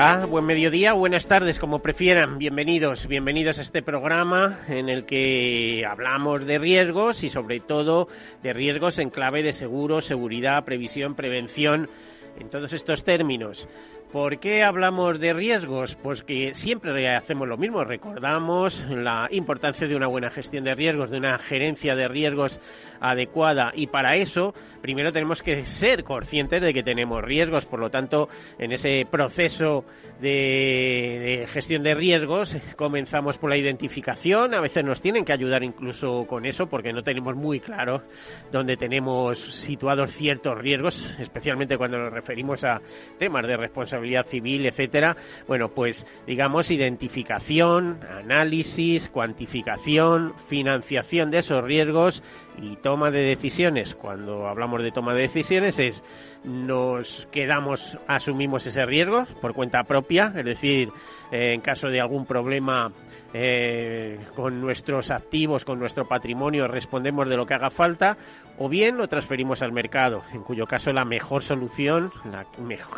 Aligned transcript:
Hola, 0.00 0.26
buen 0.26 0.44
mediodía, 0.44 0.92
buenas 0.92 1.26
tardes, 1.26 1.58
como 1.58 1.80
prefieran. 1.80 2.38
Bienvenidos, 2.38 3.08
bienvenidos 3.08 3.58
a 3.58 3.62
este 3.62 3.82
programa 3.82 4.60
en 4.68 4.88
el 4.88 5.04
que 5.04 5.84
hablamos 5.84 6.46
de 6.46 6.56
riesgos 6.56 7.24
y 7.24 7.28
sobre 7.28 7.58
todo 7.58 8.06
de 8.40 8.52
riesgos 8.52 9.00
en 9.00 9.10
clave 9.10 9.42
de 9.42 9.52
seguro, 9.52 10.00
seguridad, 10.00 10.64
previsión, 10.64 11.16
prevención, 11.16 11.90
en 12.38 12.48
todos 12.48 12.72
estos 12.74 13.02
términos. 13.02 13.66
¿Por 14.12 14.38
qué 14.38 14.62
hablamos 14.62 15.20
de 15.20 15.34
riesgos? 15.34 15.94
Pues 15.94 16.22
que 16.22 16.54
siempre 16.54 17.14
hacemos 17.14 17.46
lo 17.46 17.58
mismo, 17.58 17.84
recordamos 17.84 18.82
la 18.88 19.28
importancia 19.30 19.86
de 19.86 19.94
una 19.94 20.06
buena 20.06 20.30
gestión 20.30 20.64
de 20.64 20.74
riesgos, 20.74 21.10
de 21.10 21.18
una 21.18 21.36
gerencia 21.36 21.94
de 21.94 22.08
riesgos 22.08 22.58
adecuada. 23.00 23.70
Y 23.74 23.88
para 23.88 24.16
eso 24.16 24.54
primero 24.80 25.12
tenemos 25.12 25.42
que 25.42 25.66
ser 25.66 26.04
conscientes 26.04 26.62
de 26.62 26.72
que 26.72 26.82
tenemos 26.82 27.22
riesgos, 27.22 27.66
por 27.66 27.80
lo 27.80 27.90
tanto 27.90 28.30
en 28.58 28.72
ese 28.72 29.06
proceso 29.10 29.84
de, 30.22 31.46
gestión 31.52 31.82
de 31.82 31.94
riesgos 31.94 32.56
comenzamos 32.76 33.36
por 33.36 33.50
la 33.50 33.58
identificación, 33.58 34.54
a 34.54 34.60
veces 34.60 34.84
nos 34.84 35.02
tienen 35.02 35.24
que 35.24 35.32
ayudar 35.32 35.62
incluso 35.62 36.26
con 36.26 36.46
eso 36.46 36.66
porque 36.66 36.92
no 36.92 37.02
tenemos 37.02 37.36
muy 37.36 37.60
claro 37.60 38.02
dónde 38.50 38.76
tenemos 38.76 39.38
situados 39.38 40.12
ciertos 40.14 40.56
riesgos, 40.58 41.14
especialmente 41.18 41.76
cuando 41.76 41.98
nos 41.98 42.12
referimos 42.12 42.64
a 42.64 42.80
temas 43.18 43.46
de 43.46 43.56
responsabilidad 43.56 43.97
civil, 44.24 44.66
etcétera. 44.66 45.16
Bueno, 45.46 45.68
pues 45.68 46.06
digamos 46.26 46.70
identificación, 46.70 48.00
análisis, 48.08 49.08
cuantificación, 49.08 50.34
financiación 50.48 51.30
de 51.30 51.38
esos 51.38 51.62
riesgos 51.64 52.22
y 52.60 52.76
toma 52.76 53.10
de 53.10 53.22
decisiones. 53.22 53.94
Cuando 53.94 54.48
hablamos 54.48 54.82
de 54.82 54.90
toma 54.90 55.14
de 55.14 55.22
decisiones 55.22 55.78
es 55.78 56.04
nos 56.44 57.28
quedamos, 57.32 57.98
asumimos 58.06 58.66
ese 58.66 58.86
riesgo 58.86 59.26
por 59.40 59.54
cuenta 59.54 59.84
propia, 59.84 60.32
es 60.36 60.44
decir, 60.44 60.88
en 61.30 61.60
caso 61.60 61.88
de 61.88 62.00
algún 62.00 62.26
problema 62.26 62.92
eh, 63.34 64.18
con 64.34 64.60
nuestros 64.60 65.10
activos, 65.10 65.64
con 65.64 65.78
nuestro 65.78 66.08
patrimonio, 66.08 66.66
respondemos 66.66 67.28
de 67.28 67.36
lo 67.36 67.44
que 67.44 67.54
haga 67.54 67.70
falta, 67.70 68.16
o 68.58 68.68
bien 68.68 68.96
lo 68.96 69.06
transferimos 69.06 69.62
al 69.62 69.72
mercado, 69.72 70.22
en 70.32 70.42
cuyo 70.42 70.66
caso 70.66 70.92
la 70.92 71.04
mejor 71.04 71.42
solución, 71.42 72.10
la, 72.30 72.46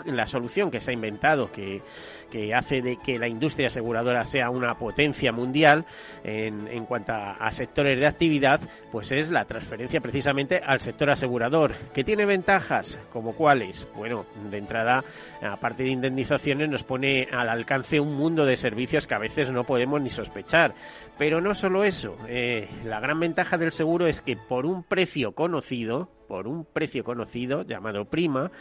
la 0.06 0.26
solución 0.26 0.70
que 0.70 0.80
se 0.80 0.92
ha 0.92 0.94
inventado, 0.94 1.50
que, 1.50 1.82
que, 2.30 2.54
hace 2.54 2.80
de 2.80 2.96
que 2.96 3.18
la 3.18 3.28
industria 3.28 3.66
aseguradora 3.66 4.24
sea 4.24 4.50
una 4.50 4.74
potencia 4.74 5.32
mundial 5.32 5.84
en, 6.24 6.68
en 6.68 6.86
cuanto 6.86 7.12
a, 7.12 7.32
a, 7.32 7.50
sectores 7.52 7.98
de 7.98 8.06
actividad, 8.06 8.60
pues 8.92 9.12
es 9.12 9.30
la 9.30 9.44
transferencia 9.44 10.00
precisamente 10.00 10.60
al 10.64 10.80
sector 10.80 11.10
asegurador, 11.10 11.74
que 11.92 12.04
tiene 12.04 12.24
ventajas, 12.24 12.98
como 13.12 13.34
cuáles. 13.34 13.86
Bueno, 13.94 14.26
de 14.50 14.58
entrada, 14.58 15.04
aparte 15.42 15.82
de 15.82 15.90
indemnizaciones, 15.90 16.69
nos 16.69 16.84
pone 16.84 17.28
al 17.30 17.48
alcance 17.48 18.00
un 18.00 18.14
mundo 18.14 18.46
de 18.46 18.56
servicios 18.56 19.06
que 19.06 19.14
a 19.14 19.19
veces 19.19 19.50
no 19.50 19.64
podemos 19.64 20.00
ni 20.00 20.10
sospechar. 20.20 20.75
Pero 21.19 21.41
no 21.41 21.54
solo 21.54 21.84
eso, 21.84 22.16
eh, 22.28 22.69
la 22.84 23.00
gran 23.00 23.20
ventaja 23.20 23.58
del 23.58 23.72
seguro 23.72 24.06
es 24.06 24.20
que 24.20 24.36
por 24.36 24.66
un 24.66 24.82
precio 24.82 25.32
conocido, 25.32 26.08
por 26.30 26.46
un 26.46 26.64
precio 26.64 27.02
conocido 27.02 27.62
llamado 27.62 28.04
prima, 28.04 28.52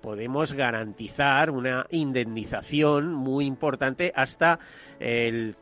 podemos 0.00 0.52
garantizar 0.52 1.50
una 1.50 1.84
indemnización 1.90 3.12
muy 3.12 3.46
importante 3.46 4.12
hasta 4.14 4.60
el, 5.00 5.56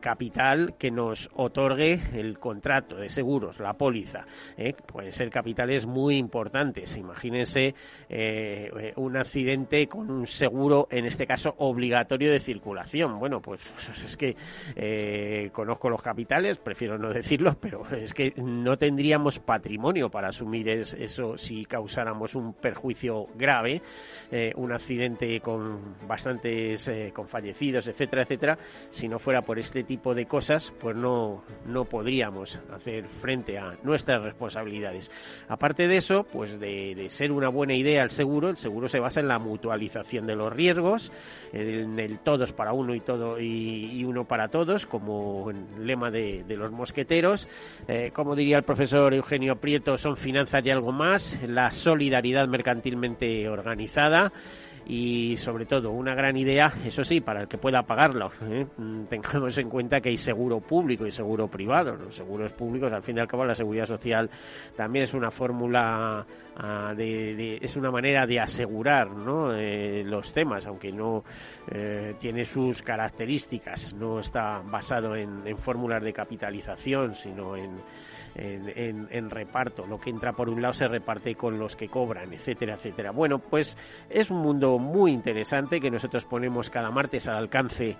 capital 0.00 0.74
que 0.76 0.90
nos 0.90 1.30
otorgue 1.34 2.00
el 2.14 2.40
contrato 2.40 2.96
de 2.96 3.10
seguros, 3.10 3.60
la 3.60 3.74
póliza. 3.74 4.26
¿eh? 4.56 4.72
Pueden 4.72 5.12
ser 5.12 5.30
capitales 5.30 5.86
muy 5.86 6.16
importantes. 6.16 6.96
Imagínense 6.96 7.76
eh, 8.08 8.92
un 8.96 9.16
accidente 9.16 9.86
con 9.86 10.10
un 10.10 10.26
seguro, 10.26 10.88
en 10.90 11.04
este 11.04 11.28
caso 11.28 11.54
obligatorio 11.58 12.32
de 12.32 12.40
circulación. 12.40 13.20
Bueno, 13.20 13.40
pues, 13.40 13.60
pues 13.86 14.02
es 14.02 14.16
que 14.16 14.36
eh, 14.74 15.50
conozco 15.52 15.88
los 15.90 16.02
capitales, 16.02 16.58
prefiero 16.58 16.98
no 16.98 17.10
decirlos, 17.10 17.54
pero 17.60 17.84
es 17.90 18.12
que 18.12 18.34
no 18.36 18.76
tendríamos 18.76 19.38
patrimonio 19.38 20.10
para 20.10 20.30
asumir 20.30 20.68
eso 20.94 21.36
si 21.38 21.64
causáramos 21.64 22.34
un 22.34 22.54
perjuicio 22.54 23.26
grave 23.36 23.82
eh, 24.30 24.52
un 24.56 24.72
accidente 24.72 25.40
con 25.40 25.96
bastantes, 26.06 26.86
eh, 26.88 27.12
con 27.14 27.26
fallecidos, 27.26 27.88
etcétera, 27.88 28.22
etcétera, 28.22 28.58
si 28.90 29.08
no 29.08 29.18
fuera 29.18 29.40
por 29.40 29.58
este 29.58 29.84
tipo 29.84 30.14
de 30.14 30.26
cosas, 30.26 30.70
pues 30.78 30.94
no, 30.94 31.42
no 31.66 31.86
podríamos 31.86 32.60
hacer 32.70 33.08
frente 33.08 33.58
a 33.58 33.78
nuestras 33.82 34.22
responsabilidades. 34.22 35.10
Aparte 35.48 35.88
de 35.88 35.96
eso, 35.96 36.24
pues 36.30 36.60
de, 36.60 37.06
ser 37.08 37.32
una 37.32 37.48
buena 37.48 37.74
idea 37.74 38.02
el 38.02 38.10
seguro, 38.10 38.50
el 38.50 38.58
seguro 38.58 38.86
se 38.86 39.00
basa 39.00 39.20
en 39.20 39.28
la 39.28 39.38
mutualización 39.38 40.26
de 40.26 40.36
los 40.36 40.52
riesgos, 40.52 41.10
en 41.54 41.98
el 41.98 42.18
todos 42.18 42.52
para 42.52 42.74
uno 42.74 42.94
y 42.94 43.00
todo 43.00 43.40
y, 43.40 44.04
uno 44.04 44.24
para 44.24 44.48
todos, 44.48 44.84
como 44.84 45.50
el 45.50 45.86
lema 45.86 46.10
de, 46.10 46.44
los 46.48 46.70
mosqueteros. 46.70 47.48
Eh, 47.88 48.10
como 48.12 48.36
diría 48.36 48.58
el 48.58 48.64
profesor 48.64 49.14
Eugenio 49.14 49.56
Prieto, 49.56 49.96
son 49.96 50.18
finanzas 50.18 50.64
y 50.66 50.70
algo 50.78 50.92
más, 50.92 51.36
la 51.42 51.72
solidaridad 51.72 52.46
mercantilmente 52.46 53.48
organizada 53.48 54.32
y 54.86 55.36
sobre 55.36 55.66
todo 55.66 55.90
una 55.90 56.14
gran 56.14 56.36
idea, 56.36 56.72
eso 56.84 57.02
sí, 57.02 57.20
para 57.20 57.42
el 57.42 57.48
que 57.48 57.58
pueda 57.58 57.82
pagarlo. 57.82 58.30
¿eh? 58.42 58.64
Mm, 58.76 59.04
tengamos 59.06 59.58
en 59.58 59.68
cuenta 59.68 60.00
que 60.00 60.10
hay 60.10 60.16
seguro 60.16 60.60
público 60.60 61.04
y 61.04 61.10
seguro 61.10 61.48
privado. 61.48 61.96
Los 61.96 62.14
seguros 62.14 62.52
públicos, 62.52 62.92
al 62.92 63.02
fin 63.02 63.16
y 63.16 63.20
al 63.20 63.26
cabo, 63.26 63.44
la 63.44 63.56
seguridad 63.56 63.86
social 63.86 64.30
también 64.76 65.02
es 65.02 65.12
una 65.12 65.32
fórmula, 65.32 66.24
ah, 66.56 66.94
de, 66.96 67.58
es 67.60 67.76
una 67.76 67.90
manera 67.90 68.24
de 68.24 68.38
asegurar. 68.38 69.08
Eh, 69.56 70.04
los 70.06 70.32
temas, 70.32 70.64
aunque 70.64 70.92
no 70.92 71.24
eh, 71.70 72.14
tiene 72.20 72.44
sus 72.44 72.80
características, 72.80 73.92
no 73.94 74.20
está 74.20 74.62
basado 74.64 75.16
en, 75.16 75.44
en 75.44 75.58
fórmulas 75.58 76.02
de 76.02 76.12
capitalización, 76.12 77.16
sino 77.16 77.56
en 77.56 77.78
en, 78.38 79.30
reparto. 79.30 79.86
Lo 79.86 79.98
que 79.98 80.10
entra 80.10 80.32
por 80.32 80.48
un 80.48 80.62
lado 80.62 80.74
se 80.74 80.88
reparte 80.88 81.34
con 81.34 81.58
los 81.58 81.76
que 81.76 81.88
cobran, 81.88 82.32
etcétera, 82.32 82.74
etcétera. 82.74 83.10
Bueno, 83.10 83.38
pues 83.38 83.76
es 84.08 84.30
un 84.30 84.38
mundo 84.38 84.78
muy 84.78 85.12
interesante 85.12 85.80
que 85.80 85.90
nosotros 85.90 86.24
ponemos 86.24 86.70
cada 86.70 86.90
martes 86.90 87.28
al 87.28 87.36
alcance 87.36 87.96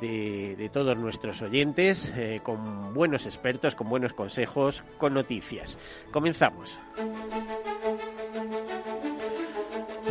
de, 0.00 0.70
todos 0.72 0.96
nuestros 0.96 1.42
oyentes, 1.42 2.12
eh, 2.16 2.40
con 2.42 2.94
buenos 2.94 3.26
expertos, 3.26 3.74
con 3.74 3.88
buenos 3.88 4.12
consejos, 4.12 4.84
con 4.98 5.14
noticias. 5.14 5.78
Comenzamos. 6.12 6.78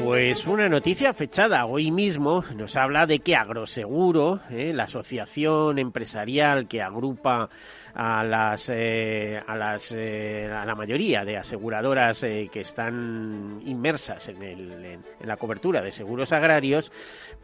Pues 0.03 0.47
una 0.47 0.69
noticia 0.69 1.13
fechada 1.13 1.65
hoy 1.65 1.91
mismo 1.91 2.43
nos 2.55 2.75
habla 2.77 3.05
de 3.05 3.19
que 3.19 3.35
Agroseguro, 3.35 4.39
eh, 4.49 4.71
la 4.73 4.83
asociación 4.83 5.77
empresarial 5.77 6.67
que 6.67 6.81
agrupa 6.81 7.49
a 7.93 8.23
las 8.23 8.69
eh, 8.69 9.41
a 9.45 9.55
las 9.55 9.91
eh, 9.91 10.49
a 10.51 10.65
la 10.65 10.75
mayoría 10.75 11.25
de 11.25 11.37
aseguradoras 11.37 12.23
eh, 12.23 12.49
que 12.51 12.61
están 12.61 13.61
inmersas 13.65 14.27
en, 14.27 14.41
el, 14.43 14.85
en, 14.85 15.03
la 15.21 15.37
cobertura 15.37 15.81
de 15.81 15.91
seguros 15.91 16.31
agrarios 16.31 16.91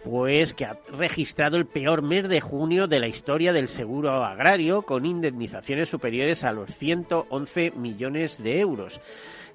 pues 0.04 0.54
que 0.54 0.66
ha 0.66 0.78
registrado 0.90 1.58
el 1.58 1.66
peor 1.66 2.02
mes 2.02 2.28
de 2.28 2.42
junio 2.42 2.88
de 2.88 3.00
la 3.00 3.08
historia 3.08 3.54
del 3.54 3.68
seguro 3.68 4.24
agrario 4.24 4.84
con 4.84 5.06
indemnizaciones 5.06 5.90
superiores 5.90 6.44
a 6.44 6.52
los 6.52 6.76
111 6.76 7.72
millones 7.72 8.42
de 8.42 8.60
euros 8.60 9.00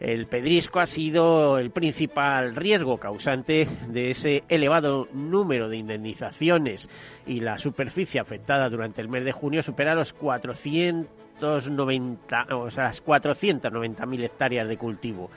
el 0.01 0.27
pedrisco 0.27 0.81
ha 0.81 0.87
sido 0.87 1.59
el 1.59 1.71
principal 1.71 2.57
riesgo 2.57 2.99
causante 2.99 3.69
de 3.89 4.11
ese 4.11 4.45
elevado 4.49 5.09
número 5.13 5.69
de 5.69 5.77
indemnizaciones 5.77 6.89
y 7.27 7.41
la 7.41 7.59
superficie 7.59 8.19
afectada 8.19 8.71
durante 8.71 9.03
el 9.03 9.11
mes 9.11 9.25
de 9.25 9.33
junio 9.33 9.63
supera 9.63 9.95
los 9.95 10.15
400 10.15 11.21
490, 11.41 12.47
o 12.55 12.71
sea, 12.71 12.91
490.000 12.91 14.25
hectáreas 14.25 14.69
de 14.69 14.77
cultivo. 14.77 15.31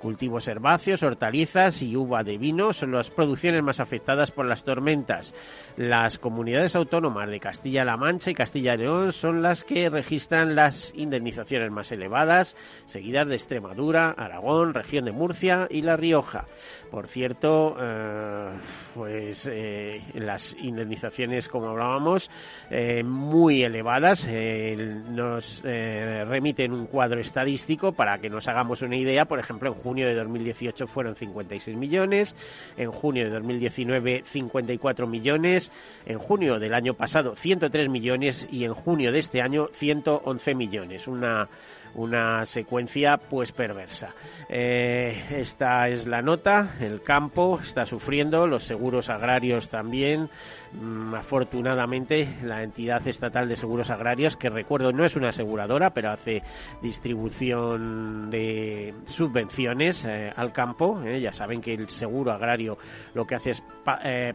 Cultivos 0.00 0.48
herbáceos, 0.48 1.02
hortalizas 1.02 1.82
y 1.82 1.94
uva 1.94 2.24
de 2.24 2.38
vino 2.38 2.72
son 2.72 2.92
las 2.92 3.10
producciones 3.10 3.62
más 3.62 3.80
afectadas 3.80 4.30
por 4.30 4.46
las 4.46 4.64
tormentas. 4.64 5.34
Las 5.76 6.18
comunidades 6.18 6.74
autónomas 6.74 7.28
de 7.28 7.38
Castilla-La 7.38 7.98
Mancha 7.98 8.30
y 8.30 8.34
Castilla 8.34 8.74
y 8.74 8.78
León 8.78 9.12
son 9.12 9.42
las 9.42 9.62
que 9.62 9.90
registran 9.90 10.54
las 10.54 10.94
indemnizaciones 10.96 11.70
más 11.70 11.92
elevadas, 11.92 12.56
seguidas 12.86 13.28
de 13.28 13.34
Extremadura, 13.34 14.10
Aragón, 14.10 14.72
región 14.72 15.04
de 15.04 15.12
Murcia 15.12 15.66
y 15.68 15.82
La 15.82 15.96
Rioja. 15.96 16.46
Por 16.90 17.06
cierto, 17.06 17.76
eh, 17.78 18.50
pues 18.94 19.48
eh, 19.52 20.02
las 20.14 20.56
indemnizaciones, 20.58 21.48
como 21.48 21.68
hablábamos, 21.68 22.30
eh, 22.70 23.02
muy 23.04 23.62
elevadas, 23.62 24.26
nos 24.26 25.62
remiten 25.62 26.72
un 26.72 26.86
cuadro 26.86 27.20
estadístico 27.20 27.92
para 27.92 28.18
que 28.18 28.30
nos 28.30 28.48
hagamos 28.48 28.82
una 28.82 28.96
idea. 28.96 29.26
Por 29.26 29.38
ejemplo, 29.38 29.68
en 29.68 29.74
junio 29.90 30.06
de 30.06 30.14
2018 30.14 30.86
fueron 30.86 31.16
56 31.16 31.76
millones, 31.76 32.36
en 32.76 32.92
junio 32.92 33.24
de 33.24 33.30
2019 33.30 34.22
54 34.24 35.08
millones, 35.08 35.72
en 36.06 36.16
junio 36.16 36.60
del 36.60 36.74
año 36.74 36.94
pasado 36.94 37.34
103 37.34 37.88
millones 37.88 38.46
y 38.52 38.62
en 38.62 38.72
junio 38.72 39.10
de 39.10 39.18
este 39.18 39.42
año 39.42 39.66
111 39.72 40.54
millones. 40.54 41.08
Una 41.08 41.48
una 41.94 42.46
secuencia 42.46 43.16
pues 43.16 43.50
perversa. 43.50 44.14
Eh, 44.48 45.24
esta 45.30 45.88
es 45.88 46.06
la 46.06 46.22
nota, 46.22 46.76
el 46.80 47.02
campo 47.02 47.58
está 47.60 47.84
sufriendo, 47.84 48.46
los 48.46 48.62
seguros 48.62 49.10
agrarios 49.10 49.68
también. 49.68 50.30
Mm, 50.72 51.14
afortunadamente, 51.14 52.38
la 52.44 52.62
entidad 52.62 53.06
estatal 53.08 53.48
de 53.48 53.56
seguros 53.56 53.90
agrarios, 53.90 54.36
que 54.36 54.48
recuerdo 54.48 54.92
no 54.92 55.04
es 55.04 55.16
una 55.16 55.30
aseguradora, 55.30 55.90
pero 55.90 56.12
hace 56.12 56.42
distribución 56.80 58.30
de 58.30 58.94
subvenciones 59.06 60.04
eh, 60.04 60.32
al 60.34 60.52
campo. 60.52 61.02
Eh, 61.02 61.20
ya 61.20 61.32
saben 61.32 61.60
que 61.60 61.74
el 61.74 61.88
seguro 61.88 62.30
agrario 62.30 62.78
lo 63.14 63.26
que 63.26 63.34
hace 63.34 63.50
es 63.50 63.62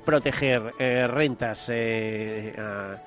proteger 0.03 0.73
rentas 1.09 1.69
a, 1.69 2.99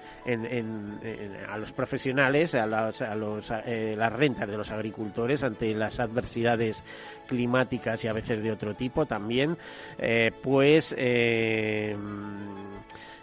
los 1.58 1.72
profesionales, 1.72 2.54
a, 2.54 2.62
a 2.62 3.14
los, 3.14 3.50
las 3.50 4.12
rentas 4.12 4.48
de 4.48 4.56
los 4.56 4.70
agricultores 4.70 5.42
ante 5.42 5.74
las 5.74 6.00
adversidades 6.00 6.82
climáticas 7.28 8.04
y 8.04 8.08
a 8.08 8.12
veces 8.12 8.42
de 8.42 8.50
otro 8.50 8.75
tipo 8.75 9.06
también, 9.06 9.56
eh, 9.98 10.32
pues 10.42 10.92
eh, 10.98 11.96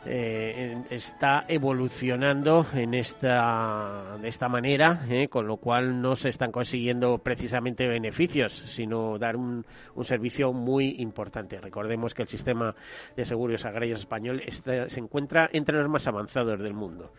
eh, 0.05 0.83
está 0.89 1.43
evolucionando 1.47 2.65
en 2.73 2.93
esta, 2.93 4.17
de 4.21 4.29
esta 4.29 4.47
manera, 4.47 5.01
con 5.29 5.47
lo 5.47 5.57
cual 5.57 6.01
no 6.01 6.15
se 6.15 6.29
están 6.29 6.51
consiguiendo 6.51 7.17
precisamente 7.17 7.87
beneficios, 7.87 8.53
sino 8.67 9.17
dar 9.17 9.35
un, 9.35 9.65
un 9.95 10.03
servicio 10.05 10.53
muy 10.53 10.95
importante. 10.99 11.59
Recordemos 11.59 12.13
que 12.13 12.21
el 12.21 12.27
sistema 12.29 12.73
de 13.17 13.25
seguros 13.25 13.65
agrarios 13.65 13.99
español 14.01 14.41
se 14.47 14.99
encuentra 14.99 15.49
entre 15.51 15.79
los 15.79 15.89
más 15.89 16.07
avanzados 16.07 16.61
del 16.61 16.73
mundo. 16.73 17.11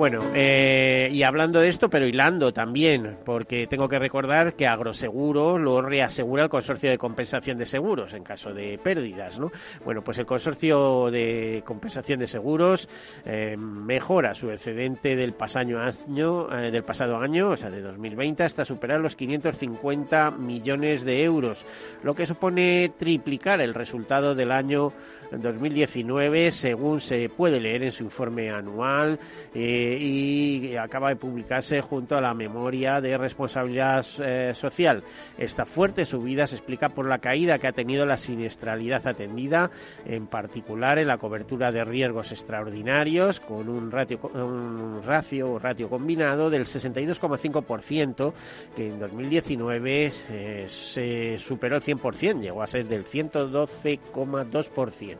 Bueno, 0.00 0.30
eh, 0.34 1.10
y 1.12 1.22
hablando 1.24 1.60
de 1.60 1.68
esto, 1.68 1.90
pero 1.90 2.06
hilando 2.06 2.54
también, 2.54 3.18
porque 3.22 3.66
tengo 3.66 3.86
que 3.86 3.98
recordar 3.98 4.54
que 4.54 4.66
Agroseguro 4.66 5.58
lo 5.58 5.82
reasegura 5.82 6.44
el 6.44 6.48
Consorcio 6.48 6.88
de 6.88 6.96
Compensación 6.96 7.58
de 7.58 7.66
Seguros 7.66 8.14
en 8.14 8.24
caso 8.24 8.54
de 8.54 8.78
pérdidas, 8.82 9.38
¿no? 9.38 9.52
Bueno, 9.84 10.00
pues 10.02 10.18
el 10.18 10.24
Consorcio 10.24 11.10
de 11.10 11.62
Compensación 11.66 12.18
de 12.18 12.28
Seguros 12.28 12.88
eh, 13.26 13.58
mejora 13.58 14.32
su 14.32 14.50
excedente 14.50 15.14
del, 15.14 15.34
año, 15.54 16.48
eh, 16.50 16.70
del 16.70 16.82
pasado 16.82 17.18
año, 17.18 17.50
o 17.50 17.56
sea, 17.58 17.68
de 17.68 17.82
2020, 17.82 18.42
hasta 18.42 18.64
superar 18.64 19.00
los 19.00 19.14
550 19.16 20.30
millones 20.30 21.04
de 21.04 21.24
euros, 21.24 21.66
lo 22.02 22.14
que 22.14 22.24
supone 22.24 22.92
triplicar 22.98 23.60
el 23.60 23.74
resultado 23.74 24.34
del 24.34 24.50
año 24.50 24.94
2019, 25.30 26.50
según 26.50 27.00
se 27.00 27.28
puede 27.28 27.60
leer 27.60 27.84
en 27.84 27.92
su 27.92 28.02
informe 28.02 28.50
anual 28.50 29.18
eh, 29.54 29.89
y 29.98 30.76
acaba 30.76 31.10
de 31.10 31.16
publicarse 31.16 31.80
junto 31.80 32.16
a 32.16 32.20
la 32.20 32.34
memoria 32.34 33.00
de 33.00 33.16
responsabilidad 33.16 34.04
eh, 34.22 34.52
social. 34.54 35.02
Esta 35.38 35.64
fuerte 35.64 36.04
subida 36.04 36.46
se 36.46 36.56
explica 36.56 36.90
por 36.90 37.06
la 37.06 37.18
caída 37.18 37.58
que 37.58 37.68
ha 37.68 37.72
tenido 37.72 38.06
la 38.06 38.16
siniestralidad 38.16 39.06
atendida, 39.06 39.70
en 40.04 40.26
particular 40.26 40.98
en 40.98 41.06
la 41.08 41.18
cobertura 41.18 41.72
de 41.72 41.84
riesgos 41.84 42.32
extraordinarios, 42.32 43.40
con 43.40 43.68
un 43.68 43.90
ratio, 43.90 44.20
un 44.34 45.02
ratio, 45.04 45.58
ratio 45.58 45.88
combinado 45.88 46.50
del 46.50 46.66
62,5%, 46.66 48.32
que 48.74 48.88
en 48.88 48.98
2019 48.98 50.12
eh, 50.30 50.64
se 50.66 51.38
superó 51.38 51.76
el 51.76 51.82
100%, 51.82 52.40
llegó 52.40 52.62
a 52.62 52.66
ser 52.66 52.86
del 52.86 53.04
112,2%. 53.04 55.16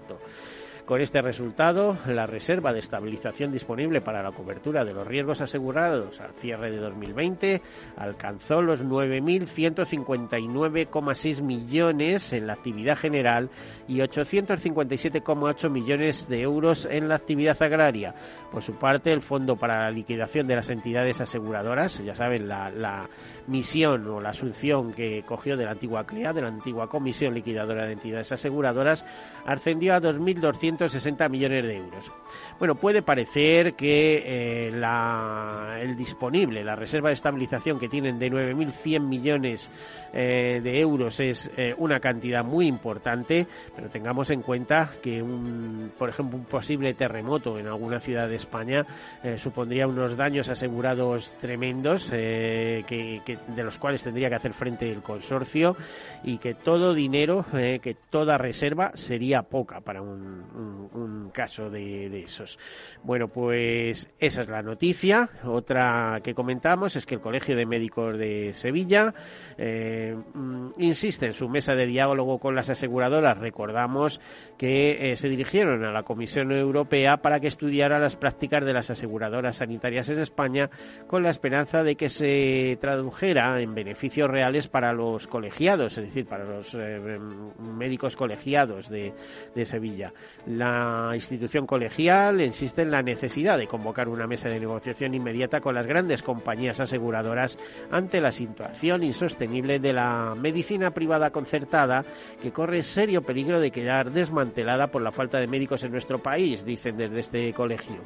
Con 0.91 1.01
este 1.01 1.23
resultado, 1.23 1.97
la 2.09 2.27
reserva 2.27 2.73
de 2.73 2.81
estabilización 2.81 3.53
disponible 3.53 4.01
para 4.01 4.25
la 4.25 4.33
cobertura 4.33 4.85
de 4.85 4.93
los 4.93 5.07
riesgos 5.07 5.41
asegurados 5.41 6.21
al 6.21 6.33
cierre 6.33 6.73
de 6.73 6.79
2020 6.79 7.63
alcanzó 7.97 8.61
los 8.61 8.83
9.159,6 8.83 11.43
millones 11.43 12.33
en 12.33 12.49
la 12.49 12.55
actividad 12.55 12.97
general 12.97 13.51
y 13.87 13.99
857,8 13.99 15.71
millones 15.71 16.29
de 16.29 16.41
euros 16.41 16.89
en 16.91 17.09
la 17.09 17.15
actividad 17.15 17.63
agraria. 17.63 18.13
Por 18.51 18.65
su 18.65 18.77
parte, 18.77 19.13
el 19.13 19.23
Fondo 19.23 19.55
para 19.55 19.85
la 19.85 19.93
Liquidación 19.93 20.49
de 20.49 20.57
las 20.57 20.71
Entidades 20.71 21.21
Aseguradoras, 21.21 22.05
ya 22.05 22.17
saben, 22.17 22.49
la, 22.49 23.09
misión 23.47 24.09
o 24.09 24.21
la 24.21 24.31
asunción 24.31 24.93
que 24.93 25.23
cogió 25.23 25.57
de 25.57 25.67
la 25.67 25.71
antigua 25.71 26.05
CLEA, 26.05 26.33
de 26.33 26.43
la 26.43 26.49
antigua 26.49 26.89
Comisión 26.89 27.33
Liquidadora 27.33 27.87
de 27.87 27.93
Entidades 27.93 28.33
Aseguradoras, 28.33 29.07
ascendió 29.47 29.95
a 29.95 30.01
2.200 30.01 30.80
160 30.81 31.29
millones 31.29 31.65
de 31.65 31.77
euros. 31.77 32.11
Bueno, 32.59 32.75
puede 32.75 33.03
parecer 33.03 33.75
que 33.75 34.69
eh, 34.69 34.71
la, 34.71 35.79
el 35.81 35.95
disponible, 35.95 36.65
la 36.65 36.75
reserva 36.75 37.09
de 37.09 37.15
estabilización 37.15 37.79
que 37.79 37.89
tienen 37.89 38.19
de 38.19 38.31
9.100 38.31 39.01
millones 39.01 39.71
eh, 40.15 40.61
de 40.63 40.81
euros 40.81 41.21
es 41.21 41.51
eh, 41.57 41.75
una 41.77 42.01
cantidad 42.01 42.43
muy 42.45 42.67
importante, 42.67 43.47
pero 43.77 43.91
tengamos 43.91 44.31
en 44.31 44.41
cuenta 44.41 44.93
que, 45.03 45.23
un, 45.23 45.93
por 45.99 46.09
ejemplo, 46.09 46.39
un 46.39 46.45
posible 46.45 46.95
terremoto 46.95 47.59
en 47.59 47.67
alguna 47.67 48.01
ciudad 48.01 48.29
de 48.29 48.37
España 48.37 48.87
supondría 49.37 49.87
unos 49.87 50.17
daños 50.17 50.49
asegurados 50.49 51.35
tremendos 51.41 52.11
que, 52.11 53.39
de 53.49 53.63
los 53.63 53.79
cuales 53.79 54.03
tendría 54.03 54.29
que 54.29 54.37
hacer 54.37 54.55
frente 54.55 54.89
el 54.89 55.03
consorcio 55.03 55.77
y 56.23 56.39
que 56.39 56.55
todo 56.55 56.95
dinero, 56.95 57.45
que 57.53 57.97
toda 58.09 58.39
reserva 58.39 58.93
sería 58.95 59.43
poca 59.43 59.81
para 59.81 60.01
un 60.01 60.31
un, 60.55 60.70
caso 61.33 61.71
de, 61.71 62.23
esos. 62.23 62.59
Bueno, 63.03 63.29
pues 63.29 64.11
esa 64.19 64.43
es 64.43 64.49
la 64.49 64.63
noticia. 64.63 65.31
Otra 65.45 66.21
que 66.23 66.35
comentamos 66.35 66.97
es 66.97 67.07
que 67.07 67.15
el 67.15 67.21
Colegio 67.21 67.57
de 67.57 67.67
Médicos 67.67 68.19
de 68.19 68.53
Sevilla 68.53 69.15
eh, 69.57 70.17
mm, 70.35 70.71
insiste 70.79 71.27
en 71.27 71.35
su 71.35 71.49
mesa 71.49 71.75
de 71.75 71.87
diálogo 71.87 72.39
con 72.39 72.55
las 72.55 72.71
aseguradoras. 72.71 73.39
Recordamos 73.39 74.21
que 74.59 75.13
eh, 75.13 75.17
se 75.17 75.29
dirigieron 75.29 75.85
a 75.85 75.93
la 75.93 76.03
Comisión 76.03 76.53
Europea 76.53 77.19
para 77.19 77.41
que 77.41 77.49
estudiara 77.49 77.99
las 77.99 78.17
prácticas 78.17 78.65
de 78.65 78.73
las 78.73 78.91
aseguradoras 78.91 79.57
sanitarias 79.57 80.09
en 80.09 80.19
España 80.19 80.71
con 81.07 81.23
la 81.23 81.31
esperanza 81.31 81.83
de 81.83 81.97
que 81.97 82.09
se 82.09 82.79
tradujera 82.81 83.61
en 83.61 83.75
beneficios 83.75 84.31
reales 84.31 84.69
para 84.69 84.93
los 84.93 85.27
colegiados, 85.27 85.97
es 85.97 86.07
decir, 86.07 86.27
para 86.27 86.45
los 86.45 86.75
eh, 86.75 87.19
médicos 87.59 88.17
colegiados 88.17 88.89
de 88.89 89.13
Sevilla. 89.65 90.13
La 90.57 91.13
institución 91.15 91.65
colegial 91.65 92.41
insiste 92.41 92.83
en 92.83 92.91
la 92.91 93.03
necesidad 93.03 93.57
de 93.57 93.69
convocar 93.69 94.09
una 94.09 94.27
mesa 94.27 94.49
de 94.49 94.59
negociación 94.59 95.15
inmediata 95.15 95.61
con 95.61 95.77
las 95.77 95.87
grandes 95.87 96.23
compañías 96.23 96.81
aseguradoras 96.81 97.57
ante 97.93 98.21
la 98.21 98.33
situación 98.33 99.05
insostenible 99.05 99.79
de 99.79 99.93
la 99.93 100.35
medicina 100.37 100.91
privada 100.91 101.31
concertada 101.31 102.05
que 102.43 102.51
corre 102.51 102.83
serio 102.83 103.23
peligro 103.23 103.61
de 103.61 103.71
quedar 103.71 104.11
desmantelada 104.11 104.89
por 104.89 105.03
la 105.03 105.13
falta 105.13 105.39
de 105.39 105.47
médicos 105.47 105.85
en 105.85 105.93
nuestro 105.93 106.21
país, 106.21 106.65
dicen 106.65 106.97
desde 106.97 107.21
este 107.21 107.53
colegio. 107.53 108.01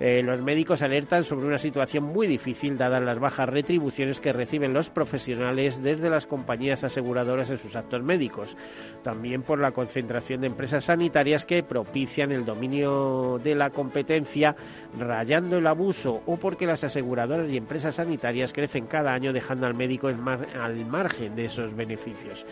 Eh, 0.00 0.22
los 0.22 0.40
médicos 0.40 0.80
alertan 0.80 1.24
sobre 1.24 1.46
una 1.46 1.58
situación 1.58 2.04
muy 2.04 2.26
difícil 2.26 2.78
dadas 2.78 3.02
las 3.02 3.18
bajas 3.18 3.46
retribuciones 3.46 4.18
que 4.18 4.32
reciben 4.32 4.72
los 4.72 4.88
profesionales 4.88 5.82
desde 5.82 6.08
las 6.08 6.26
compañías 6.26 6.82
aseguradoras 6.82 7.50
en 7.50 7.58
sus 7.58 7.76
actos 7.76 8.02
médicos. 8.02 8.56
También 9.02 9.42
por 9.42 9.58
la 9.58 9.72
concentración 9.72 10.40
de 10.40 10.46
empresas 10.46 10.86
sanitarias 10.86 11.44
que 11.44 11.62
propician 11.62 12.32
el 12.32 12.46
dominio 12.46 13.38
de 13.44 13.54
la 13.54 13.68
competencia, 13.68 14.56
rayando 14.98 15.58
el 15.58 15.66
abuso 15.66 16.22
o 16.24 16.38
porque 16.38 16.66
las 16.66 16.82
aseguradoras 16.82 17.50
y 17.50 17.58
empresas 17.58 17.96
sanitarias 17.96 18.54
crecen 18.54 18.86
cada 18.86 19.12
año 19.12 19.34
dejando 19.34 19.66
al 19.66 19.74
médico 19.74 20.08
al 20.08 20.86
margen 20.86 21.36
de 21.36 21.44
esos 21.44 21.76
beneficios. 21.76 22.46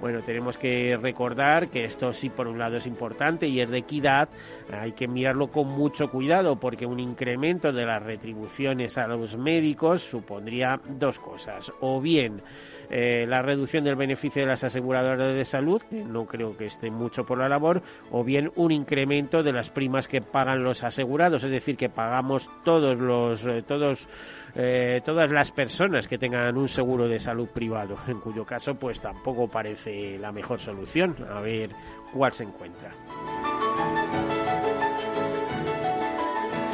Bueno, 0.00 0.22
tenemos 0.22 0.56
que 0.56 0.96
recordar 1.00 1.68
que 1.68 1.84
esto 1.84 2.12
sí 2.14 2.30
por 2.30 2.48
un 2.48 2.58
lado 2.58 2.78
es 2.78 2.86
importante 2.86 3.46
y 3.46 3.60
es 3.60 3.70
de 3.70 3.78
equidad, 3.78 4.28
hay 4.70 4.92
que 4.92 5.06
mirarlo 5.06 5.48
con 5.48 5.68
mucho 5.68 6.08
cuidado 6.08 6.56
porque 6.56 6.86
un 6.94 7.00
incremento 7.00 7.72
de 7.72 7.84
las 7.84 8.02
retribuciones 8.02 8.96
a 8.96 9.08
los 9.08 9.36
médicos 9.36 10.02
supondría 10.02 10.80
dos 10.86 11.18
cosas. 11.18 11.72
O 11.80 12.00
bien 12.00 12.40
eh, 12.90 13.26
la 13.26 13.42
reducción 13.42 13.84
del 13.84 13.96
beneficio 13.96 14.42
de 14.42 14.48
las 14.48 14.62
aseguradoras 14.62 15.34
de 15.34 15.44
salud, 15.44 15.82
que 15.82 16.04
no 16.04 16.26
creo 16.26 16.56
que 16.56 16.66
esté 16.66 16.90
mucho 16.90 17.24
por 17.24 17.38
la 17.38 17.48
labor, 17.48 17.82
o 18.10 18.22
bien 18.22 18.52
un 18.56 18.70
incremento 18.70 19.42
de 19.42 19.52
las 19.52 19.70
primas 19.70 20.06
que 20.06 20.20
pagan 20.20 20.62
los 20.62 20.84
asegurados, 20.84 21.42
es 21.44 21.50
decir, 21.50 21.76
que 21.76 21.88
pagamos 21.88 22.48
todos 22.64 22.98
los 22.98 23.44
eh, 23.46 23.62
todos 23.66 24.08
eh, 24.54 25.00
todas 25.04 25.30
las 25.30 25.50
personas 25.50 26.06
que 26.06 26.18
tengan 26.18 26.56
un 26.56 26.68
seguro 26.68 27.08
de 27.08 27.18
salud 27.18 27.48
privado, 27.48 27.96
en 28.06 28.20
cuyo 28.20 28.44
caso 28.44 28.76
pues 28.76 29.00
tampoco 29.00 29.48
parece 29.48 30.16
la 30.18 30.30
mejor 30.30 30.60
solución, 30.60 31.16
a 31.28 31.40
ver 31.40 31.70
cuál 32.12 32.32
se 32.32 32.44
encuentra. 32.44 32.92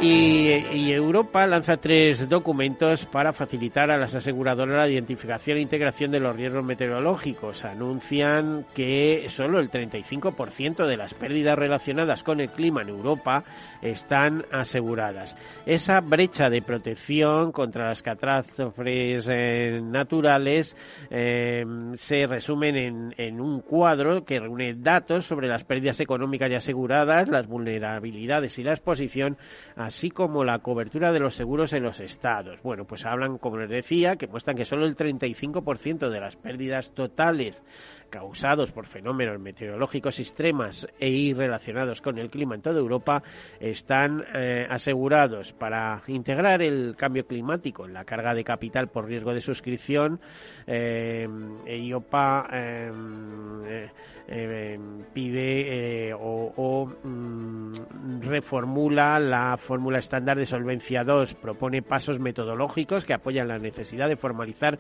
Y, 0.02 0.92
Europa 0.92 1.47
lanza 1.47 1.76
tres 1.76 2.26
documentos 2.28 3.04
para 3.07 3.33
facilitar 3.33 3.90
a 3.90 3.99
las 3.99 4.14
aseguradoras 4.14 4.78
la 4.78 4.88
identificación 4.88 5.59
e 5.59 5.61
integración 5.61 6.11
de 6.11 6.21
los 6.21 6.35
riesgos 6.35 6.64
meteorológicos. 6.64 7.64
Anuncian 7.64 8.64
que 8.75 9.26
solo 9.28 9.61
el 9.61 9.71
35% 9.71 10.87
de 10.87 10.97
las 10.97 11.12
pérdidas 11.14 11.59
relacionadas 11.59 12.23
con 12.23 12.40
el 12.40 12.49
clima 12.50 12.83
en 12.83 12.88
Europa 12.88 13.45
están 13.83 14.45
aseguradas. 14.50 15.37
Esa 15.66 16.00
brecha 16.00 16.49
de 16.49 16.62
protección 16.62 17.52
contra 17.52 17.88
las 17.88 18.02
catástrofes 18.02 19.28
eh, 19.30 19.80
naturales 19.83 20.76
eh, 21.11 21.64
se 21.97 22.26
resumen 22.26 22.76
en, 22.76 23.14
en 23.19 23.40
un 23.40 23.61
cuadro 23.61 24.25
que 24.25 24.40
reúne 24.40 24.75
datos 24.75 25.26
sobre 25.26 25.49
las 25.49 25.64
pérdidas 25.64 26.00
económicas 26.00 26.50
y 26.50 26.54
aseguradas, 26.54 27.28
las 27.28 27.47
vulnerabilidades 27.47 28.59
y 28.59 28.62
la 28.62 28.73
exposición 28.73 29.37
a 29.76 29.90
así 29.91 30.09
como 30.09 30.45
la 30.45 30.61
cobertura 30.61 31.11
de 31.11 31.19
los 31.19 31.35
seguros 31.35 31.73
en 31.73 31.83
los 31.83 31.99
estados. 31.99 32.63
Bueno, 32.63 32.85
pues 32.85 33.05
hablan, 33.05 33.39
como 33.39 33.59
les 33.59 33.69
decía, 33.69 34.15
que 34.15 34.29
muestran 34.29 34.57
que 34.57 34.65
solo 34.65 34.87
el 34.87 34.95
35% 34.95 36.09
de 36.09 36.21
las 36.21 36.37
pérdidas 36.37 36.95
totales 36.95 37.61
causados 38.11 38.73
por 38.73 38.87
fenómenos 38.87 39.40
meteorológicos 39.40 40.19
extremas 40.19 40.87
e 40.99 41.09
irrelacionados 41.09 42.02
con 42.02 42.19
el 42.19 42.29
clima 42.29 42.55
en 42.55 42.62
toda 42.62 42.79
Europa 42.79 43.23
están 43.59 44.25
eh, 44.35 44.67
asegurados 44.69 45.52
para 45.52 46.02
integrar 46.09 46.61
el 46.61 46.97
cambio 46.97 47.26
climático 47.26 47.87
en 47.87 47.95
la 47.95 48.05
carga 48.05 48.35
de 48.35 48.45
capital 48.45 48.88
por 48.88 49.07
riesgo 49.07 49.33
de 49.33 49.40
suscripción. 49.40 50.21
Eh, 50.67 51.29
IOPA 51.67 52.49
eh, 52.52 53.88
eh, 54.29 54.79
pide 55.12 56.14
o, 56.14 56.87
mm, 57.02 58.21
reformula 58.23 59.19
la 59.19 59.57
fórmula 59.57 59.99
estándar 59.99 60.37
de 60.37 60.47
solvencia 60.47 61.05
2, 61.05 61.35
propone 61.35 61.83
pasos 61.83 62.19
metodológicos 62.19 63.05
que 63.05 63.14
apoyan 63.14 63.49
la 63.49 63.59
necesidad 63.59 64.09
de 64.09 64.17
formalizar 64.17 64.79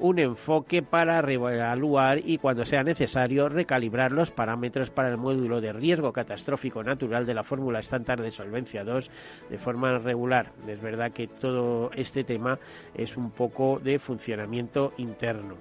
un 0.00 0.18
enfoque 0.18 0.82
para 0.82 1.20
reevaluar 1.22 2.18
y, 2.24 2.38
cuando 2.38 2.64
sea 2.64 2.82
necesario, 2.82 3.48
recalibrar 3.48 4.12
los 4.12 4.30
parámetros 4.30 4.90
para 4.90 5.10
el 5.10 5.18
módulo 5.18 5.60
de 5.60 5.72
riesgo 5.72 6.12
catastrófico 6.12 6.82
natural 6.82 7.26
de 7.26 7.34
la 7.34 7.44
fórmula 7.44 7.80
estándar 7.80 8.20
de 8.20 8.30
solvencia 8.30 8.82
2 8.82 9.10
de 9.50 9.58
forma 9.58 9.98
regular. 9.98 10.52
Es 10.66 10.80
verdad 10.80 11.12
que 11.12 11.28
todo 11.28 11.90
este 11.94 12.24
tema 12.24 12.58
es 12.94 13.16
un 13.16 13.30
poco 13.30 13.78
de 13.78 13.98
funcionamiento 13.98 14.92
interno. 14.96 15.56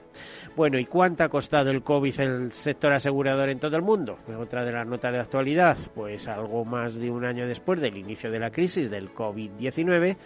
Bueno, 0.56 0.80
¿y 0.80 0.86
cuánto 0.86 1.24
ha 1.24 1.30
costado 1.30 1.70
el 1.70 1.84
COVID 1.84 2.20
el 2.20 2.52
sector 2.52 2.94
asegurador 2.94 3.50
en 3.50 3.60
todo 3.60 3.76
el 3.76 3.84
mundo? 3.84 4.18
Otra 4.40 4.64
de 4.64 4.72
las 4.72 4.88
notas 4.88 5.12
de 5.12 5.20
actualidad, 5.20 5.78
pues 5.94 6.28
algo 6.28 6.66
más 6.66 6.96
de 6.96 7.12
un 7.12 7.26
año 7.26 7.48
después 7.48 7.80
del 7.80 7.98
inicio 7.98 8.32
de 8.32 8.40
la 8.40 8.52
crisis 8.52 8.90
del 8.90 9.14
COVID-19, 9.14 10.18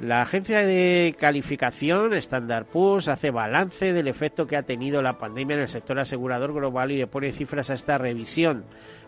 la 0.00 0.22
agencia 0.22 0.58
de 0.60 1.16
calificación 1.18 2.12
Standard 2.14 2.66
Poor's 2.66 3.08
hace 3.08 3.30
balance 3.30 3.92
del 3.92 4.08
efecto 4.08 4.46
que 4.46 4.56
ha 4.56 4.62
tenido 4.62 5.00
la 5.00 5.18
pandemia 5.18 5.54
en 5.56 5.62
el 5.62 5.68
sector 5.68 5.98
asegurador 5.98 6.52
global 6.52 6.90
y 6.90 6.98
le 6.98 7.06
pone 7.06 7.32
cifras 7.32 7.70
a 7.70 7.74
esta 7.74 7.96
revisión. 7.96 8.64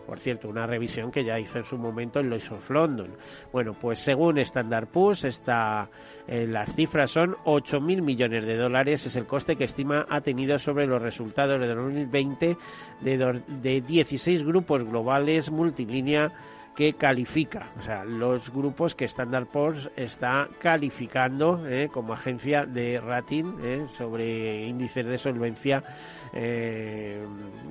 Por 0.07 0.19
cierto, 0.19 0.49
una 0.49 0.65
revisión 0.65 1.11
que 1.11 1.23
ya 1.23 1.37
hizo 1.37 1.59
en 1.59 1.65
su 1.65 1.77
momento 1.77 2.19
en 2.19 2.31
Lloyd's 2.31 2.51
of 2.51 2.67
London. 2.71 3.11
Bueno, 3.53 3.73
pues 3.79 3.99
según 3.99 4.39
Standard 4.39 4.87
Poor's, 4.87 5.23
está, 5.23 5.87
eh, 6.27 6.47
las 6.47 6.73
cifras 6.73 7.11
son 7.11 7.35
8.000 7.45 8.01
millones 8.01 8.47
de 8.47 8.57
dólares, 8.57 9.05
es 9.05 9.15
el 9.15 9.27
coste 9.27 9.55
que 9.55 9.65
estima 9.65 10.07
ha 10.09 10.21
tenido 10.21 10.57
sobre 10.57 10.87
los 10.87 10.99
resultados 10.99 11.61
de 11.61 11.67
2020 11.67 12.57
de, 13.01 13.41
de 13.61 13.81
16 13.81 14.43
grupos 14.43 14.83
globales 14.83 15.51
multilínea 15.51 16.31
que 16.79 16.93
califica, 16.93 17.73
o 17.77 17.81
sea, 17.81 18.05
los 18.05 18.53
grupos 18.53 18.95
que 18.95 19.03
Standard 19.03 19.47
Poor's 19.47 19.89
está 19.97 20.47
calificando 20.59 21.67
eh, 21.67 21.89
como 21.91 22.13
agencia 22.13 22.65
de 22.65 23.01
rating 23.01 23.57
eh, 23.61 23.85
sobre 23.97 24.65
índices 24.65 25.05
de 25.05 25.17
solvencia 25.17 25.83
eh, 26.31 27.21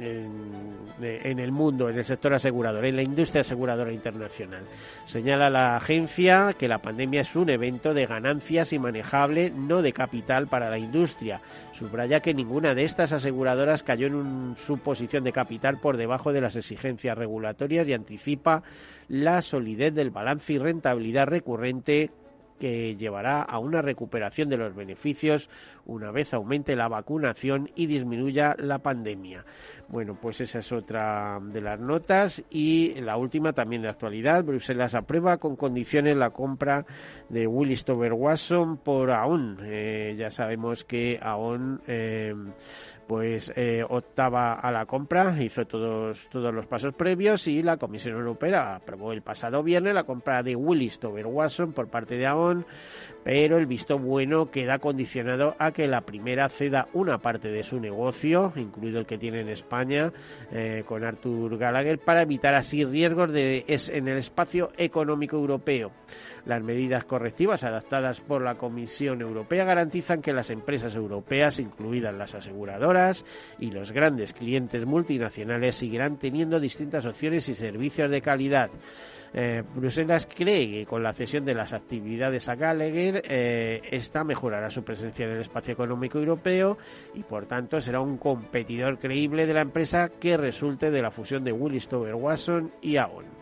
en, 0.00 1.38
el 1.38 1.52
mundo, 1.52 1.88
en 1.88 1.96
el 1.96 2.04
sector 2.04 2.34
asegurador, 2.34 2.84
en 2.84 2.96
la 2.96 3.02
industria 3.02 3.40
aseguradora 3.40 3.92
internacional. 3.92 4.64
Señala 5.06 5.48
la 5.48 5.76
agencia 5.76 6.54
que 6.58 6.68
la 6.68 6.82
pandemia 6.82 7.22
es 7.22 7.34
un 7.34 7.48
evento 7.48 7.94
de 7.94 8.04
ganancias 8.04 8.74
y 8.74 8.78
manejable, 8.78 9.50
no 9.50 9.80
de 9.80 9.92
capital 9.92 10.48
para 10.48 10.68
la 10.68 10.78
industria. 10.78 11.40
Subraya 11.72 12.20
que 12.20 12.34
ninguna 12.34 12.74
de 12.74 12.84
estas 12.84 13.12
aseguradoras 13.12 13.82
cayó 13.82 14.08
en 14.08 14.54
su 14.56 14.78
posición 14.78 15.24
de 15.24 15.32
capital 15.32 15.78
por 15.78 15.96
debajo 15.96 16.32
de 16.32 16.40
las 16.40 16.56
exigencias 16.56 17.16
regulatorias 17.16 17.86
y 17.86 17.92
anticipa 17.92 18.62
la 19.08 19.42
solidez 19.42 19.94
del 19.94 20.10
balance 20.10 20.52
y 20.52 20.58
rentabilidad 20.58 21.26
recurrente 21.26 22.10
que 22.58 22.96
llevará 22.96 23.42
a 23.42 23.58
una 23.58 23.80
recuperación 23.80 24.48
de 24.48 24.56
los 24.56 24.74
beneficios 24.74 25.48
una 25.86 26.10
vez 26.10 26.34
aumente 26.34 26.76
la 26.76 26.88
vacunación 26.88 27.70
y 27.74 27.86
disminuya 27.86 28.54
la 28.58 28.80
pandemia. 28.80 29.44
Bueno, 29.88 30.18
pues 30.20 30.40
esa 30.42 30.58
es 30.58 30.70
otra 30.70 31.38
de 31.40 31.62
las 31.62 31.80
notas 31.80 32.44
y 32.50 33.00
la 33.00 33.16
última 33.16 33.54
también 33.54 33.82
de 33.82 33.88
actualidad. 33.88 34.44
Bruselas 34.44 34.94
aprueba 34.94 35.38
con 35.38 35.56
condiciones 35.56 36.16
la 36.16 36.30
compra 36.30 36.84
de 37.30 37.46
Willis 37.46 37.84
Tower 37.84 38.12
Watson 38.12 38.76
por 38.78 39.10
AON. 39.10 39.58
Eh, 39.62 40.14
ya 40.18 40.28
sabemos 40.28 40.84
que 40.84 41.18
AON 41.22 41.80
eh, 41.86 42.34
pues 43.08 43.50
eh, 43.56 43.82
optaba 43.88 44.52
a 44.52 44.70
la 44.70 44.84
compra, 44.84 45.34
hizo 45.42 45.64
todos, 45.64 46.28
todos 46.30 46.54
los 46.54 46.66
pasos 46.66 46.94
previos 46.94 47.48
y 47.48 47.62
la 47.62 47.78
Comisión 47.78 48.16
Europea 48.16 48.76
aprobó 48.76 49.12
el 49.12 49.22
pasado 49.22 49.62
viernes 49.62 49.94
la 49.94 50.04
compra 50.04 50.42
de 50.42 50.54
Willis 50.54 51.00
Tower 51.00 51.26
Watson 51.26 51.72
por 51.72 51.88
parte 51.88 52.16
de 52.16 52.26
AON, 52.26 52.66
pero 53.24 53.56
el 53.56 53.64
visto 53.64 53.98
bueno 53.98 54.50
queda 54.50 54.78
condicionado 54.78 55.56
a 55.58 55.72
que 55.72 55.86
la 55.86 56.02
primera 56.02 56.50
ceda 56.50 56.88
una 56.92 57.16
parte 57.16 57.48
de 57.48 57.62
su 57.62 57.80
negocio, 57.80 58.52
incluido 58.56 59.00
el 59.00 59.06
que 59.06 59.16
tiene 59.16 59.40
en 59.40 59.48
España 59.48 60.12
eh, 60.52 60.84
con 60.86 61.02
Arthur 61.02 61.56
Gallagher, 61.56 61.98
para 62.00 62.20
evitar 62.20 62.54
así 62.54 62.84
riesgos 62.84 63.32
de, 63.32 63.64
es, 63.66 63.88
en 63.88 64.06
el 64.08 64.18
espacio 64.18 64.70
económico 64.76 65.36
europeo. 65.36 65.92
Las 66.48 66.62
medidas 66.62 67.04
correctivas 67.04 67.62
adaptadas 67.62 68.22
por 68.22 68.40
la 68.40 68.54
Comisión 68.54 69.20
Europea 69.20 69.66
garantizan 69.66 70.22
que 70.22 70.32
las 70.32 70.48
empresas 70.48 70.96
europeas, 70.96 71.60
incluidas 71.60 72.14
las 72.14 72.34
aseguradoras 72.34 73.26
y 73.58 73.70
los 73.70 73.92
grandes 73.92 74.32
clientes 74.32 74.86
multinacionales, 74.86 75.76
seguirán 75.76 76.16
teniendo 76.16 76.58
distintas 76.58 77.04
opciones 77.04 77.50
y 77.50 77.54
servicios 77.54 78.10
de 78.10 78.22
calidad. 78.22 78.70
Eh, 79.34 79.62
Bruselas 79.74 80.26
cree 80.26 80.70
que 80.70 80.86
con 80.86 81.02
la 81.02 81.12
cesión 81.12 81.44
de 81.44 81.52
las 81.52 81.74
actividades 81.74 82.48
a 82.48 82.54
Gallagher, 82.54 83.20
eh, 83.28 83.82
esta 83.90 84.24
mejorará 84.24 84.70
su 84.70 84.82
presencia 84.82 85.26
en 85.26 85.32
el 85.32 85.40
espacio 85.40 85.74
económico 85.74 86.18
europeo 86.18 86.78
y, 87.12 87.24
por 87.24 87.44
tanto, 87.44 87.78
será 87.78 88.00
un 88.00 88.16
competidor 88.16 88.98
creíble 88.98 89.44
de 89.44 89.52
la 89.52 89.60
empresa 89.60 90.08
que 90.18 90.38
resulte 90.38 90.90
de 90.90 91.02
la 91.02 91.10
fusión 91.10 91.44
de 91.44 91.52
Willis 91.52 91.88
Tower 91.88 92.14
Watson 92.14 92.72
y 92.80 92.96
Aon. 92.96 93.37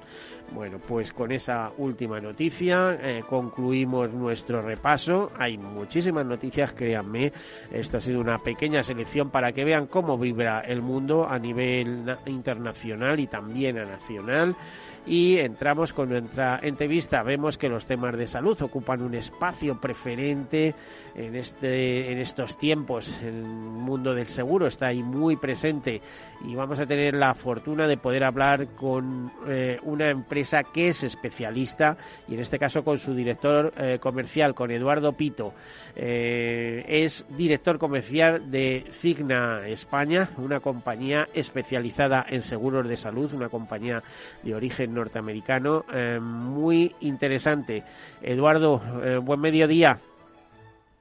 Bueno, 0.52 0.78
pues 0.78 1.12
con 1.12 1.32
esa 1.32 1.72
última 1.76 2.20
noticia 2.20 2.96
eh, 3.02 3.24
concluimos 3.28 4.12
nuestro 4.12 4.62
repaso. 4.62 5.30
Hay 5.38 5.58
muchísimas 5.58 6.24
noticias, 6.24 6.72
créanme. 6.72 7.32
Esto 7.70 7.98
ha 7.98 8.00
sido 8.00 8.20
una 8.20 8.38
pequeña 8.38 8.82
selección 8.82 9.30
para 9.30 9.52
que 9.52 9.64
vean 9.64 9.86
cómo 9.86 10.16
vibra 10.16 10.60
el 10.60 10.82
mundo 10.82 11.28
a 11.28 11.38
nivel 11.38 12.16
internacional 12.26 13.20
y 13.20 13.26
también 13.26 13.78
a 13.78 13.84
nacional 13.84 14.56
y 15.06 15.38
entramos 15.38 15.92
con 15.92 16.08
nuestra 16.08 16.58
entrevista. 16.62 17.22
Vemos 17.22 17.56
que 17.56 17.68
los 17.68 17.86
temas 17.86 18.16
de 18.16 18.26
salud 18.26 18.60
ocupan 18.60 19.02
un 19.02 19.14
espacio 19.14 19.80
preferente 19.80 20.74
en, 21.14 21.36
este, 21.36 22.12
en 22.12 22.18
estos 22.18 22.58
tiempos. 22.58 23.20
El 23.22 23.42
mundo 23.42 24.14
del 24.14 24.26
seguro 24.26 24.66
está 24.66 24.88
ahí 24.88 25.02
muy 25.02 25.36
presente 25.36 26.00
y 26.44 26.54
vamos 26.54 26.80
a 26.80 26.86
tener 26.86 27.14
la 27.14 27.34
fortuna 27.34 27.86
de 27.86 27.96
poder 27.96 28.24
hablar 28.24 28.68
con 28.74 29.32
eh, 29.46 29.78
una 29.84 30.10
empresa 30.10 30.64
que 30.64 30.88
es 30.88 31.02
especialista 31.02 31.96
y 32.28 32.34
en 32.34 32.40
este 32.40 32.58
caso 32.58 32.84
con 32.84 32.98
su 32.98 33.14
director 33.14 33.72
eh, 33.76 33.98
comercial, 34.00 34.54
con 34.54 34.70
Eduardo 34.70 35.12
Pito. 35.12 35.54
Eh, 35.94 36.84
es 36.86 37.24
director 37.36 37.78
comercial 37.78 38.50
de 38.50 38.86
Cigna 38.92 39.66
España, 39.68 40.30
una 40.36 40.60
compañía 40.60 41.28
especializada 41.32 42.26
en 42.28 42.42
seguros 42.42 42.86
de 42.88 42.96
salud, 42.96 43.32
una 43.32 43.48
compañía 43.48 44.02
de 44.42 44.54
origen 44.54 44.95
norteamericano 44.96 45.84
eh, 45.92 46.18
muy 46.20 46.94
interesante. 47.00 47.84
Eduardo, 48.22 48.82
eh, 49.04 49.18
buen 49.18 49.40
mediodía. 49.40 50.00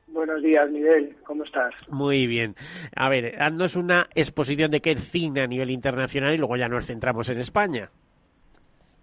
Buenos 0.07 0.41
días, 0.41 0.69
Miguel. 0.69 1.15
¿Cómo 1.23 1.43
estás? 1.43 1.73
Muy 1.89 2.25
bien. 2.27 2.55
A 2.95 3.09
ver, 3.09 3.41
haznos 3.41 3.75
una 3.75 4.07
exposición 4.15 4.71
de 4.71 4.79
qué 4.79 4.91
es 4.91 5.11
Cigna 5.11 5.43
a 5.43 5.47
nivel 5.47 5.71
internacional 5.71 6.33
y 6.33 6.37
luego 6.37 6.55
ya 6.55 6.69
nos 6.69 6.85
centramos 6.85 7.27
en 7.29 7.39
España. 7.39 7.89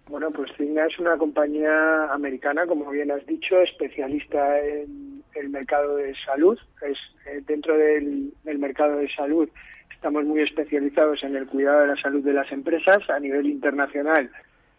Bueno, 0.09 0.31
pues 0.31 0.51
Cigna 0.57 0.85
es 0.85 0.99
una 0.99 1.17
compañía 1.17 2.11
americana, 2.11 2.65
como 2.65 2.89
bien 2.89 3.11
has 3.11 3.25
dicho, 3.25 3.59
especialista 3.59 4.59
en 4.59 5.23
el 5.35 5.49
mercado 5.49 5.95
de 5.95 6.13
salud. 6.15 6.57
Es 6.81 6.97
eh, 7.25 7.41
dentro 7.45 7.77
del, 7.77 8.33
mercado 8.43 8.97
de 8.97 9.09
salud 9.09 9.49
estamos 9.91 10.25
muy 10.25 10.41
especializados 10.41 11.23
en 11.23 11.35
el 11.37 11.47
cuidado 11.47 11.81
de 11.81 11.87
la 11.87 11.95
salud 11.95 12.21
de 12.23 12.33
las 12.33 12.51
empresas 12.51 13.09
a 13.09 13.19
nivel 13.19 13.45
internacional. 13.45 14.29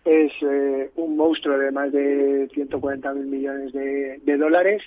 Es 0.05 0.33
eh, 0.43 0.91
un 0.97 1.17
monstruo 1.17 1.59
de 1.59 1.71
más 1.71 1.93
de 1.93 2.49
140 2.53 3.15
mil 3.15 3.27
millones 3.27 3.73
de, 3.73 4.37
dólares. 4.37 4.83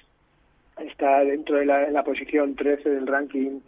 Está 0.79 1.23
dentro 1.23 1.57
de 1.57 1.65
la, 1.65 2.03
posición 2.03 2.55
13 2.55 2.89
del 2.89 3.07
ranking 3.07 3.59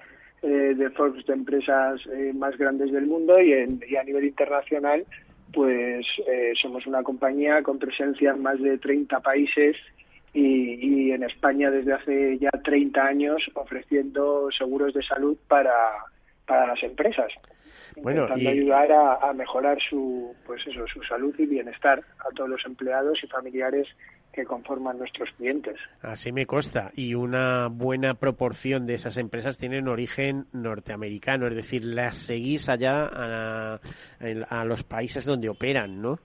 eh, 0.44 0.76
de 0.76 0.90
Forbes 0.92 1.26
de 1.26 1.34
empresas 1.34 2.02
más 2.36 2.56
grandes 2.58 2.92
del 2.92 3.08
mundo 3.08 3.42
y, 3.42 3.52
y 3.90 3.96
a 3.96 4.04
nivel 4.04 4.26
internacional 4.26 5.06
pues 5.52 6.06
somos 6.62 6.86
una 6.86 7.02
compañía 7.02 7.64
con 7.64 7.80
presencia 7.80 8.30
en 8.30 8.44
más 8.44 8.62
de 8.62 8.78
30 8.78 9.20
países 9.22 9.76
y, 10.34 11.12
en 11.12 11.24
España 11.24 11.72
desde 11.72 11.94
hace 11.94 12.38
ya 12.38 12.52
30 12.52 13.04
años 13.04 13.52
ofreciendo 13.56 14.50
seguros 14.52 14.94
de 14.94 15.04
salud 15.04 15.38
para, 15.48 15.74
para 16.46 16.68
las 16.68 16.84
empresas. 16.84 17.32
Bueno, 18.02 18.24
intentando 18.24 18.50
ayudar 18.50 18.92
a, 18.92 19.34
mejorar 19.34 19.78
su 19.82 20.36
pues 20.46 20.66
eso 20.68 20.86
su 20.88 21.02
salud 21.04 21.34
y 21.38 21.46
bienestar 21.46 22.02
a 22.20 22.30
todos 22.36 22.50
los 22.50 22.66
empleados 22.66 23.24
y 23.24 23.28
familiares 23.28 23.88
que 24.32 24.46
conforman 24.46 24.98
nuestros 24.98 25.30
clientes. 25.38 25.76
Así 26.02 26.32
me 26.32 26.46
consta. 26.46 26.92
Y 26.96 27.16
una 27.16 27.68
buena 27.68 28.14
proporción 28.14 28.86
de 28.86 28.94
esas 28.94 29.18
empresas 29.18 29.58
tienen 29.58 29.88
origen 29.88 30.46
norteamericano, 30.54 31.48
es 31.48 31.56
decir, 31.56 31.84
las 31.84 32.16
seguís 32.18 32.70
allá 32.70 33.10
a, 33.12 33.80
a 34.50 34.66
los 34.66 34.84
países 34.84 35.26
donde 35.26 35.50
operan, 35.50 36.02
¿no? 36.02 36.20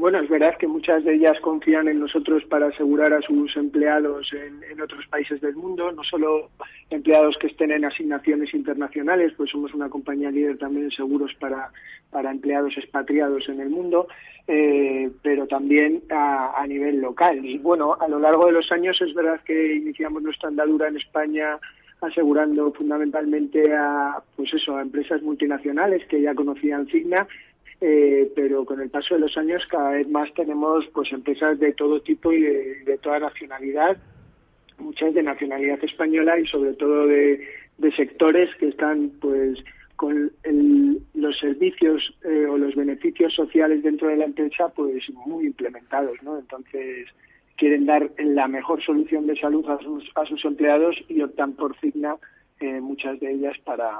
Bueno, 0.00 0.18
es 0.18 0.30
verdad 0.30 0.56
que 0.56 0.66
muchas 0.66 1.04
de 1.04 1.12
ellas 1.12 1.38
confían 1.40 1.86
en 1.86 2.00
nosotros 2.00 2.42
para 2.46 2.68
asegurar 2.68 3.12
a 3.12 3.20
sus 3.20 3.54
empleados 3.54 4.32
en, 4.32 4.80
otros 4.80 5.06
países 5.08 5.42
del 5.42 5.54
mundo, 5.54 5.92
no 5.92 6.02
solo 6.04 6.48
empleados 6.88 7.36
que 7.36 7.48
estén 7.48 7.70
en 7.70 7.84
asignaciones 7.84 8.54
internacionales, 8.54 9.34
pues 9.36 9.50
somos 9.50 9.74
una 9.74 9.90
compañía 9.90 10.30
líder 10.30 10.56
también 10.56 10.86
en 10.86 10.90
seguros 10.90 11.34
para, 11.34 11.70
para 12.10 12.30
empleados 12.30 12.78
expatriados 12.78 13.46
en 13.50 13.60
el 13.60 13.68
mundo, 13.68 14.08
eh, 14.48 15.10
pero 15.20 15.46
también 15.46 16.02
a, 16.08 16.64
nivel 16.66 17.02
local. 17.02 17.44
Y 17.44 17.58
bueno, 17.58 17.98
a 18.00 18.08
lo 18.08 18.18
largo 18.18 18.46
de 18.46 18.52
los 18.52 18.72
años 18.72 18.98
es 19.02 19.12
verdad 19.12 19.42
que 19.44 19.74
iniciamos 19.74 20.22
nuestra 20.22 20.48
andadura 20.48 20.88
en 20.88 20.96
España 20.96 21.58
asegurando 22.00 22.72
fundamentalmente 22.72 23.74
a 23.74 24.22
pues 24.34 24.54
eso 24.54 24.78
a 24.78 24.80
empresas 24.80 25.20
multinacionales 25.20 26.06
que 26.06 26.22
ya 26.22 26.34
conocían 26.34 26.86
Cigna 26.86 27.28
eh, 27.80 28.30
pero 28.34 28.64
con 28.64 28.80
el 28.80 28.90
paso 28.90 29.14
de 29.14 29.20
los 29.20 29.36
años 29.38 29.64
cada 29.66 29.92
vez 29.92 30.08
más 30.08 30.32
tenemos 30.34 30.86
pues 30.88 31.10
empresas 31.12 31.58
de 31.58 31.72
todo 31.72 32.00
tipo 32.02 32.32
y 32.32 32.42
de, 32.42 32.98
toda 33.02 33.20
nacionalidad, 33.20 33.96
muchas 34.78 35.14
de 35.14 35.22
nacionalidad 35.22 35.82
española 35.82 36.38
y 36.38 36.46
sobre 36.46 36.74
todo 36.74 37.06
de, 37.06 37.40
sectores 37.96 38.54
que 38.56 38.68
están 38.68 39.10
pues 39.20 39.58
con 39.96 40.30
los 41.14 41.38
servicios 41.38 42.14
eh, 42.24 42.46
o 42.46 42.58
los 42.58 42.74
beneficios 42.74 43.34
sociales 43.34 43.82
dentro 43.82 44.08
de 44.08 44.16
la 44.16 44.26
empresa 44.26 44.68
pues 44.68 45.08
muy 45.10 45.46
implementados, 45.46 46.22
¿no? 46.22 46.38
Entonces 46.38 47.08
quieren 47.56 47.86
dar 47.86 48.10
la 48.18 48.48
mejor 48.48 48.82
solución 48.82 49.26
de 49.26 49.36
salud 49.36 49.68
a 49.68 49.78
sus, 49.78 50.10
a 50.14 50.24
sus 50.26 50.44
empleados 50.44 50.96
y 51.08 51.22
optan 51.22 51.54
por 51.54 51.76
Cigna 51.78 52.16
eh, 52.60 52.80
muchas 52.80 53.18
de 53.20 53.32
ellas 53.32 53.56
para, 53.64 53.90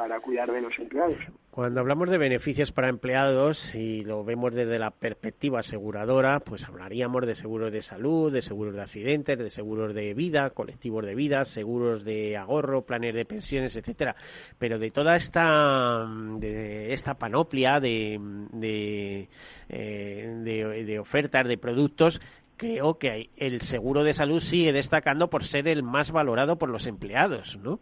para 0.00 0.18
cuidar 0.18 0.50
de 0.50 0.62
los 0.62 0.78
empleados. 0.78 1.18
Cuando 1.50 1.78
hablamos 1.78 2.08
de 2.08 2.16
beneficios 2.16 2.72
para 2.72 2.88
empleados 2.88 3.74
y 3.74 4.02
lo 4.02 4.24
vemos 4.24 4.54
desde 4.54 4.78
la 4.78 4.92
perspectiva 4.92 5.58
aseguradora, 5.58 6.40
pues 6.40 6.64
hablaríamos 6.64 7.26
de 7.26 7.34
seguros 7.34 7.70
de 7.70 7.82
salud, 7.82 8.32
de 8.32 8.40
seguros 8.40 8.74
de 8.74 8.80
accidentes, 8.80 9.38
de 9.38 9.50
seguros 9.50 9.94
de 9.94 10.14
vida, 10.14 10.48
colectivos 10.50 11.04
de 11.04 11.14
vida, 11.14 11.44
seguros 11.44 12.02
de 12.02 12.38
ahorro, 12.38 12.86
planes 12.86 13.14
de 13.14 13.26
pensiones, 13.26 13.76
etcétera. 13.76 14.16
Pero 14.58 14.78
de 14.78 14.90
toda 14.90 15.16
esta 15.16 16.06
de 16.38 16.94
esta 16.94 17.18
panoplia 17.18 17.78
de 17.78 18.18
de, 18.52 19.28
eh, 19.68 20.84
de 20.86 20.98
ofertas 20.98 21.46
de 21.46 21.58
productos, 21.58 22.22
creo 22.56 22.96
que 22.96 23.28
el 23.36 23.60
seguro 23.60 24.02
de 24.02 24.14
salud 24.14 24.40
sigue 24.40 24.72
destacando 24.72 25.28
por 25.28 25.44
ser 25.44 25.68
el 25.68 25.82
más 25.82 26.10
valorado 26.10 26.56
por 26.56 26.70
los 26.70 26.86
empleados, 26.86 27.58
¿no? 27.62 27.80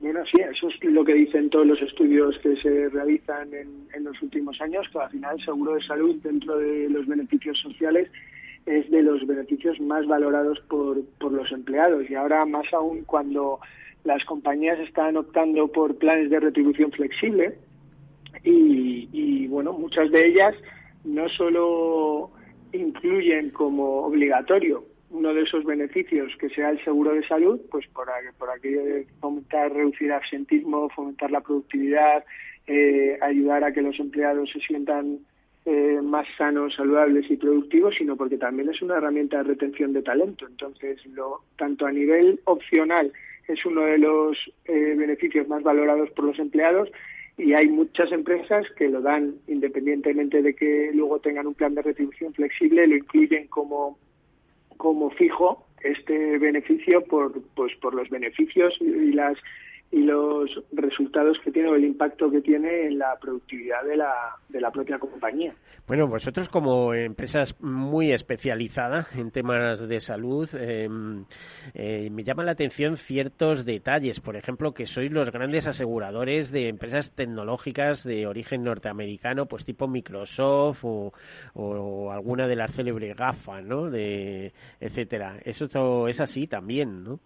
Bueno, 0.00 0.20
sí, 0.24 0.38
eso 0.40 0.68
es 0.68 0.82
lo 0.82 1.04
que 1.04 1.12
dicen 1.12 1.50
todos 1.50 1.66
los 1.66 1.82
estudios 1.82 2.38
que 2.38 2.56
se 2.56 2.88
realizan 2.88 3.50
en, 3.52 4.02
los 4.02 4.20
últimos 4.22 4.58
años, 4.62 4.88
que 4.90 4.98
al 4.98 5.10
final 5.10 5.36
el 5.38 5.44
seguro 5.44 5.74
de 5.74 5.82
salud 5.82 6.16
dentro 6.22 6.56
de 6.56 6.88
los 6.88 7.06
beneficios 7.06 7.58
sociales 7.60 8.10
es 8.64 8.90
de 8.90 9.02
los 9.02 9.26
beneficios 9.26 9.78
más 9.78 10.06
valorados 10.06 10.58
por, 10.70 11.04
por 11.18 11.32
los 11.32 11.52
empleados. 11.52 12.08
Y 12.08 12.14
ahora 12.14 12.46
más 12.46 12.72
aún 12.72 13.04
cuando 13.04 13.60
las 14.04 14.24
compañías 14.24 14.78
están 14.78 15.18
optando 15.18 15.68
por 15.68 15.98
planes 15.98 16.30
de 16.30 16.40
retribución 16.40 16.90
flexible 16.92 17.58
y, 18.42 19.06
y 19.12 19.46
bueno, 19.48 19.74
muchas 19.74 20.10
de 20.10 20.28
ellas 20.28 20.54
no 21.04 21.28
solo 21.28 22.30
incluyen 22.72 23.50
como 23.50 24.06
obligatorio 24.06 24.89
uno 25.10 25.34
de 25.34 25.42
esos 25.42 25.64
beneficios 25.64 26.32
que 26.36 26.48
sea 26.50 26.70
el 26.70 26.82
seguro 26.84 27.12
de 27.12 27.26
salud, 27.26 27.60
pues 27.70 27.86
por, 27.88 28.08
por 28.38 28.50
aquello 28.50 28.84
de 28.84 29.06
fomentar, 29.20 29.72
reducir 29.72 30.12
absentismo, 30.12 30.88
fomentar 30.90 31.30
la 31.30 31.40
productividad, 31.40 32.24
eh, 32.66 33.18
ayudar 33.20 33.64
a 33.64 33.72
que 33.72 33.82
los 33.82 33.98
empleados 33.98 34.50
se 34.50 34.60
sientan 34.60 35.18
eh, 35.66 35.98
más 36.02 36.26
sanos, 36.38 36.74
saludables 36.74 37.30
y 37.30 37.36
productivos, 37.36 37.96
sino 37.96 38.16
porque 38.16 38.38
también 38.38 38.70
es 38.70 38.80
una 38.80 38.96
herramienta 38.96 39.38
de 39.38 39.44
retención 39.44 39.92
de 39.92 40.02
talento. 40.02 40.46
Entonces, 40.46 41.04
lo, 41.06 41.42
tanto 41.56 41.86
a 41.86 41.92
nivel 41.92 42.40
opcional 42.44 43.12
es 43.48 43.66
uno 43.66 43.82
de 43.82 43.98
los 43.98 44.38
eh, 44.64 44.94
beneficios 44.96 45.48
más 45.48 45.62
valorados 45.62 46.10
por 46.10 46.24
los 46.24 46.38
empleados 46.38 46.90
y 47.36 47.54
hay 47.54 47.68
muchas 47.68 48.12
empresas 48.12 48.66
que 48.76 48.88
lo 48.88 49.00
dan 49.00 49.34
independientemente 49.48 50.42
de 50.42 50.54
que 50.54 50.90
luego 50.94 51.20
tengan 51.20 51.46
un 51.46 51.54
plan 51.54 51.74
de 51.74 51.82
retribución 51.82 52.32
flexible, 52.34 52.86
lo 52.86 52.96
incluyen 52.96 53.48
como 53.48 53.98
como 54.80 55.10
fijo 55.10 55.66
este 55.82 56.38
beneficio 56.38 57.04
por 57.04 57.40
pues 57.54 57.76
por 57.82 57.94
los 57.94 58.08
beneficios 58.08 58.74
y 58.80 59.12
las 59.12 59.36
y 59.92 60.02
los 60.02 60.48
resultados 60.72 61.38
que 61.42 61.50
tiene 61.50 61.68
o 61.68 61.74
el 61.74 61.84
impacto 61.84 62.30
que 62.30 62.40
tiene 62.40 62.86
en 62.86 62.98
la 62.98 63.16
productividad 63.20 63.82
de 63.84 63.96
la, 63.96 64.14
de 64.48 64.60
la 64.60 64.70
propia 64.70 64.98
compañía. 64.98 65.54
Bueno, 65.88 66.06
vosotros 66.06 66.48
como 66.48 66.94
empresas 66.94 67.60
muy 67.60 68.12
especializadas 68.12 69.12
en 69.16 69.32
temas 69.32 69.88
de 69.88 69.98
salud, 69.98 70.48
em, 70.54 71.24
eh, 71.74 72.08
me 72.10 72.22
llaman 72.22 72.46
la 72.46 72.52
atención 72.52 72.96
ciertos 72.96 73.64
detalles. 73.64 74.20
Por 74.20 74.36
ejemplo, 74.36 74.72
que 74.72 74.86
sois 74.86 75.10
los 75.10 75.32
grandes 75.32 75.66
aseguradores 75.66 76.52
de 76.52 76.68
empresas 76.68 77.12
tecnológicas 77.16 78.04
de 78.04 78.28
origen 78.28 78.62
norteamericano, 78.62 79.46
pues 79.46 79.64
tipo 79.64 79.88
Microsoft 79.88 80.84
o, 80.84 81.12
o 81.54 82.12
alguna 82.12 82.46
de 82.46 82.54
las 82.54 82.72
célebres 82.72 83.16
GAFA, 83.16 83.60
¿no? 83.60 83.90
De, 83.90 84.52
etcétera. 84.78 85.40
Eso 85.44 86.06
es 86.06 86.20
así 86.20 86.46
también, 86.46 87.02
¿no? 87.02 87.18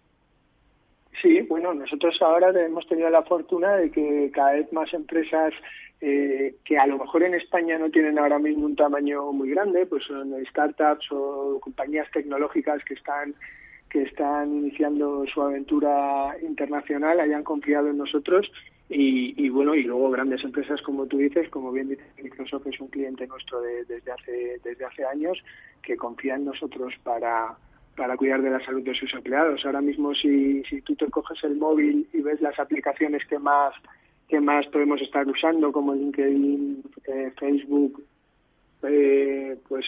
Sí, 1.21 1.41
bueno, 1.41 1.73
nosotros 1.73 2.21
ahora 2.21 2.49
hemos 2.65 2.87
tenido 2.87 3.09
la 3.09 3.23
fortuna 3.23 3.75
de 3.75 3.91
que 3.91 4.31
cada 4.33 4.53
vez 4.53 4.71
más 4.73 4.93
empresas 4.93 5.53
eh, 6.01 6.55
que 6.65 6.77
a 6.77 6.87
lo 6.87 6.97
mejor 6.97 7.23
en 7.23 7.35
España 7.35 7.77
no 7.77 7.89
tienen 7.89 8.19
ahora 8.19 8.37
mismo 8.37 8.65
un 8.65 8.75
tamaño 8.75 9.31
muy 9.31 9.49
grande, 9.49 9.85
pues 9.85 10.03
son 10.03 10.33
startups 10.45 11.07
o 11.11 11.59
compañías 11.61 12.09
tecnológicas 12.11 12.83
que 12.83 12.95
están 12.95 13.33
que 13.89 14.01
están 14.01 14.53
iniciando 14.53 15.25
su 15.33 15.41
aventura 15.41 16.35
internacional 16.41 17.19
hayan 17.19 17.43
confiado 17.43 17.89
en 17.89 17.97
nosotros. 17.97 18.51
Y, 18.87 19.49
bueno 19.49 19.73
y 19.73 19.81
luego 19.81 20.11
grandes 20.11 20.43
empresas 20.43 20.79
como 20.83 21.07
tú 21.07 21.17
dices 21.17 21.49
como 21.49 21.71
bien 21.71 21.89
dice 21.89 22.03
Microsoft 22.21 22.67
es 22.67 22.79
un 22.79 22.89
cliente 22.89 23.25
nuestro 23.25 23.59
desde 23.61 24.11
hace 24.11 24.59
desde 24.63 24.85
hace 24.85 25.03
años 25.05 25.43
que 25.81 25.97
confía 25.97 26.35
en 26.35 26.45
nosotros 26.45 26.93
para 27.01 27.57
para 27.95 28.17
cuidar 28.17 28.41
de 28.41 28.49
la 28.49 28.63
salud 28.63 28.83
de 28.83 28.95
sus 28.95 29.13
empleados. 29.13 29.65
Ahora 29.65 29.81
mismo 29.81 30.13
si, 30.13 30.63
si 30.63 30.81
tú 30.81 30.95
te 30.95 31.07
coges 31.07 31.43
el 31.43 31.55
móvil 31.55 32.07
y 32.13 32.21
ves 32.21 32.41
las 32.41 32.59
aplicaciones 32.59 33.25
que 33.25 33.39
más 33.39 33.73
que 34.27 34.39
más 34.39 34.65
podemos 34.67 34.99
estar 35.01 35.27
usando 35.27 35.71
como 35.71 35.93
LinkedIn, 35.93 36.83
eh, 37.05 37.31
Facebook, 37.37 38.03
eh, 38.81 39.55
pues 39.67 39.85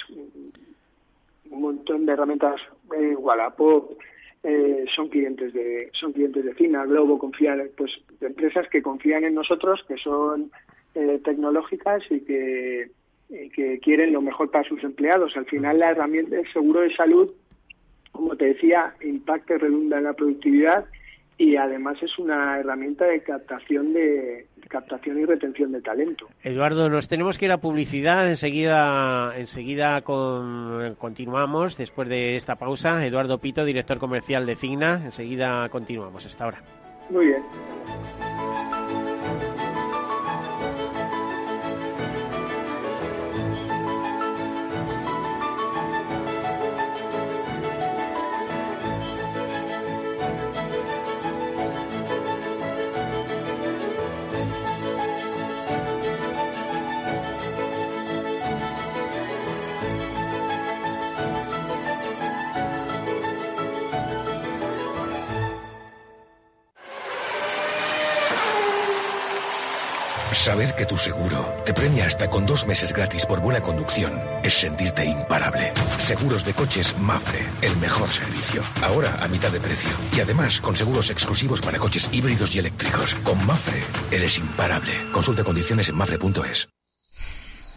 un 1.49 1.61
montón 1.61 2.05
de 2.05 2.13
herramientas, 2.13 2.61
eh, 2.95 3.15
Wallapop, 3.15 3.97
eh, 4.43 4.85
son 4.95 5.09
clientes 5.09 5.53
de 5.53 5.89
son 5.93 6.13
clientes 6.13 6.45
de 6.45 6.53
Fina, 6.53 6.85
Globo 6.85 7.17
confían, 7.17 7.67
pues 7.75 7.91
de 8.19 8.27
empresas 8.27 8.67
que 8.69 8.83
confían 8.83 9.23
en 9.23 9.33
nosotros, 9.33 9.83
que 9.87 9.97
son 9.97 10.51
tecnológicas 10.93 12.03
y 12.09 12.21
que 12.21 12.89
eh, 13.29 13.49
que 13.53 13.77
quieren 13.79 14.13
lo 14.13 14.21
mejor 14.21 14.51
para 14.51 14.67
sus 14.69 14.81
empleados. 14.85 15.35
Al 15.35 15.45
final 15.45 15.79
la 15.79 15.91
herramienta 15.91 16.37
del 16.37 16.49
seguro 16.53 16.79
de 16.79 16.95
salud, 16.95 17.29
como 18.17 18.36
te 18.36 18.45
decía, 18.45 18.93
impacta 19.01 19.56
y 19.56 19.58
redunda 19.58 19.97
en 19.97 20.03
la 20.03 20.13
productividad 20.13 20.86
y 21.38 21.56
además 21.56 21.97
es 22.01 22.17
una 22.17 22.60
herramienta 22.60 23.06
de 23.06 23.21
captación 23.21 23.93
de 23.93 24.47
captación 24.67 25.19
y 25.19 25.25
retención 25.25 25.71
de 25.71 25.82
talento. 25.82 26.27
Eduardo, 26.43 26.89
nos 26.89 27.08
tenemos 27.08 27.38
que 27.38 27.45
ir 27.45 27.51
a 27.51 27.60
publicidad, 27.60 28.27
enseguida 28.27 29.34
enseguida 29.38 30.01
con, 30.01 30.95
continuamos 30.95 31.77
después 31.77 32.10
de 32.10 32.36
esta 32.36 32.56
pausa. 32.56 33.06
Eduardo 33.06 33.38
Pito, 33.38 33.63
director 33.63 33.97
comercial 33.97 34.45
de 34.45 34.56
Cigna, 34.56 35.06
enseguida 35.06 35.69
continuamos. 35.69 36.25
Hasta 36.25 36.43
ahora. 36.43 36.62
Muy 37.10 37.27
bien. 37.27 37.43
Saber 70.38 70.76
que 70.76 70.86
tu 70.86 70.95
seguro 70.95 71.43
te 71.65 71.73
premia 71.73 72.06
hasta 72.06 72.30
con 72.30 72.45
dos 72.45 72.65
meses 72.65 72.93
gratis 72.93 73.26
por 73.26 73.41
buena 73.41 73.60
conducción 73.60 74.21
es 74.43 74.54
sentirte 74.54 75.04
imparable. 75.04 75.73
Seguros 75.97 76.45
de 76.45 76.54
coches 76.54 76.95
Mafre, 77.00 77.45
el 77.62 77.76
mejor 77.78 78.08
servicio. 78.08 78.62
Ahora 78.82 79.17
a 79.21 79.28
mitad 79.28 79.52
de 79.52 79.60
precio. 79.60 79.89
Y 80.15 80.21
además 80.21 80.62
con 80.62 80.76
seguros 80.76 81.10
exclusivos 81.10 81.60
para 81.62 81.80
coches 81.80 82.08
híbridos 82.13 82.56
y 82.56 82.60
eléctricos. 82.60 83.15
Con 83.15 83.45
Mafre 83.45 83.82
eres 84.12 84.38
imparable. 84.38 84.93
Consulta 85.12 85.43
condiciones 85.43 85.89
en 85.89 85.95
mafre.es. 85.97 86.69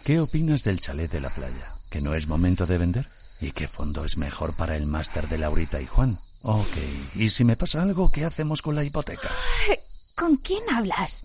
¿Qué 0.05 0.21
opinas 0.21 0.63
del 0.63 0.81
chalet 0.81 1.11
de 1.11 1.21
la 1.21 1.31
playa? 1.31 1.75
¿Que 1.91 2.01
no 2.01 2.15
es 2.15 2.29
momento 2.29 2.67
de 2.67 2.79
vender? 2.79 3.09
¿Y 3.41 3.53
qué 3.53 3.67
fondo 3.69 4.05
es 4.05 4.17
mejor 4.17 4.55
para 4.55 4.77
el 4.77 4.87
máster 4.87 5.29
de 5.29 5.39
Laurita 5.39 5.81
y 5.81 5.87
Juan? 5.87 6.21
Ok, 6.43 6.77
¿y 7.17 7.31
si 7.31 7.43
me 7.43 7.57
pasa 7.57 7.83
algo, 7.83 8.11
qué 8.11 8.25
hacemos 8.25 8.63
con 8.63 8.77
la 8.77 8.85
hipoteca? 8.85 9.31
¿Con 10.15 10.37
quién 10.37 10.63
hablas? 10.71 11.25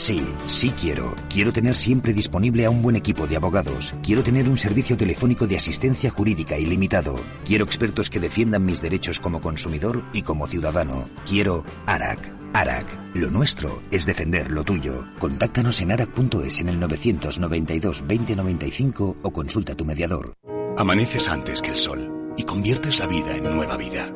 Sí, 0.00 0.26
sí 0.46 0.70
quiero. 0.70 1.14
Quiero 1.28 1.52
tener 1.52 1.74
siempre 1.74 2.14
disponible 2.14 2.64
a 2.64 2.70
un 2.70 2.80
buen 2.80 2.96
equipo 2.96 3.26
de 3.26 3.36
abogados. 3.36 3.94
Quiero 4.02 4.22
tener 4.22 4.48
un 4.48 4.56
servicio 4.56 4.96
telefónico 4.96 5.46
de 5.46 5.56
asistencia 5.56 6.10
jurídica 6.10 6.58
ilimitado. 6.58 7.20
Quiero 7.44 7.66
expertos 7.66 8.08
que 8.08 8.18
defiendan 8.18 8.64
mis 8.64 8.80
derechos 8.80 9.20
como 9.20 9.42
consumidor 9.42 10.02
y 10.14 10.22
como 10.22 10.46
ciudadano. 10.46 11.10
Quiero 11.28 11.66
ARAC. 11.84 12.32
ARAC. 12.54 13.14
Lo 13.14 13.30
nuestro 13.30 13.82
es 13.90 14.06
defender 14.06 14.50
lo 14.50 14.64
tuyo. 14.64 15.04
Contáctanos 15.18 15.82
en 15.82 15.92
arac.es 15.92 16.60
en 16.62 16.70
el 16.70 16.80
992 16.80 18.00
2095 18.08 19.18
o 19.22 19.30
consulta 19.32 19.74
a 19.74 19.76
tu 19.76 19.84
mediador. 19.84 20.32
Amaneces 20.78 21.28
antes 21.28 21.60
que 21.60 21.72
el 21.72 21.76
sol 21.76 22.32
y 22.38 22.44
conviertes 22.44 22.98
la 22.98 23.06
vida 23.06 23.36
en 23.36 23.44
nueva 23.44 23.76
vida. 23.76 24.10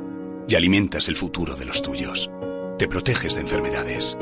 Y 0.49 0.55
alimentas 0.55 1.09
el 1.09 1.17
futuro 1.17 1.57
de 1.57 1.67
los 1.67 1.83
tuyos. 1.83 2.31
Te 2.79 2.89
proteges 2.89 3.35
de 3.35 3.43
enfermedades 3.43 4.17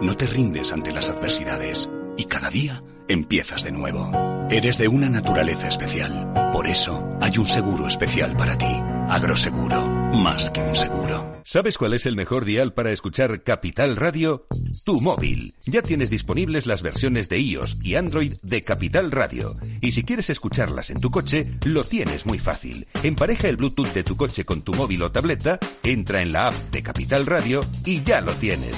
no 0.00 0.16
te 0.16 0.26
rindes 0.26 0.72
ante 0.72 0.92
las 0.92 1.10
adversidades 1.10 1.90
y 2.16 2.24
cada 2.24 2.50
día 2.50 2.82
empiezas 3.08 3.64
de 3.64 3.72
nuevo. 3.72 4.10
Eres 4.50 4.78
de 4.78 4.88
una 4.88 5.08
naturaleza 5.08 5.68
especial. 5.68 6.32
Por 6.52 6.66
eso 6.66 7.08
hay 7.20 7.38
un 7.38 7.46
seguro 7.46 7.86
especial 7.86 8.36
para 8.36 8.58
ti. 8.58 8.80
Agroseguro, 9.08 9.86
más 10.12 10.50
que 10.50 10.60
un 10.60 10.74
seguro. 10.74 11.40
¿Sabes 11.44 11.78
cuál 11.78 11.94
es 11.94 12.06
el 12.06 12.16
mejor 12.16 12.44
dial 12.44 12.72
para 12.72 12.92
escuchar 12.92 13.42
Capital 13.42 13.96
Radio? 13.96 14.46
Tu 14.84 15.00
móvil. 15.00 15.54
Ya 15.66 15.82
tienes 15.82 16.10
disponibles 16.10 16.66
las 16.66 16.82
versiones 16.82 17.28
de 17.28 17.38
iOS 17.38 17.78
y 17.84 17.96
Android 17.96 18.34
de 18.42 18.62
Capital 18.62 19.10
Radio. 19.10 19.50
Y 19.80 19.92
si 19.92 20.04
quieres 20.04 20.30
escucharlas 20.30 20.90
en 20.90 21.00
tu 21.00 21.10
coche, 21.10 21.50
lo 21.66 21.82
tienes 21.84 22.26
muy 22.26 22.38
fácil. 22.38 22.86
Empareja 23.02 23.48
el 23.48 23.56
Bluetooth 23.56 23.92
de 23.92 24.04
tu 24.04 24.16
coche 24.16 24.44
con 24.44 24.62
tu 24.62 24.72
móvil 24.74 25.02
o 25.02 25.12
tableta, 25.12 25.58
entra 25.82 26.22
en 26.22 26.32
la 26.32 26.48
app 26.48 26.54
de 26.70 26.82
Capital 26.82 27.26
Radio 27.26 27.64
y 27.84 28.02
ya 28.02 28.20
lo 28.20 28.32
tienes. 28.32 28.74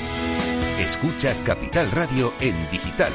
Escucha 0.83 1.33
Capital 1.45 1.92
Radio 1.92 2.33
en 2.40 2.57
digital. 2.73 3.12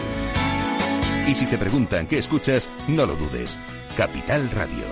Y 1.27 1.35
si 1.35 1.45
te 1.45 1.57
preguntan 1.57 2.07
qué 2.07 2.17
escuchas, 2.17 2.69
no 2.87 3.05
lo 3.05 3.17
dudes. 3.17 3.57
Capital 3.97 4.49
Radio. 4.51 4.85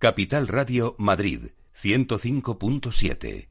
Capital 0.00 0.48
Radio 0.48 0.96
Madrid 0.98 1.52
105.7 1.80 3.50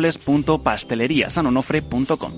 www.pasteleriasanonofre.com. 0.01 2.31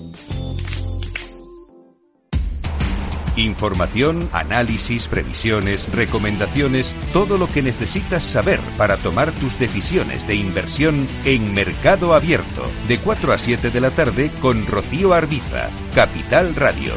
Información, 3.36 4.28
análisis, 4.32 5.08
previsiones, 5.08 5.92
recomendaciones, 5.92 6.94
todo 7.12 7.36
lo 7.36 7.48
que 7.48 7.62
necesitas 7.62 8.22
saber 8.22 8.60
para 8.78 8.96
tomar 8.96 9.32
tus 9.32 9.58
decisiones 9.58 10.28
de 10.28 10.36
inversión 10.36 11.08
en 11.24 11.52
Mercado 11.52 12.14
Abierto, 12.14 12.62
de 12.86 12.98
4 12.98 13.32
a 13.32 13.38
7 13.38 13.70
de 13.70 13.80
la 13.80 13.90
tarde 13.90 14.30
con 14.40 14.64
Rocío 14.66 15.14
Arbiza, 15.14 15.68
Capital 15.96 16.54
Radio. 16.54 16.92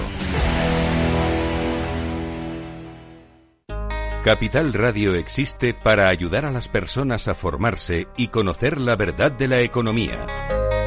Capital 4.23 4.73
Radio 4.73 5.15
existe 5.15 5.73
para 5.73 6.09
ayudar 6.09 6.45
a 6.45 6.51
las 6.51 6.67
personas 6.67 7.29
a 7.29 7.33
formarse 7.33 8.09
y 8.17 8.27
conocer 8.27 8.77
la 8.77 8.97
verdad 8.97 9.31
de 9.31 9.47
la 9.47 9.61
economía. 9.61 10.27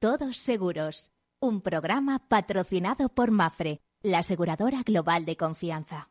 Todos 0.00 0.38
Seguros, 0.38 1.12
un 1.40 1.60
programa 1.60 2.22
patrocinado 2.26 3.10
por 3.10 3.30
Mafre, 3.30 3.82
la 4.02 4.20
aseguradora 4.20 4.78
global 4.82 5.26
de 5.26 5.36
confianza. 5.36 6.08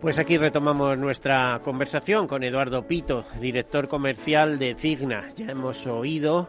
Pues 0.00 0.20
aquí 0.20 0.38
retomamos 0.38 0.96
nuestra 0.96 1.60
conversación 1.64 2.28
con 2.28 2.44
Eduardo 2.44 2.86
Pito, 2.86 3.24
director 3.40 3.88
comercial 3.88 4.56
de 4.56 4.76
Cigna. 4.76 5.30
Ya 5.34 5.46
hemos 5.46 5.84
oído 5.88 6.48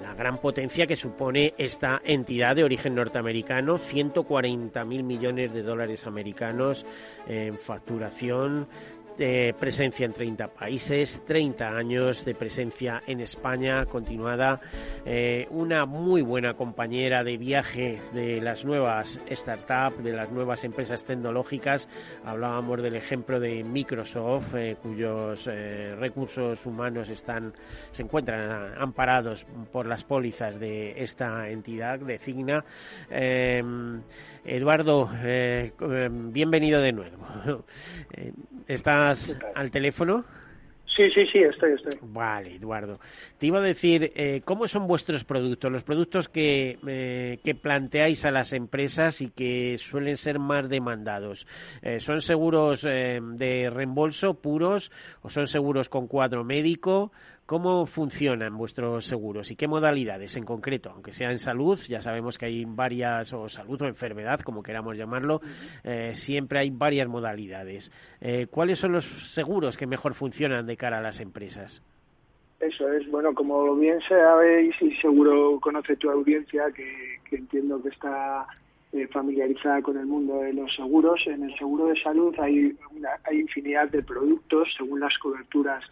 la 0.00 0.14
gran 0.14 0.38
potencia 0.38 0.86
que 0.86 0.96
supone 0.96 1.54
esta 1.58 2.00
entidad 2.04 2.56
de 2.56 2.64
origen 2.64 2.94
norteamericano, 2.94 3.78
140 3.78 4.84
mil 4.84 5.02
millones 5.04 5.52
de 5.52 5.62
dólares 5.62 6.06
americanos 6.06 6.86
en 7.26 7.58
facturación, 7.58 8.68
de 9.18 9.54
presencia 9.58 10.06
en 10.06 10.12
30 10.12 10.48
países, 10.48 11.22
30 11.26 11.68
años 11.68 12.24
de 12.24 12.34
presencia 12.34 13.02
en 13.06 13.20
España 13.20 13.84
continuada, 13.86 14.60
eh, 15.04 15.46
una 15.50 15.86
muy 15.86 16.22
buena 16.22 16.54
compañera 16.54 17.22
de 17.22 17.36
viaje 17.36 18.00
de 18.12 18.40
las 18.40 18.64
nuevas 18.64 19.20
startups, 19.30 20.02
de 20.02 20.12
las 20.12 20.30
nuevas 20.30 20.64
empresas 20.64 21.04
tecnológicas. 21.04 21.88
Hablábamos 22.24 22.82
del 22.82 22.96
ejemplo 22.96 23.38
de 23.40 23.62
Microsoft, 23.64 24.54
eh, 24.54 24.76
cuyos 24.82 25.48
eh, 25.50 25.94
recursos 25.98 26.64
humanos 26.66 27.08
están 27.08 27.52
se 27.92 28.02
encuentran 28.02 28.72
amparados 28.78 29.46
por 29.72 29.86
las 29.86 30.04
pólizas 30.04 30.58
de 30.58 31.02
esta 31.02 31.48
entidad 31.48 31.98
de 31.98 32.18
Cigna. 32.18 32.64
Eduardo, 34.44 35.08
bienvenido 36.32 36.80
de 36.80 36.92
nuevo. 36.92 37.64
¿Estás 39.10 39.36
al 39.54 39.70
teléfono? 39.70 40.24
Sí, 40.86 41.10
sí, 41.10 41.24
sí, 41.26 41.38
estoy, 41.38 41.72
estoy. 41.72 41.92
Vale, 42.02 42.56
Eduardo. 42.56 43.00
Te 43.38 43.46
iba 43.46 43.58
a 43.58 43.62
decir, 43.62 44.12
eh, 44.14 44.42
¿cómo 44.44 44.68
son 44.68 44.86
vuestros 44.86 45.24
productos? 45.24 45.72
Los 45.72 45.82
productos 45.84 46.28
que, 46.28 46.78
eh, 46.86 47.38
que 47.42 47.54
planteáis 47.54 48.26
a 48.26 48.30
las 48.30 48.52
empresas 48.52 49.22
y 49.22 49.30
que 49.30 49.78
suelen 49.78 50.18
ser 50.18 50.38
más 50.38 50.68
demandados. 50.68 51.46
Eh, 51.80 51.98
¿Son 51.98 52.20
seguros 52.20 52.82
de 52.82 53.70
reembolso 53.72 54.34
puros 54.34 54.92
o 55.22 55.30
son 55.30 55.46
seguros 55.46 55.88
con 55.88 56.08
cuadro 56.08 56.44
médico? 56.44 57.10
¿Cómo 57.52 57.84
funcionan 57.84 58.56
vuestros 58.56 59.04
seguros 59.04 59.50
y 59.50 59.56
qué 59.56 59.68
modalidades 59.68 60.36
en 60.36 60.44
concreto? 60.46 60.88
Aunque 60.88 61.12
sea 61.12 61.30
en 61.30 61.38
salud, 61.38 61.78
ya 61.86 62.00
sabemos 62.00 62.38
que 62.38 62.46
hay 62.46 62.64
varias, 62.64 63.30
o 63.34 63.46
salud 63.46 63.82
o 63.82 63.86
enfermedad, 63.86 64.40
como 64.40 64.62
queramos 64.62 64.96
llamarlo, 64.96 65.42
eh, 65.84 66.14
siempre 66.14 66.60
hay 66.60 66.70
varias 66.70 67.08
modalidades. 67.08 67.92
Eh, 68.22 68.46
¿Cuáles 68.50 68.78
son 68.78 68.92
los 68.92 69.04
seguros 69.04 69.76
que 69.76 69.86
mejor 69.86 70.14
funcionan 70.14 70.66
de 70.66 70.78
cara 70.78 70.96
a 70.96 71.02
las 71.02 71.20
empresas? 71.20 71.82
Eso 72.58 72.90
es, 72.90 73.06
bueno, 73.10 73.34
como 73.34 73.76
bien 73.76 74.00
sabéis 74.08 74.74
y 74.80 74.94
seguro 74.94 75.60
conoce 75.60 75.96
tu 75.96 76.10
audiencia, 76.10 76.72
que, 76.74 77.36
entiendo 77.36 77.82
que 77.82 77.90
está 77.90 78.46
eh, 78.94 79.06
familiarizada 79.08 79.82
con 79.82 79.98
el 79.98 80.06
mundo 80.06 80.38
de 80.38 80.54
los 80.54 80.74
seguros, 80.74 81.20
en 81.26 81.42
el 81.42 81.54
seguro 81.58 81.88
de 81.88 82.00
salud 82.00 82.34
hay, 82.38 82.74
hay 83.24 83.40
infinidad 83.40 83.90
de 83.90 84.02
productos 84.02 84.72
según 84.74 85.00
las 85.00 85.18
coberturas 85.18 85.84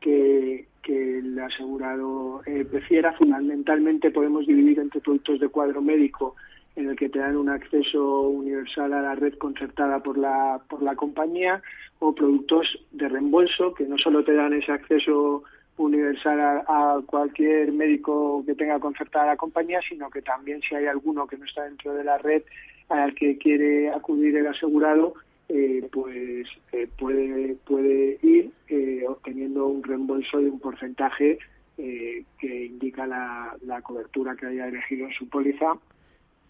que, 0.00 0.66
el 0.86 1.36
asegurado 1.40 2.42
eh, 2.46 2.64
prefiera. 2.64 3.12
Fundamentalmente 3.14 4.12
podemos 4.12 4.46
dividir 4.46 4.78
entre 4.78 5.00
productos 5.00 5.40
de 5.40 5.48
cuadro 5.48 5.82
médico 5.82 6.36
en 6.76 6.90
el 6.90 6.96
que 6.96 7.08
te 7.08 7.18
dan 7.18 7.36
un 7.36 7.48
acceso 7.48 8.20
universal 8.28 8.92
a 8.92 9.02
la 9.02 9.14
red 9.16 9.34
concertada 9.34 10.00
por 10.00 10.16
la, 10.16 10.60
por 10.68 10.82
la 10.82 10.94
compañía 10.94 11.60
o 11.98 12.14
productos 12.14 12.78
de 12.92 13.08
reembolso 13.08 13.74
que 13.74 13.84
no 13.84 13.98
solo 13.98 14.22
te 14.22 14.34
dan 14.34 14.52
ese 14.52 14.70
acceso 14.70 15.42
universal 15.78 16.62
a, 16.66 17.00
cualquier 17.06 17.72
médico 17.72 18.42
que 18.46 18.54
tenga 18.54 18.78
concertada 18.78 19.26
la 19.26 19.36
compañía, 19.36 19.80
sino 19.86 20.10
que 20.10 20.22
también 20.22 20.60
si 20.62 20.74
hay 20.74 20.86
alguno 20.86 21.26
que 21.26 21.36
no 21.36 21.44
está 21.44 21.64
dentro 21.64 21.94
de 21.94 22.04
la 22.04 22.18
red 22.18 22.42
al 22.88 23.14
que 23.14 23.36
quiere 23.36 23.90
acudir 23.90 24.36
el 24.36 24.46
asegurado, 24.46 25.14
eh, 25.48 25.88
pues 25.92 26.48
eh, 26.72 26.88
puede, 26.98 27.54
puede 27.64 28.18
ir 28.22 28.50
eh, 28.68 29.04
obteniendo 29.06 29.66
un 29.66 29.82
reembolso 29.82 30.38
de 30.38 30.50
un 30.50 30.58
porcentaje 30.58 31.38
que 31.76 32.64
indica 32.64 33.06
la, 33.06 33.82
cobertura 33.82 34.34
que 34.34 34.46
haya 34.46 34.66
elegido 34.66 35.06
en 35.06 35.12
su 35.12 35.28
póliza 35.28 35.74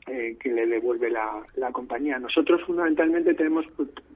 que 0.04 0.52
le 0.52 0.68
devuelve 0.68 1.10
la, 1.10 1.44
la, 1.56 1.72
compañía. 1.72 2.20
Nosotros 2.20 2.62
fundamentalmente 2.64 3.34
tenemos 3.34 3.66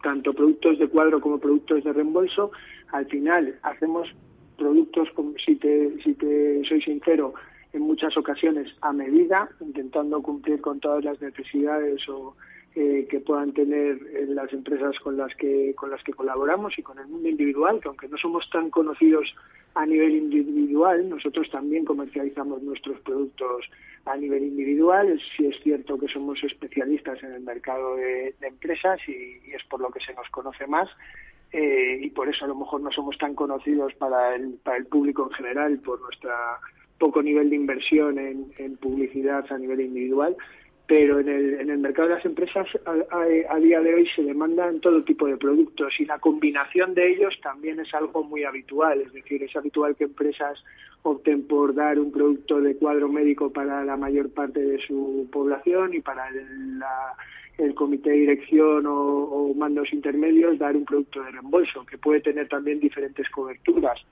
tanto 0.04 0.32
productos 0.32 0.78
de 0.78 0.86
cuadro 0.86 1.20
como 1.20 1.40
productos 1.40 1.82
de 1.82 1.92
reembolso. 1.92 2.52
Al 2.92 3.06
final 3.06 3.58
hacemos 3.62 4.08
productos, 4.56 5.08
si 5.44 5.56
te, 5.56 6.00
si 6.00 6.14
te 6.14 6.64
soy 6.64 6.80
sincero, 6.80 7.34
en 7.72 7.82
muchas 7.82 8.16
ocasiones 8.16 8.72
a 8.80 8.92
medida, 8.92 9.48
intentando 9.60 10.22
cumplir 10.22 10.60
con 10.60 10.78
todas 10.78 11.04
las 11.04 11.20
necesidades 11.20 12.08
o 12.08 12.36
eh, 12.76 13.09
que 13.11 13.18
puedan 13.18 13.52
tener 13.52 13.98
eh, 14.14 14.26
las 14.28 14.52
empresas 14.52 14.96
con 15.00 15.16
las 15.16 15.35
que 15.35 15.74
con 15.74 15.90
las 15.90 16.04
que 16.04 16.12
colaboramos 16.12 16.78
y 16.78 16.83
con 16.85 17.00
el 17.00 17.09
mundo 17.09 17.28
individual, 17.28 17.80
que 17.80 17.88
aunque 17.88 18.06
no 18.06 18.16
somos 18.16 18.48
tan 18.48 18.70
conocidos 18.70 19.35
a 19.74 19.85
nivel 19.85 20.14
individual, 20.14 21.09
nosotros 21.09 21.50
también 21.50 21.85
comercializamos 21.85 22.62
nuestros 22.62 23.00
productos 23.00 23.68
a 24.04 24.16
nivel 24.16 24.44
individual. 24.44 25.20
Sí 25.37 25.46
es 25.46 25.61
cierto 25.64 25.98
que 25.98 26.06
somos 26.06 26.42
especialistas 26.44 27.20
en 27.24 27.33
el 27.33 27.40
mercado 27.40 27.96
de, 27.96 28.37
empresas 28.40 29.00
y, 29.09 29.40
es 29.52 29.64
por 29.68 29.80
lo 29.80 29.90
que 29.90 29.98
se 29.98 30.14
nos 30.14 30.28
conoce 30.30 30.68
más. 30.68 30.88
Eh, 31.52 31.98
y 32.00 32.11
por 32.11 32.28
eso 32.28 32.44
a 32.44 32.48
lo 32.48 32.54
mejor 32.54 32.80
no 32.83 32.92
somos 32.92 33.18
tan 33.18 33.35
conocidos 33.35 33.92
para 33.94 34.37
el, 34.37 34.61
para 34.62 34.76
el 34.76 34.87
público 34.87 35.28
en 35.28 35.33
general 35.33 35.78
por 35.80 36.00
nuestra 36.00 36.61
poco 36.98 37.20
nivel 37.20 37.50
de 37.50 37.56
inversión 37.56 38.18
en 38.18 38.76
publicidad 38.76 39.44
a 39.50 39.59
nivel 39.59 39.80
individual, 39.80 40.37
pero 40.90 41.20
en 41.20 41.29
el, 41.29 41.61
en 41.61 41.70
el 41.70 41.79
mercado 41.79 42.09
de 42.09 42.14
las 42.16 42.24
empresas 42.24 42.66
a, 42.85 43.57
día 43.59 43.81
de 43.81 43.94
hoy 43.94 44.09
se 44.09 44.24
demandan 44.24 44.81
todo 44.81 45.05
tipo 45.05 45.29
de 45.29 45.37
productos 45.37 45.94
y 46.00 46.05
la 46.05 46.18
combinación 46.18 46.94
de 46.94 47.12
ellos 47.12 47.38
también 47.40 47.79
es 47.79 47.94
algo 47.94 48.24
muy 48.24 48.42
habitual, 48.42 49.00
es 49.00 49.12
decir, 49.12 49.40
es 49.40 49.55
habitual 49.55 49.94
que 49.94 50.03
empresas 50.03 50.64
opten 51.03 51.46
por 51.46 51.76
dar 51.76 51.96
un 52.00 52.11
producto 52.11 52.61
de 52.61 52.74
cuadro 52.74 53.09
médico 53.09 53.53
para 53.53 53.85
la 53.85 53.96
mayor 53.96 54.31
parte 54.31 54.59
de 54.59 54.81
su 54.85 55.29
población 55.31 55.94
y 55.94 56.00
para 56.00 56.29
el, 56.29 57.74
comité 57.76 58.11
de 58.11 58.16
dirección 58.16 58.85
o 58.88 59.55
mandos 59.55 59.92
intermedios 59.92 60.59
dar 60.59 60.74
un 60.74 60.85
producto 60.85 61.22
de 61.22 61.31
reembolso 61.31 61.87
que 61.87 61.98
puede 61.98 62.20
tener 62.20 62.48
también 62.48 62.81
diferentes 62.81 63.31
coberturas. 63.31 64.05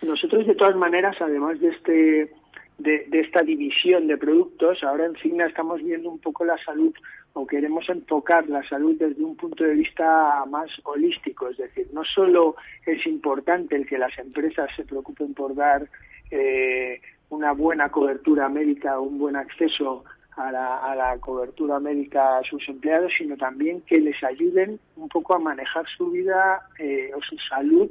Nosotros 0.00 0.46
de 0.46 0.54
todas 0.54 0.76
maneras, 0.76 1.16
además 1.20 1.60
de 1.60 1.68
este 1.68 2.30
de, 2.78 3.06
esta 3.12 3.42
división 3.42 4.06
de 4.06 4.16
productos. 4.16 4.82
Ahora 4.82 5.06
en 5.06 5.16
Cigna 5.16 5.46
estamos 5.46 5.82
viendo 5.82 6.10
un 6.10 6.18
poco 6.18 6.44
la 6.44 6.58
salud 6.58 6.94
o 7.32 7.46
queremos 7.46 7.88
enfocar 7.88 8.48
la 8.48 8.62
salud 8.68 8.96
desde 8.98 9.22
un 9.24 9.36
punto 9.36 9.64
de 9.64 9.74
vista 9.74 10.44
más 10.48 10.70
holístico, 10.84 11.48
es 11.48 11.56
decir, 11.56 11.88
no 11.92 12.04
solo 12.04 12.54
es 12.86 13.04
importante 13.06 13.74
el 13.74 13.86
que 13.86 13.98
las 13.98 14.16
empresas 14.18 14.70
se 14.76 14.84
preocupen 14.84 15.34
por 15.34 15.54
dar 15.54 15.88
eh, 16.30 17.00
una 17.30 17.52
buena 17.52 17.90
cobertura 17.90 18.48
médica, 18.48 19.00
un 19.00 19.18
buen 19.18 19.34
acceso 19.34 20.04
a 20.36 20.50
la, 20.50 21.16
cobertura 21.20 21.78
médica 21.80 22.38
a 22.38 22.44
sus 22.44 22.68
empleados, 22.68 23.12
sino 23.16 23.36
también 23.36 23.80
que 23.82 24.00
les 24.00 24.22
ayuden 24.22 24.80
un 24.96 25.08
poco 25.08 25.34
a 25.34 25.38
manejar 25.38 25.86
su 25.96 26.10
vida 26.10 26.60
eh, 26.78 27.10
o 27.14 27.22
su 27.22 27.36
salud 27.38 27.90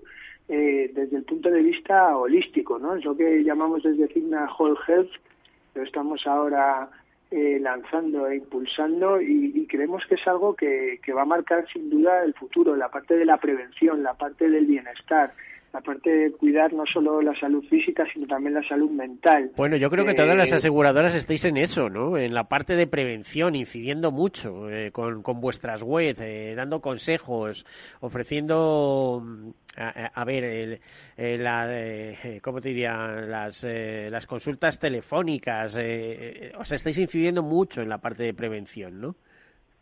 eh, 0.50 0.92
desde 0.94 1.18
el 1.18 1.24
punto 1.24 1.50
de 1.50 1.62
vista 1.62 2.18
holístico, 2.18 2.78
¿no? 2.80 2.96
Es 2.96 3.06
lo 3.06 3.16
que 3.16 3.44
llamamos 3.44 3.84
desde 3.84 4.08
Cigna 4.08 4.50
Whole 4.58 4.80
Health, 4.88 5.12
lo 5.76 5.84
estamos 5.84 6.26
ahora 6.28 6.90
eh, 7.32 7.58
lanzando 7.60 8.28
e 8.28 8.38
impulsando 8.38 9.20
y, 9.22 9.66
creemos 9.68 10.06
que 10.06 10.16
es 10.16 10.28
algo 10.28 10.56
que, 10.56 11.00
que, 11.04 11.14
va 11.14 11.24
a 11.24 11.26
marcar 11.26 11.66
sin 11.72 11.90
duda 11.90 12.24
el 12.24 12.36
futuro, 12.36 12.76
la 12.76 12.90
parte 12.90 13.16
de 13.16 13.26
la 13.26 13.38
prevención, 13.38 14.04
la 14.04 14.14
parte 14.14 14.50
del 14.50 14.68
bienestar, 14.68 15.34
la 15.74 15.82
parte 15.82 16.10
de 16.10 16.32
cuidar 16.32 16.72
no 16.72 16.86
solo 16.86 17.20
la 17.20 17.34
salud 17.36 17.64
física, 17.68 18.06
sino 18.14 18.28
también 18.28 18.54
la 18.54 18.68
salud 18.68 18.92
mental. 18.92 19.52
Bueno, 19.58 19.76
yo 19.76 19.90
creo 19.90 20.06
que 20.06 20.14
todas 20.14 20.38
las 20.38 20.52
eh, 20.52 20.56
aseguradoras 20.58 21.16
estáis 21.16 21.44
en 21.46 21.58
eso, 21.58 21.90
¿no? 21.90 22.16
En 22.16 22.36
la 22.36 22.44
parte 22.44 22.76
de 22.76 22.86
prevención, 22.86 23.56
incidiendo 23.56 24.12
mucho 24.12 24.70
eh, 24.70 24.92
con, 24.92 25.24
con, 25.24 25.42
vuestras 25.42 25.82
webs, 25.82 26.22
eh, 26.22 26.54
dando 26.56 26.80
consejos, 26.80 27.66
ofreciendo, 28.02 29.24
mm, 29.26 29.50
a, 29.76 30.24
ver, 30.26 30.80
la, 31.18 31.68
¿cómo 32.44 32.62
te 32.62 32.70
diría? 32.70 33.08
Las, 33.08 33.64
las 33.64 34.28
consultas 34.28 34.80
telefónicas. 34.80 35.74
o 35.74 36.66
sea, 36.66 36.76
estáis 36.76 37.00
incidiendo 37.00 37.42
mucho 37.42 37.82
en 37.82 37.90
la 37.90 37.98
parte 37.98 38.22
de 38.22 38.36
prevención, 38.36 39.02
¿no? 39.02 39.16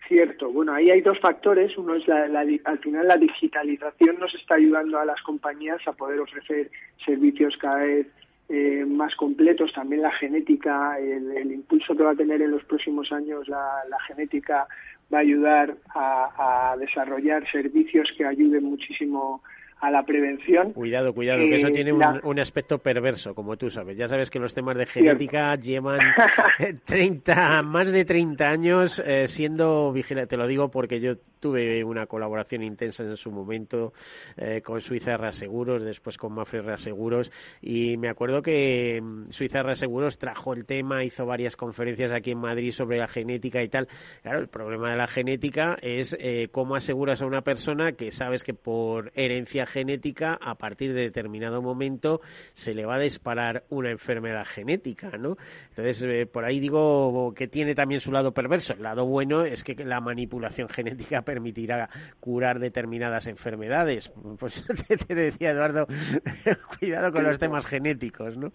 Cierto. 0.07 0.51
Bueno, 0.51 0.73
ahí 0.73 0.89
hay 0.89 1.01
dos 1.01 1.19
factores. 1.19 1.77
Uno 1.77 1.95
es 1.95 2.07
la, 2.07 2.25
al 2.65 2.79
final 2.79 3.07
la 3.07 3.17
digitalización 3.17 4.19
nos 4.19 4.33
está 4.35 4.55
ayudando 4.55 4.99
a 4.99 5.05
las 5.05 5.21
compañías 5.21 5.79
a 5.87 5.93
poder 5.93 6.19
ofrecer 6.19 6.69
servicios 7.05 7.55
cada 7.57 7.77
vez 7.77 8.07
eh, 8.49 8.83
más 8.85 9.15
completos. 9.15 9.71
También 9.73 10.01
la 10.01 10.11
genética, 10.11 10.97
el, 10.99 11.51
impulso 11.51 11.95
que 11.95 12.03
va 12.03 12.11
a 12.11 12.15
tener 12.15 12.41
en 12.41 12.51
los 12.51 12.63
próximos 12.65 13.11
años 13.11 13.47
la, 13.47 13.83
genética 14.07 14.67
va 15.13 15.19
a 15.19 15.21
ayudar 15.21 15.77
a 15.93 16.75
desarrollar 16.79 17.49
servicios 17.49 18.11
que 18.17 18.25
ayuden 18.25 18.63
muchísimo 18.63 19.41
a 19.81 19.89
la 19.89 20.03
prevención. 20.03 20.73
Cuidado, 20.73 21.11
cuidado, 21.11 21.39
que 21.39 21.55
eso 21.55 21.69
tiene 21.69 21.91
un, 21.91 22.39
aspecto 22.39 22.77
perverso, 22.77 23.33
como 23.33 23.57
tú 23.57 23.71
sabes. 23.71 23.97
Ya 23.97 24.07
sabes 24.07 24.29
que 24.29 24.37
los 24.37 24.53
temas 24.53 24.77
de 24.77 24.85
genética 24.85 25.55
llevan 25.55 25.99
30, 26.85 27.63
más 27.63 27.91
de 27.91 28.05
30 28.05 28.47
años 28.47 29.01
eh, 29.03 29.27
siendo 29.27 29.91
vigilantes. 29.91 30.29
Te 30.29 30.37
lo 30.37 30.47
digo 30.47 30.69
porque 30.69 30.99
yo 30.99 31.15
tuve 31.39 31.83
una 31.83 32.05
colaboración 32.05 32.61
intensa 32.61 33.03
en 33.03 33.17
su 33.17 33.31
momento 33.31 33.93
eh, 34.37 34.61
con 34.61 34.79
Suiza 34.81 35.17
Reaseguros, 35.17 35.83
después 35.83 36.17
con 36.17 36.33
Mafre 36.33 36.61
Reaseguros, 36.61 37.31
y 37.59 37.97
me 37.97 38.09
acuerdo 38.09 38.43
que 38.43 39.01
mm, 39.01 39.31
Suiza 39.31 39.63
Reaseguros 39.63 40.19
trajo 40.19 40.53
el 40.53 40.65
tema, 40.65 41.03
hizo 41.03 41.25
varias 41.25 41.55
conferencias 41.55 42.11
aquí 42.11 42.31
en 42.31 42.37
Madrid 42.37 42.69
sobre 42.69 42.99
la 42.99 43.07
genética 43.07 43.63
y 43.63 43.67
tal. 43.67 43.87
Claro, 44.21 44.39
el 44.39 44.47
problema 44.47 44.91
de 44.91 44.97
la 44.97 45.07
genética 45.07 45.77
es 45.81 46.15
eh, 46.19 46.49
cómo 46.51 46.75
aseguras 46.75 47.23
a 47.23 47.25
una 47.25 47.41
persona 47.41 47.93
que 47.93 48.11
sabes 48.11 48.43
que 48.43 48.53
por 48.53 49.11
herencia 49.15 49.65
genética, 49.71 50.37
a 50.39 50.55
partir 50.55 50.93
de 50.93 51.01
determinado 51.01 51.61
momento, 51.61 52.21
se 52.53 52.73
le 52.73 52.85
va 52.85 52.95
a 52.95 52.99
disparar 52.99 53.63
una 53.69 53.91
enfermedad 53.91 54.45
genética, 54.45 55.17
¿no? 55.17 55.37
Entonces, 55.69 56.03
eh, 56.03 56.25
por 56.25 56.45
ahí 56.45 56.59
digo 56.59 57.33
que 57.35 57.47
tiene 57.47 57.73
también 57.73 58.01
su 58.01 58.11
lado 58.11 58.33
perverso. 58.33 58.73
El 58.73 58.83
lado 58.83 59.05
bueno 59.05 59.43
es 59.43 59.63
que 59.63 59.75
la 59.75 60.01
manipulación 60.01 60.69
genética 60.69 61.21
permitirá 61.21 61.89
curar 62.19 62.59
determinadas 62.59 63.27
enfermedades. 63.27 64.11
Pues 64.39 64.63
te, 65.07 65.15
decía 65.15 65.51
Eduardo, 65.51 65.87
cuidado 66.79 67.11
con 67.11 67.23
los 67.23 67.39
temas 67.39 67.65
genéticos, 67.65 68.37
¿no? 68.37 68.51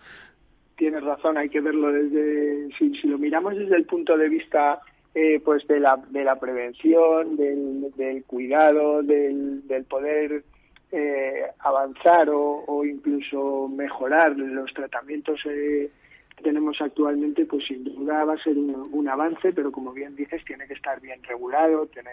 Tienes 0.76 1.02
razón, 1.02 1.38
hay 1.38 1.48
que 1.48 1.60
verlo 1.60 1.90
desde, 1.90 2.68
si, 2.76 3.08
lo 3.08 3.16
miramos 3.16 3.56
desde 3.56 3.76
el 3.76 3.86
punto 3.86 4.16
de 4.18 4.28
vista 4.28 4.80
eh, 5.14 5.40
pues 5.42 5.66
de 5.66 5.80
la, 5.80 5.96
de 6.10 6.22
la 6.22 6.38
prevención, 6.38 7.36
del, 7.36 8.22
cuidado, 8.26 9.02
del, 9.02 9.62
poder 9.88 10.44
eh, 10.92 11.42
avanzar 11.58 12.28
o, 12.30 12.84
incluso 12.84 13.68
mejorar 13.68 14.36
los 14.36 14.72
tratamientos 14.72 15.40
eh, 15.46 15.90
que 16.36 16.42
tenemos 16.42 16.80
actualmente, 16.80 17.46
pues 17.46 17.66
sin 17.66 17.84
duda 17.84 18.24
va 18.24 18.34
a 18.34 18.42
ser 18.42 18.56
un, 18.56 18.90
un, 18.92 19.08
avance, 19.08 19.52
pero 19.52 19.72
como 19.72 19.92
bien 19.92 20.14
dices, 20.14 20.44
tiene 20.44 20.66
que 20.66 20.74
estar 20.74 21.00
bien 21.00 21.22
regulado, 21.22 21.86
tiene 21.86 22.10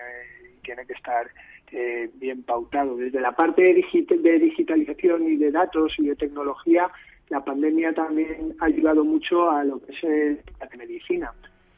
tiene 0.63 0.85
que 0.85 0.93
estar 0.93 1.27
eh, 1.71 2.09
bien 2.15 2.43
pautado. 2.43 2.95
Desde 2.95 3.21
la 3.21 3.33
parte 3.33 3.61
de, 3.61 4.39
digitalización 4.39 5.27
y 5.27 5.35
de 5.35 5.51
datos 5.51 5.93
y 5.99 6.07
de 6.07 6.15
tecnología, 6.15 6.89
la 7.29 7.43
pandemia 7.43 7.93
también 7.93 8.55
ha 8.59 8.65
ayudado 8.65 9.03
mucho 9.03 9.49
a 9.51 9.63
lo 9.63 9.79
que 9.81 9.91
es 9.91 10.39
la 10.59 10.77
medicina 10.77 11.33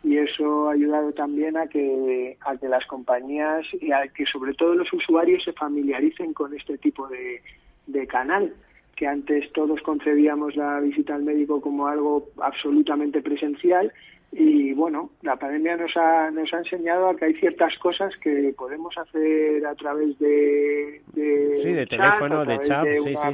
y 0.05 0.17
eso 0.19 0.69
ha 0.69 0.73
ayudado 0.73 1.11
también 1.13 1.57
a 1.57 1.67
que, 1.67 2.37
a 2.41 2.55
que 2.57 2.69
las 2.69 2.85
compañías 2.85 3.65
y 3.81 3.91
a 3.91 4.07
que 4.07 4.27
sobre 4.27 4.53
todo 4.53 4.75
los 4.75 4.93
usuarios 4.93 5.43
se 5.43 5.51
familiaricen 5.53 6.31
con 6.33 6.53
este 6.55 6.77
tipo 6.77 7.07
de, 7.07 7.41
de 7.87 8.05
canal 8.05 8.53
que 8.95 9.07
antes 9.07 9.51
todos 9.51 9.81
concebíamos 9.81 10.55
la 10.55 10.79
visita 10.79 11.15
al 11.15 11.23
médico 11.23 11.59
como 11.59 11.87
algo 11.87 12.29
absolutamente 12.39 13.21
presencial 13.23 13.91
y 14.31 14.73
bueno, 14.73 15.09
la 15.23 15.37
pandemia 15.37 15.75
nos 15.77 15.97
ha, 15.97 16.29
nos 16.29 16.53
ha 16.53 16.59
enseñado 16.59 17.09
a 17.09 17.15
que 17.15 17.25
hay 17.25 17.33
ciertas 17.35 17.75
cosas 17.79 18.15
que 18.17 18.53
podemos 18.55 18.95
hacer 18.97 19.65
a 19.65 19.73
través 19.73 20.19
de, 20.19 21.01
de, 21.13 21.87
teléfono, 21.89 22.45
de 22.45 22.59
chat, 22.59 22.83
de, 22.83 22.99
una 22.99 23.31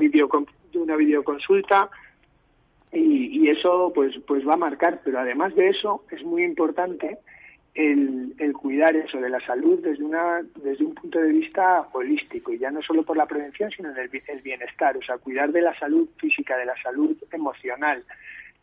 de 0.72 0.80
una 0.80 0.96
videoconsulta 0.96 1.90
y, 2.92 3.40
y, 3.40 3.50
eso 3.50 3.92
pues 3.94 4.16
pues 4.28 4.48
va 4.48 4.54
a 4.54 4.58
marcar. 4.58 5.02
Pero 5.04 5.20
además 5.20 5.56
de 5.56 5.70
eso 5.70 6.04
es 6.12 6.24
muy 6.24 6.44
importante 6.44 7.18
el, 7.74 8.34
el 8.38 8.54
cuidar 8.54 8.96
eso 8.96 9.20
de 9.20 9.30
la 9.30 9.40
salud 9.42 9.80
desde 9.82 10.04
una 10.04 10.42
desde 10.56 10.84
un 10.84 10.94
punto 10.96 11.20
de 11.20 11.32
vista 11.32 11.88
holístico 11.94 12.52
y 12.52 12.60
ya 12.60 12.70
no 12.70 12.82
solo 12.82 13.04
por 13.04 13.16
la 13.16 13.26
prevención 13.26 13.72
sino 13.72 13.94
del 13.94 14.10
el 14.28 14.42
bienestar, 14.42 14.98
o 14.98 15.02
sea, 15.02 15.18
cuidar 15.18 15.52
de 15.52 15.62
la 15.62 15.78
salud 15.80 16.10
física, 16.18 16.58
de 16.58 16.66
la 16.66 16.76
salud 16.82 17.16
emocional, 17.32 18.04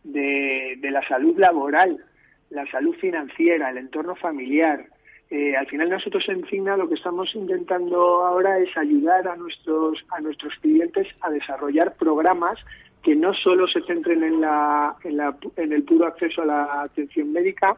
de, 0.05 0.77
de 0.81 0.91
la 0.91 1.07
salud 1.09 1.39
laboral 1.39 2.05
la 2.51 2.67
salud 2.71 2.95
financiera, 2.97 3.71
el 3.71 3.79
entorno 3.79 4.15
familiar. 4.15 4.87
Eh, 5.31 5.55
al 5.57 5.67
final 5.67 5.91
nosotros 5.91 6.27
en 6.29 6.45
Cigna 6.47 6.77
lo 6.77 6.89
que 6.89 6.95
estamos 6.95 7.35
intentando 7.35 8.25
ahora 8.25 8.59
es 8.59 8.75
ayudar 8.77 9.29
a 9.29 9.37
nuestros 9.37 10.03
a 10.11 10.21
nuestros 10.21 10.55
clientes 10.57 11.07
a 11.21 11.31
desarrollar 11.31 11.97
programas 11.97 12.59
que 13.03 13.15
no 13.15 13.33
solo 13.35 13.67
se 13.69 13.83
centren 13.83 14.23
en, 14.23 14.41
la, 14.41 14.97
en, 15.05 15.17
la, 15.17 15.37
en 15.57 15.73
el 15.73 15.83
puro 15.85 16.07
acceso 16.07 16.43
a 16.43 16.47
la 16.47 16.83
atención 16.83 17.33
médica, 17.33 17.77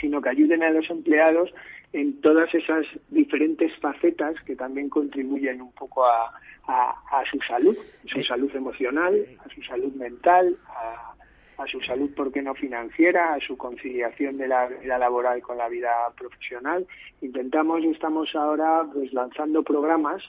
sino 0.00 0.20
que 0.20 0.30
ayuden 0.30 0.62
a 0.62 0.70
los 0.70 0.88
empleados 0.90 1.52
en 1.92 2.20
todas 2.20 2.52
esas 2.54 2.86
diferentes 3.10 3.76
facetas 3.78 4.34
que 4.46 4.56
también 4.56 4.88
contribuyen 4.88 5.60
un 5.60 5.72
poco 5.72 6.06
a, 6.06 6.32
a, 6.66 7.22
su 7.30 7.38
salud, 7.40 7.76
su 8.06 8.20
eh, 8.20 8.24
salud 8.24 8.54
emocional, 8.54 9.26
a 9.44 9.54
su 9.54 9.62
salud 9.62 9.92
mental, 9.94 10.56
a, 10.68 11.14
a 11.62 11.66
su 11.66 11.80
salud, 11.80 12.10
¿por 12.14 12.32
qué 12.32 12.40
no 12.40 12.54
financiera?, 12.54 13.34
a 13.34 13.40
su 13.40 13.56
conciliación 13.56 14.38
de 14.38 14.48
la 14.48 14.66
vida 14.66 14.98
laboral 14.98 15.42
con 15.42 15.58
la 15.58 15.68
vida 15.68 15.90
profesional. 16.16 16.86
Intentamos 17.20 17.82
y 17.82 17.88
estamos 17.88 18.34
ahora 18.34 18.84
pues 18.92 19.12
lanzando 19.12 19.62
programas 19.62 20.22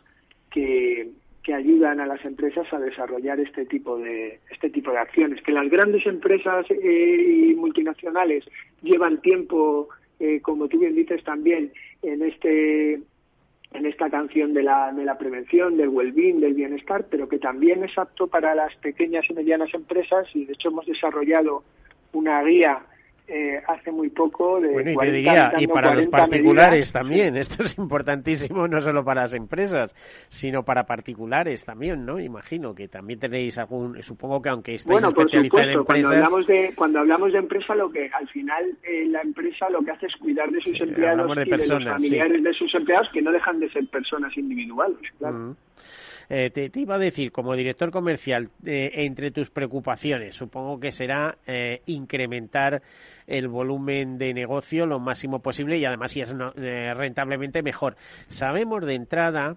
que, 0.51 1.11
que 1.43 1.53
ayudan 1.53 1.99
a 1.99 2.05
las 2.05 2.23
empresas 2.23 2.71
a 2.71 2.79
desarrollar 2.79 3.39
este 3.39 3.65
tipo 3.65 3.97
de 3.97 4.39
este 4.49 4.69
tipo 4.69 4.91
de 4.91 4.99
acciones. 4.99 5.41
Que 5.41 5.51
las 5.51 5.69
grandes 5.69 6.05
empresas 6.05 6.65
eh, 6.71 7.49
y 7.49 7.53
multinacionales 7.55 8.45
llevan 8.81 9.21
tiempo 9.21 9.89
eh, 10.19 10.39
como 10.41 10.67
tú 10.67 10.79
bien 10.79 10.95
dices 10.95 11.23
también 11.23 11.71
en 12.01 12.21
este 12.21 13.01
en 13.73 13.87
esta 13.87 14.09
canción 14.09 14.53
de 14.53 14.61
la, 14.61 14.93
de 14.93 15.03
la 15.03 15.17
prevención, 15.17 15.77
del 15.77 15.89
well-being, 15.89 16.39
del 16.39 16.53
bienestar, 16.53 17.07
pero 17.09 17.27
que 17.27 17.39
también 17.39 17.83
es 17.83 17.97
apto 17.97 18.27
para 18.27 18.53
las 18.53 18.75
pequeñas 18.75 19.25
y 19.29 19.33
medianas 19.33 19.73
empresas 19.73 20.27
y 20.35 20.45
de 20.45 20.53
hecho 20.53 20.69
hemos 20.69 20.85
desarrollado 20.85 21.63
una 22.13 22.43
guía 22.43 22.85
eh, 23.27 23.61
hace 23.67 23.91
muy 23.91 24.09
poco 24.09 24.59
de 24.59 24.73
bueno, 24.73 24.91
y, 24.91 24.97
te 24.97 25.11
diría, 25.11 25.53
y 25.57 25.65
para 25.65 25.95
los 25.95 26.07
particulares 26.07 26.91
también 26.91 27.37
esto 27.37 27.63
es 27.63 27.77
importantísimo 27.77 28.67
no 28.67 28.81
solo 28.81 29.05
para 29.05 29.21
las 29.21 29.33
empresas 29.33 29.95
sino 30.27 30.63
para 30.63 30.83
particulares 30.83 31.63
también 31.63 32.05
no 32.05 32.19
imagino 32.19 32.75
que 32.75 32.89
también 32.89 33.19
tenéis 33.19 33.57
algún 33.57 34.03
supongo 34.03 34.41
que 34.41 34.49
aunque 34.49 34.75
estéis 34.75 35.01
bueno, 35.01 35.13
por 35.13 35.29
supuesto, 35.29 35.79
en 35.79 35.85
cuando 35.85 36.09
hablamos 36.09 36.47
de 36.47 36.73
cuando 36.75 36.99
hablamos 36.99 37.31
de 37.31 37.39
empresa 37.39 37.75
lo 37.75 37.89
que 37.89 38.09
al 38.09 38.27
final 38.27 38.77
eh, 38.83 39.05
la 39.07 39.21
empresa 39.21 39.69
lo 39.69 39.81
que 39.83 39.91
hace 39.91 40.07
es 40.07 40.15
cuidar 40.17 40.51
de 40.51 40.59
sus 40.59 40.79
empleados 40.81 41.31
y 41.37 41.49
de 41.49 41.67
los 41.67 41.83
familiares 41.85 42.43
de 42.43 42.53
sus 42.53 42.75
empleados 42.75 43.09
que 43.13 43.21
no 43.21 43.31
dejan 43.31 43.59
de 43.59 43.69
ser 43.69 43.87
personas 43.87 44.35
individuales 44.37 44.99
claro 45.17 45.55
eh, 46.29 46.49
te, 46.49 46.71
iba 46.79 46.95
a 46.95 46.99
decir, 46.99 47.31
como 47.31 47.55
director 47.55 47.91
comercial, 47.91 48.49
eh, 48.65 48.91
entre 48.93 49.31
tus 49.31 49.49
preocupaciones, 49.49 50.35
supongo 50.35 50.79
que 50.79 50.91
será 50.91 51.37
eh, 51.45 51.81
incrementar 51.85 52.81
el 53.27 53.47
volumen 53.47 54.17
de 54.17 54.33
negocio 54.33 54.85
lo 54.85 54.99
máximo 54.99 55.39
posible 55.39 55.77
y 55.77 55.85
además 55.85 56.11
si 56.11 56.21
es 56.21 56.33
rentablemente 56.33 57.63
mejor. 57.63 57.95
Sabemos 58.27 58.85
de 58.85 58.95
entrada 58.95 59.55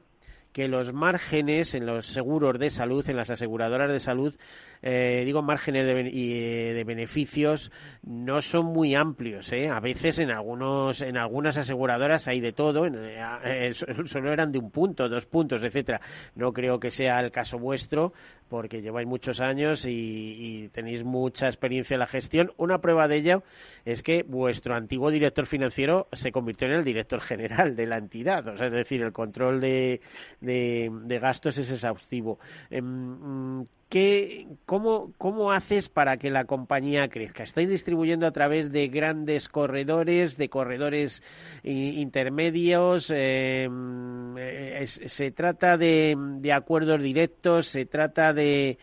que 0.52 0.68
los 0.68 0.92
márgenes 0.92 1.74
en 1.74 1.84
los 1.84 2.06
seguros 2.06 2.58
de 2.58 2.70
salud, 2.70 3.08
en 3.10 3.16
las 3.16 3.30
aseguradoras 3.30 3.90
de 3.90 4.00
salud, 4.00 4.34
eh, 4.82 5.22
digo 5.24 5.42
márgenes 5.42 5.86
de, 5.86 6.10
y, 6.10 6.72
de 6.72 6.84
beneficios 6.84 7.70
no 8.02 8.40
son 8.40 8.66
muy 8.66 8.94
amplios. 8.94 9.52
¿eh? 9.52 9.68
A 9.68 9.80
veces 9.80 10.18
en 10.18 10.30
algunos 10.30 11.02
en 11.02 11.16
algunas 11.16 11.58
aseguradoras 11.58 12.28
hay 12.28 12.40
de 12.40 12.52
todo, 12.52 12.86
eh, 12.86 13.72
solo 14.04 14.32
eran 14.32 14.52
de 14.52 14.58
un 14.58 14.70
punto, 14.70 15.08
dos 15.08 15.26
puntos, 15.26 15.62
etcétera. 15.62 16.00
No 16.34 16.52
creo 16.52 16.78
que 16.78 16.90
sea 16.90 17.20
el 17.20 17.30
caso 17.30 17.58
vuestro 17.58 18.12
porque 18.48 18.82
lleváis 18.82 19.06
muchos 19.06 19.40
años 19.40 19.84
y, 19.86 20.68
tenéis 20.72 21.04
mucha 21.04 21.46
experiencia 21.46 21.94
en 21.94 22.00
la 22.00 22.06
gestión. 22.06 22.52
Una 22.56 22.80
prueba 22.80 23.08
de 23.08 23.16
ello 23.16 23.42
es 23.84 24.02
que 24.02 24.22
vuestro 24.22 24.74
antiguo 24.74 25.10
director 25.10 25.46
financiero 25.46 26.08
se 26.12 26.32
convirtió 26.32 26.68
en 26.68 26.74
el 26.74 26.84
director 26.84 27.20
general 27.20 27.76
de 27.76 27.86
la 27.86 27.98
entidad. 27.98 28.46
O 28.48 28.56
sea, 28.56 28.66
es 28.66 28.72
decir, 28.72 29.02
el 29.02 29.12
control 29.12 29.60
de, 29.60 30.00
de, 30.40 31.18
gastos 31.20 31.58
es 31.58 31.70
exhaustivo. 31.70 32.38
Em, 32.70 33.66
¿Qué, 33.88 34.48
cómo, 34.64 35.12
¿Cómo 35.16 35.52
haces 35.52 35.88
para 35.88 36.16
que 36.16 36.28
la 36.28 36.44
compañía 36.44 37.06
crezca? 37.08 37.44
¿Estáis 37.44 37.70
distribuyendo 37.70 38.26
a 38.26 38.32
través 38.32 38.72
de 38.72 38.88
grandes 38.88 39.48
corredores, 39.48 40.36
de 40.36 40.48
corredores 40.48 41.22
intermedios? 41.62 43.12
Em, 43.14 44.36
eh, 44.36 44.84
¿Se 44.86 45.30
trata 45.30 45.76
de, 45.76 46.16
de, 46.40 46.52
acuerdos 46.52 47.00
directos? 47.00 47.68
¿Se 47.68 47.86
trata 47.86 48.32
de, 48.36 48.78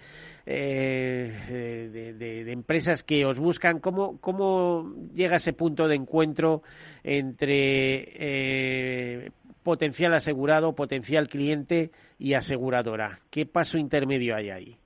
eh, 0.46 2.16
de, 2.20 2.52
empresas 2.52 3.04
que 3.04 3.26
os 3.26 3.40
buscan, 3.40 3.80
¿cómo, 3.80 4.20
¿cómo 4.20 4.94
llega 5.14 5.38
ese 5.38 5.54
punto 5.54 5.88
de 5.88 5.96
encuentro 5.96 6.64
entre 7.04 9.32
potencial 9.64 10.14
asegurado, 10.14 10.76
potencial 10.76 11.30
cliente 11.30 11.92
y 12.20 12.34
aseguradora? 12.34 13.20
¿Qué 13.32 13.46
paso 13.46 13.78
intermedio 13.78 14.36
hay 14.36 14.50
ahí? 14.50 14.78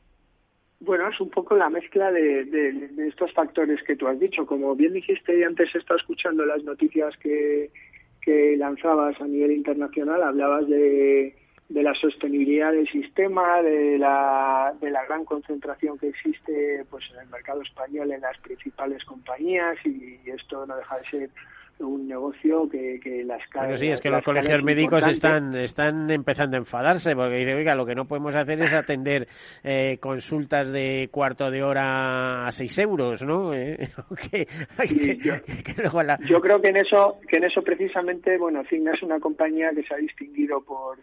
Bueno, 0.79 1.09
es 1.09 1.19
un 1.19 1.29
poco 1.29 1.55
la 1.55 1.69
mezcla 1.69 2.11
de, 2.11 2.89
estos 3.07 3.33
factores 3.33 3.81
que 3.83 3.95
tú 3.95 4.07
has 4.07 4.19
dicho. 4.19 4.45
Como 4.45 4.75
bien 4.75 4.93
dijiste, 4.93 5.37
y 5.37 5.43
antes 5.43 5.73
estado 5.75 5.97
escuchando 5.97 6.45
las 6.45 6.63
noticias 6.63 7.17
que, 7.17 7.71
que 8.21 8.55
lanzabas 8.57 9.19
a 9.19 9.25
nivel 9.25 9.53
internacional, 9.53 10.21
hablabas 10.21 10.67
de, 10.67 11.35
de 11.69 11.83
la 11.83 11.93
sostenibilidad 11.95 12.71
del 12.71 12.87
sistema, 12.87 13.61
de 13.61 13.97
la, 13.97 14.73
de 14.79 14.89
la 14.89 15.05
gran 15.05 15.25
concentración 15.25 15.97
que 15.97 16.09
existe 16.09 16.85
pues 16.89 17.03
en 17.13 17.21
el 17.21 17.27
mercado 17.27 17.61
español 17.61 18.11
en 18.11 18.21
las 18.21 18.37
principales 18.39 19.03
compañías 19.03 19.77
y 19.85 20.17
esto 20.29 20.65
no 20.65 20.77
deja 20.77 20.97
de 20.97 21.09
ser 21.09 21.29
un 21.79 22.07
negocio 22.07 22.67
que, 22.69 22.99
que 23.01 23.23
las 23.23 23.41
Bueno, 23.53 23.77
sí, 23.77 23.87
es 23.87 24.01
que 24.01 24.09
los 24.09 24.23
colegios 24.23 24.63
médicos 24.63 25.05
están, 25.07 25.55
están 25.55 26.09
empezando 26.09 26.57
a 26.57 26.59
enfadarse 26.59 27.15
porque 27.15 27.35
dicen, 27.35 27.55
oiga, 27.55 27.75
lo 27.75 27.85
que 27.85 27.95
no 27.95 28.05
podemos 28.05 28.35
hacer 28.35 28.61
es 28.61 28.73
atender 28.73 29.27
eh, 29.63 29.97
consultas 29.99 30.71
de 30.71 31.09
cuarto 31.11 31.51
de 31.51 31.63
hora 31.63 32.47
a 32.47 32.51
seis 32.51 32.77
euros, 32.79 33.21
¿no? 33.23 33.51
Eh, 33.57 33.89
yo, 36.27 36.41
creo 36.41 36.61
que 36.61 36.69
en 36.69 36.77
eso, 36.77 37.19
que 37.27 37.37
en 37.37 37.45
eso 37.45 37.61
precisamente, 37.61 38.37
bueno, 38.37 38.63
Cigna 38.69 38.93
es 38.93 39.01
una 39.01 39.19
compañía 39.19 39.71
que 39.71 39.83
se 39.83 39.93
ha 39.93 39.97
distinguido 39.97 40.61
por 40.61 40.97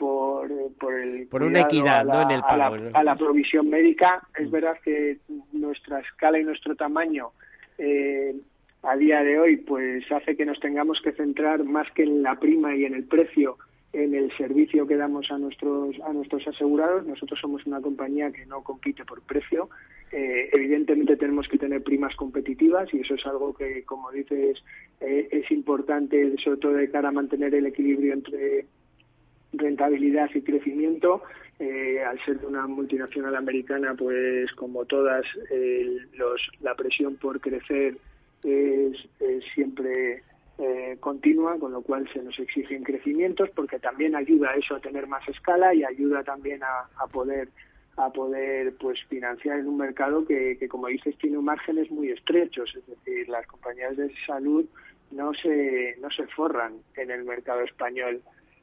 por, 0.00 0.50
por, 0.78 0.94
el 0.94 1.26
por 1.28 1.42
una 1.42 1.60
equidad 1.60 2.06
¿no? 2.06 2.22
en 2.22 2.30
el 2.30 2.40
pago, 2.40 2.76
a 2.94 3.04
la, 3.04 3.16
provisión 3.16 3.68
médica. 3.68 4.26
Es 4.34 4.48
mm. 4.48 4.50
verdad 4.50 4.78
que 4.82 5.18
nuestra 5.52 6.00
escala 6.00 6.40
y 6.40 6.44
nuestro 6.44 6.74
tamaño 6.74 7.32
eh, 7.76 8.34
a 8.82 8.96
día 8.96 9.22
de 9.22 9.38
hoy 9.38 9.58
pues 9.58 10.10
hace 10.10 10.36
que 10.36 10.46
nos 10.46 10.58
tengamos 10.58 11.02
que 11.02 11.12
centrar 11.12 11.64
más 11.64 11.90
que 11.92 12.04
en 12.04 12.22
la 12.22 12.40
prima 12.40 12.74
y 12.74 12.86
en 12.86 12.94
el 12.94 13.04
precio 13.04 13.58
en 13.92 14.14
el 14.14 14.34
servicio 14.38 14.86
que 14.86 14.96
damos 14.96 15.30
a 15.30 15.36
nuestros 15.36 16.00
a 16.00 16.12
nuestros 16.14 16.46
asegurados 16.48 17.04
nosotros 17.04 17.38
somos 17.40 17.66
una 17.66 17.82
compañía 17.82 18.30
que 18.30 18.46
no 18.46 18.62
compite 18.62 19.04
por 19.04 19.20
precio 19.20 19.68
eh, 20.12 20.48
evidentemente 20.52 21.16
tenemos 21.16 21.46
que 21.48 21.58
tener 21.58 21.82
primas 21.82 22.16
competitivas 22.16 22.88
y 22.94 23.00
eso 23.00 23.14
es 23.16 23.26
algo 23.26 23.52
que 23.52 23.84
como 23.84 24.10
dices 24.12 24.62
eh, 25.00 25.28
es 25.30 25.50
importante 25.50 26.36
sobre 26.42 26.58
todo 26.58 26.72
de 26.72 26.90
cara 26.90 27.10
a 27.10 27.12
mantener 27.12 27.54
el 27.54 27.66
equilibrio 27.66 28.14
entre 28.14 28.64
rentabilidad 29.52 30.30
y 30.34 30.42
crecimiento. 30.42 31.22
Eh, 31.58 32.02
al 32.02 32.18
ser 32.24 32.38
una 32.46 32.66
multinacional 32.66 33.36
americana 33.36 33.94
pues 33.94 34.50
como 34.52 34.86
todas 34.86 35.26
la 36.60 36.74
presión 36.74 37.16
por 37.16 37.38
crecer 37.38 37.98
es, 38.42 38.96
siempre 39.54 40.22
eh, 40.58 40.96
continua, 41.00 41.58
con 41.58 41.72
lo 41.72 41.82
cual 41.82 42.08
se 42.12 42.22
nos 42.22 42.38
exigen 42.38 42.82
crecimientos 42.82 43.48
porque 43.54 43.78
también 43.78 44.14
ayuda 44.14 44.50
a 44.50 44.56
eso 44.56 44.76
a 44.76 44.80
tener 44.80 45.06
más 45.06 45.26
escala 45.28 45.74
y 45.74 45.84
ayuda 45.84 46.22
también 46.22 46.60
a, 46.62 47.06
poder 47.06 47.48
a 47.96 48.10
poder 48.10 48.74
pues 48.76 48.98
financiar 49.08 49.58
en 49.58 49.68
un 49.68 49.78
mercado 49.78 50.26
que, 50.26 50.56
que 50.58 50.68
como 50.68 50.88
dices 50.88 51.16
tiene 51.18 51.38
márgenes 51.38 51.90
muy 51.90 52.10
estrechos, 52.10 52.74
es 52.76 52.86
decir, 52.86 53.28
las 53.28 53.46
compañías 53.46 53.96
de 53.96 54.12
salud 54.26 54.66
no 55.10 55.32
se 55.34 55.96
no 56.00 56.10
se 56.10 56.26
forran 56.28 56.74
en 56.96 57.10
el 57.10 57.24
mercado 57.24 57.62
español 57.62 58.22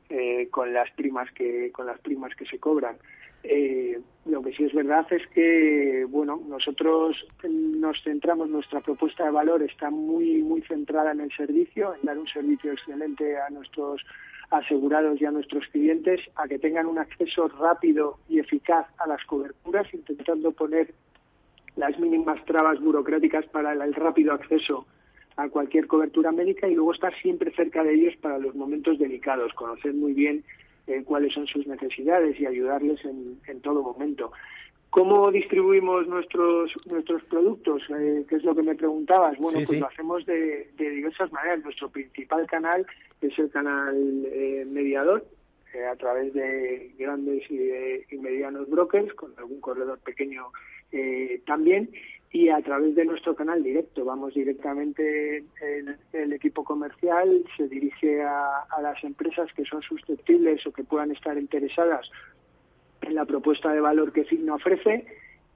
eh, 0.10 0.48
con 0.52 0.74
las 0.74 0.90
primas 0.92 1.32
que 1.32 1.72
con 1.72 1.86
las 1.86 2.00
primas 2.00 2.36
que 2.36 2.46
se 2.46 2.60
cobran. 2.60 2.98
Eh, 3.44 4.00
lo 4.26 4.42
que 4.42 4.52
sí 4.54 4.66
es 4.66 4.74
verdad 4.74 5.06
es 5.12 5.26
que, 5.28 6.06
bueno, 6.10 6.42
nosotros 6.48 7.16
nos 7.44 8.02
centramos, 8.04 8.50
nuestra 8.50 8.82
propuesta 8.82 9.26
de 9.26 9.32
valor 9.32 9.64
está 9.64 9.90
muy, 9.90 10.42
muy 10.42 10.62
centrada 10.64 11.12
en 11.12 11.22
el 11.22 11.32
servicio, 11.32 11.94
en 11.96 12.06
dar 12.06 12.18
un 12.18 12.28
servicio 12.28 12.74
excelente 12.74 13.38
a 13.38 13.50
nuestros 13.50 14.02
asegurados 14.50 15.22
y 15.22 15.26
a 15.26 15.32
nuestros 15.32 15.66
clientes, 15.68 16.22
a 16.36 16.48
que 16.48 16.60
tengan 16.60 16.88
un 16.88 17.00
acceso 17.00 17.48
rápido 17.48 18.18
y 18.28 18.40
eficaz 18.40 18.88
a 18.98 19.08
las 19.08 19.24
coberturas, 19.26 19.94
intentando 19.94 20.52
poner 20.52 20.94
las 21.76 21.98
mínimas 22.00 22.44
trabas 22.46 22.80
burocráticas 22.82 23.46
para 23.48 23.74
el 23.74 23.94
rápido 23.94 24.34
acceso 24.34 24.86
a 25.38 25.50
cualquier 25.50 25.88
cobertura 25.88 26.32
médica 26.32 26.68
y 26.68 26.76
luego 26.76 26.94
estar 26.94 27.16
siempre 27.22 27.52
cerca 27.52 27.84
de 27.84 27.94
ellos 27.94 28.16
para 28.18 28.40
los 28.40 28.56
momentos 28.56 29.00
delicados, 29.00 29.54
conocer 29.54 29.94
muy 29.94 30.14
bien 30.14 30.44
eh, 30.88 31.04
cuáles 31.06 31.34
son 31.34 31.48
sus 31.48 31.66
necesidades 31.68 32.40
y 32.40 32.46
ayudarles 32.46 33.04
en, 33.06 33.40
en 33.48 33.62
todo 33.62 33.84
momento. 33.84 34.32
¿Cómo 34.90 35.30
distribuimos 35.32 36.08
nuestros 36.08 36.72
nuestros 36.86 37.24
productos? 37.26 37.84
Eh, 37.90 38.26
¿Qué 38.28 38.38
es 38.38 38.44
lo 38.44 38.56
que 38.56 38.64
me 38.64 38.74
preguntabas? 38.74 39.38
Bueno, 39.38 39.60
pues 39.66 39.80
lo 39.80 39.88
hacemos 39.88 40.26
de, 40.26 40.72
de, 40.78 40.90
diversas 40.90 41.32
maneras. 41.32 41.64
Nuestro 41.64 41.90
principal 41.90 42.48
canal 42.48 42.86
es 43.22 43.38
el 43.38 43.52
canal 43.52 43.96
eh, 44.26 44.66
mediador, 44.66 45.26
eh, 45.74 45.86
a 45.86 45.96
través 45.98 46.34
de 46.34 46.94
grandes 46.98 47.44
y, 47.52 47.60
y, 48.10 48.18
medianos 48.18 48.70
brokers, 48.70 49.14
con 49.14 49.34
algún 49.38 49.60
corredor 49.62 50.00
pequeño 50.00 50.48
también 51.46 51.90
y 52.32 52.50
a 52.50 52.62
través 52.62 52.96
de 52.96 53.06
nuestro 53.06 53.36
canal 53.36 53.64
directo. 53.64 54.04
Vamos 54.04 54.34
directamente, 54.34 55.44
el, 56.14 56.34
equipo 56.34 56.64
comercial 56.64 57.44
se 57.56 57.68
dirige 57.68 58.22
a, 58.24 58.66
las 58.82 59.04
empresas 59.04 59.52
que 59.54 59.66
son 59.66 59.82
susceptibles 59.82 60.66
o 60.68 60.72
que 60.72 60.84
puedan 60.84 61.12
estar 61.12 61.38
interesadas 61.38 62.10
en 63.02 63.16
la 63.16 63.26
propuesta 63.26 63.72
de 63.72 63.80
valor 63.80 64.12
que 64.12 64.26
Signo 64.26 64.56
ofrece 64.56 65.06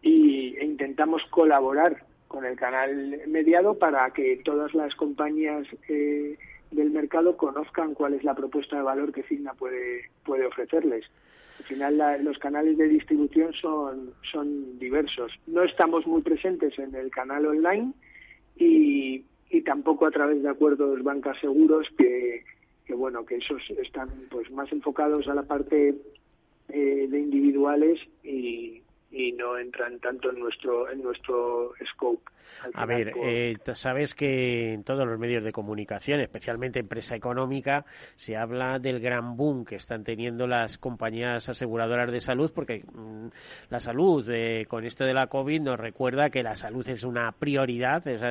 y, 0.02 0.56
e 0.58 0.66
intentamos 0.66 1.24
colaborar 1.30 2.04
con 2.28 2.46
el 2.46 2.56
canal 2.56 3.22
mediado 3.28 3.78
para 3.78 4.10
que 4.12 4.42
todas 4.44 4.74
las 4.74 4.96
compañías 4.96 5.68
eh, 5.90 6.38
del 6.72 6.90
mercado 6.90 7.36
conozcan 7.36 7.94
cuál 7.94 8.14
es 8.14 8.24
la 8.24 8.34
propuesta 8.34 8.78
de 8.78 8.84
valor 8.84 9.12
que 9.12 9.24
Signa 9.24 9.54
puede, 9.54 10.10
puede 10.24 10.46
ofrecerles. 10.46 11.06
Al 11.62 11.68
final 11.68 12.24
los 12.24 12.40
canales 12.40 12.76
de 12.76 12.88
distribución 12.88 13.54
son, 13.54 14.16
son 14.32 14.80
diversos. 14.80 15.32
No 15.46 15.62
estamos 15.62 16.08
muy 16.08 16.24
presentes 16.24 16.78
en 16.80 16.96
el 16.96 17.12
canal 17.12 17.46
online 17.46 17.94
y, 18.58 19.24
y 19.48 19.62
tampoco 19.62 20.08
a 20.08 20.12
través 20.12 20.42
de 20.42 20.50
acuerdos 20.50 21.04
bancas 21.04 21.38
seguros 21.40 21.88
que, 21.96 22.44
que 22.84 22.96
bueno 22.96 23.24
que 23.28 23.36
esos 23.36 23.62
están 23.78 24.10
pues 24.32 24.50
más 24.50 24.72
enfocados 24.72 25.28
a 25.28 25.36
la 25.36 25.44
parte 25.44 25.94
eh, 26.70 27.08
de 27.08 27.20
individuales 27.20 28.00
y, 28.24 28.82
y 29.12 29.32
no 29.34 29.58
entran 29.58 30.00
tanto 30.00 30.30
en 30.30 30.40
nuestro 30.40 30.90
en 30.90 31.02
nuestro 31.02 31.74
scope. 31.86 32.32
A 32.74 32.86
ver, 32.86 33.14
eh, 33.24 33.58
sabes 33.74 34.14
que 34.14 34.74
en 34.74 34.84
todos 34.84 35.08
los 35.08 35.18
medios 35.18 35.44
de 35.44 35.52
comunicación, 35.52 36.20
especialmente 36.20 36.80
en 36.80 36.86
empresa 36.86 37.16
económica, 37.16 37.86
se 38.16 38.38
habla 38.38 38.78
del 38.78 39.00
gran 39.00 39.36
boom 39.36 39.66
que 39.66 39.76
están 39.76 40.04
teniendo 40.04 40.46
las 40.46 40.78
compañías 40.78 41.50
aseguradoras 41.50 42.12
de 42.12 42.20
salud, 42.20 42.52
porque 42.54 42.84
mm, 42.84 43.28
la 43.70 43.80
salud, 43.80 44.30
eh, 44.30 44.66
con 44.68 44.86
esto 44.86 45.06
de 45.06 45.14
la 45.14 45.28
COVID, 45.28 45.62
nos 45.62 45.80
recuerda 45.80 46.30
que 46.30 46.44
la 46.44 46.54
salud 46.54 46.88
es 46.88 47.04
una 47.04 47.32
prioridad. 47.32 48.08
es 48.08 48.22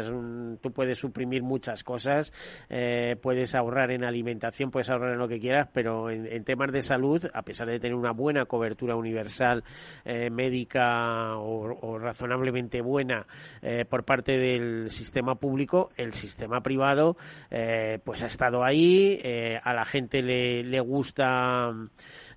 tú 0.60 0.72
puedes 0.72 0.98
suprimir 0.98 1.42
muchas 1.42 1.82
cosas, 1.82 2.32
eh, 2.68 3.16
puedes 3.20 3.54
ahorrar 3.54 3.90
en 3.90 4.04
alimentación, 4.04 4.70
puedes 4.70 4.90
ahorrar 4.90 5.12
en 5.12 5.18
lo 5.18 5.28
que 5.28 5.40
quieras, 5.40 5.68
pero 5.72 6.08
en, 6.10 6.26
en 6.26 6.44
temas 6.44 6.70
de 6.72 6.82
salud, 6.82 7.24
a 7.32 7.42
pesar 7.42 7.66
de 7.68 7.80
tener 7.80 7.96
una 7.96 8.12
buena 8.12 8.44
cobertura 8.44 8.94
universal 8.94 9.64
médica, 10.04 10.69
o, 10.76 11.98
razonablemente 11.98 12.80
buena 12.80 13.26
eh, 13.62 13.84
por 13.88 14.04
parte 14.04 14.32
del 14.38 14.90
sistema 14.90 15.34
público, 15.34 15.90
el 15.96 16.14
sistema 16.14 16.60
privado 16.60 17.16
eh, 17.50 17.98
pues 18.04 18.22
ha 18.22 18.26
estado 18.26 18.64
ahí, 18.64 19.18
eh, 19.22 19.60
a 19.62 19.74
la 19.74 19.84
gente 19.84 20.22
le, 20.22 20.62
le 20.62 20.80
gusta 20.80 21.72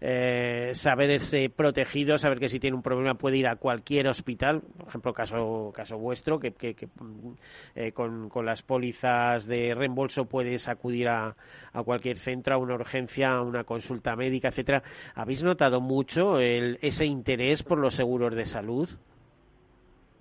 eh, 0.06 0.72
saberse 0.74 1.50
protegido, 1.50 2.18
saber 2.18 2.38
que 2.38 2.50
si 2.50 2.60
tiene 2.60 2.76
un 2.76 2.84
problema 2.84 3.14
puede 3.14 3.38
ir 3.38 3.48
a 3.48 3.56
cualquier 3.56 4.10
hospital, 4.10 4.60
por 4.78 4.90
ejemplo, 4.90 5.14
caso, 5.14 5.72
caso 5.74 5.98
vuestro, 5.98 6.42
que, 6.42 6.54
eh, 7.76 7.92
con, 7.94 8.30
las 8.44 8.64
pólizas 8.64 9.48
de 9.48 9.74
reembolso 9.74 10.26
puedes 10.26 10.68
acudir 10.68 11.08
a, 11.08 11.38
a, 11.72 11.84
cualquier 11.84 12.18
centro, 12.18 12.56
a 12.56 12.58
una 12.58 12.76
urgencia, 12.76 13.32
a 13.32 13.42
una 13.42 13.64
consulta 13.64 14.18
médica, 14.18 14.50
etcétera. 14.50 14.84
¿Habéis 15.16 15.42
notado 15.42 15.80
mucho 15.80 16.38
el, 16.38 16.80
ese 16.82 17.06
interés 17.06 17.64
por 17.64 17.78
los 17.78 17.96
seguros 17.96 18.36
de 18.36 18.44
salud? 18.44 18.90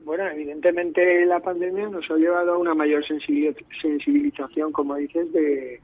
Bueno, 0.04 0.28
evidentemente 0.28 1.26
la 1.26 1.40
pandemia 1.40 1.88
nos 1.88 2.08
ha 2.08 2.14
llevado 2.14 2.52
a 2.52 2.58
una 2.58 2.74
mayor 2.74 3.04
sensibilización, 3.04 4.70
como 4.70 4.94
dices, 4.94 5.32
de, 5.32 5.80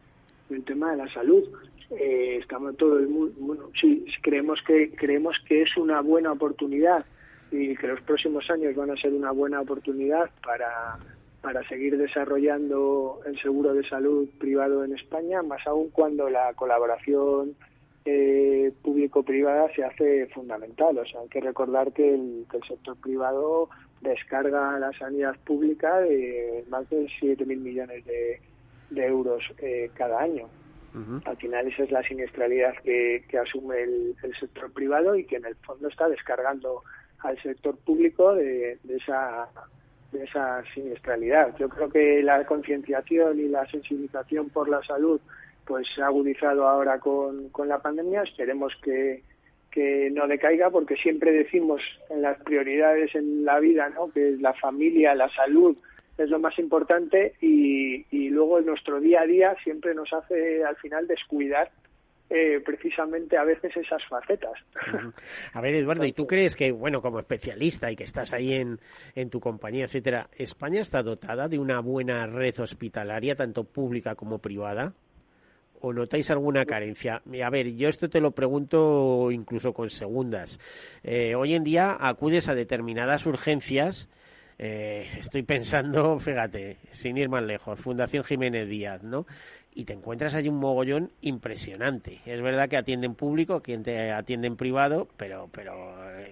del 0.49 0.65
tema 0.65 0.93
de 0.93 0.99
la 0.99 1.09
salud 1.09 1.43
eh, 1.91 2.39
estamos 2.41 2.77
todo 2.77 2.99
el 2.99 3.09
mundo, 3.09 3.35
bueno, 3.39 3.71
sí, 3.81 4.05
creemos 4.23 4.61
que 4.67 4.91
creemos 4.91 5.37
que 5.47 5.63
es 5.63 5.77
una 5.77 6.01
buena 6.01 6.33
oportunidad 6.33 7.05
y 7.51 7.75
que 7.77 7.89
los 7.89 8.01
próximos 8.03 8.49
años 8.51 8.75
van 8.77 8.91
a 8.91 8.97
ser 8.97 9.13
una 9.13 9.31
buena 9.31 9.61
oportunidad 9.61 10.31
para 10.45 10.99
para 11.41 11.67
seguir 11.69 11.97
desarrollando 11.97 13.21
el 13.25 13.41
seguro 13.41 13.73
de 13.73 13.89
salud 13.89 14.29
privado 14.39 14.85
en 14.85 14.95
España, 14.95 15.43
más 15.43 15.65
aún 15.67 15.89
cuando 15.91 16.29
la 16.29 16.53
colaboración 16.55 17.55
eh, 18.05 18.73
público-privada 18.83 19.73
se 19.75 19.85
hace 19.85 20.27
fundamental. 20.29 20.99
O 20.99 21.07
sea, 21.07 21.21
hay 21.21 21.29
que 21.29 21.41
recordar 21.41 21.93
que 21.93 22.15
el, 22.15 22.47
sector 22.67 22.97
privado 22.97 23.69
descarga 24.01 24.79
la 24.79 24.93
sanidad 24.93 25.37
pública 25.45 26.01
de 26.01 26.65
más 26.69 26.89
de 26.91 27.07
7.000 27.21 27.57
millones 27.57 28.05
de, 28.05 28.41
euros 28.91 29.43
eh, 29.59 29.91
cada 29.95 30.21
año. 30.21 30.49
Al 31.25 31.37
final 31.37 31.67
esa 31.69 31.85
es 31.85 31.91
la 31.91 32.03
siniestralidad 32.03 32.75
que, 32.83 33.23
asume 33.41 33.83
el, 33.83 34.17
sector 34.39 34.73
privado 34.73 35.15
y 35.17 35.25
que 35.25 35.37
en 35.37 35.47
el 35.47 35.57
fondo 35.57 35.89
está 35.89 36.09
descargando 36.09 36.83
al 37.21 37.41
sector 37.43 37.77
público 37.79 38.35
de, 38.35 38.79
esa 38.89 39.49
de 40.13 40.25
esa 40.25 40.63
siniestralidad. 40.75 41.57
Yo 41.59 41.69
creo 41.69 41.91
que 41.91 42.23
la 42.23 42.45
concienciación 42.47 43.39
y 43.39 43.49
la 43.49 43.67
sensibilización 43.71 44.49
por 44.49 44.69
la 44.69 44.83
salud 44.83 45.21
pues 45.67 45.87
se 45.95 46.01
ha 46.01 46.07
agudizado 46.07 46.67
ahora 46.67 46.99
con, 46.99 47.51
con 47.51 47.69
la 47.69 47.79
pandemia. 47.79 48.23
Esperemos 48.23 48.73
que, 48.83 49.23
que 49.71 50.11
no 50.11 50.27
decaiga 50.27 50.71
porque 50.71 50.97
siempre 50.97 51.33
decimos 51.33 51.83
en 52.11 52.23
las 52.23 52.41
prioridades 52.43 53.15
en 53.15 53.45
la 53.45 53.61
vida, 53.61 53.89
¿no? 53.91 54.11
que 54.11 54.31
es 54.31 54.41
la 54.41 54.55
familia, 54.55 55.15
la 55.15 55.29
salud, 55.31 55.77
es 56.19 56.31
lo 56.31 56.39
más 56.39 56.59
importante 56.59 57.35
y, 57.41 58.05
y 58.11 58.29
luego 58.29 58.59
en 58.59 58.67
nuestro 58.67 59.01
día 59.01 59.23
a 59.23 59.27
día 59.27 59.57
siempre 59.63 59.95
nos 59.95 60.13
hace 60.13 60.65
al 60.65 60.77
final 60.77 61.07
descuidar 61.07 61.71
eh, 62.31 62.61
precisamente 62.63 63.39
a 63.39 63.45
veces 63.45 63.75
esas 63.75 64.05
facetas. 64.05 64.53
A 65.55 65.61
ver, 65.63 65.75
Eduardo, 65.75 66.05
¿y 66.05 66.13
tú 66.13 66.27
crees 66.27 66.57
que, 66.57 66.73
bueno, 66.73 67.01
como 67.01 67.21
especialista 67.21 67.91
y 67.91 67.97
que 67.97 68.05
estás 68.05 68.35
ahí 68.35 68.53
en, 68.53 68.79
en 69.15 69.31
tu 69.31 69.41
compañía, 69.41 69.87
etcétera, 69.87 70.29
España 70.37 70.81
está 70.81 71.03
dotada 71.03 71.49
de 71.49 71.59
una 71.59 71.81
buena 71.81 72.27
red 72.27 72.59
hospitalaria, 72.61 73.35
tanto 73.35 73.65
pública 73.65 74.15
como 74.15 74.41
privada? 74.41 74.93
¿O 75.81 75.93
notáis 75.93 76.31
alguna 76.31 76.67
carencia? 76.67 77.23
A 77.43 77.51
ver, 77.51 77.75
yo 77.77 77.89
esto 77.89 78.11
te 78.11 78.21
lo 78.21 78.33
pregunto 78.33 79.31
incluso 79.31 79.73
con 79.73 79.89
segundas. 79.89 80.59
Eh, 81.05 81.35
hoy 81.35 81.55
en 81.55 81.65
día 81.65 81.97
acudes 81.99 82.49
a 82.49 82.55
determinadas 82.55 83.25
urgencias 83.25 84.11
eh, 84.59 85.07
estoy 85.19 85.43
pensando, 85.45 86.19
fíjate, 86.21 86.79
sin 86.91 87.17
ir 87.17 87.29
más 87.29 87.43
lejos, 87.43 87.79
Fundación 87.81 88.25
Jiménez 88.25 88.69
Díaz, 88.69 89.03
¿no? 89.03 89.27
Y 89.75 89.85
te 89.85 89.93
encuentras 89.93 90.35
allí 90.35 90.49
un 90.49 90.59
mogollón 90.59 91.13
impresionante. 91.21 92.21
Es 92.27 92.43
verdad 92.43 92.69
que 92.69 92.77
atienden 92.77 93.15
público, 93.15 93.61
que 93.61 93.79
te 93.79 94.11
atienden 94.11 94.57
privado, 94.57 95.09
pero, 95.17 95.49
pero 95.53 95.73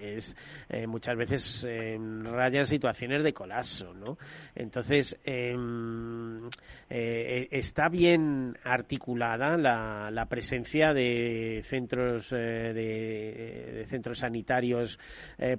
es 0.00 0.36
eh, 0.68 0.86
muchas 0.86 1.16
veces 1.16 1.64
eh, 1.68 1.96
rayan 2.24 2.66
situaciones 2.66 3.22
de 3.22 3.32
colapso, 3.32 3.94
¿no? 3.94 4.18
Entonces, 4.54 5.18
em, 5.24 6.48
eh, 6.90 7.48
está 7.50 7.88
bien 7.88 8.56
articulada 8.64 9.56
la, 9.56 10.10
la 10.10 10.26
presencia 10.26 10.92
de 10.92 11.62
centros 11.64 12.30
de, 12.30 13.84
centros 13.88 14.18
sanitarios 14.18 14.98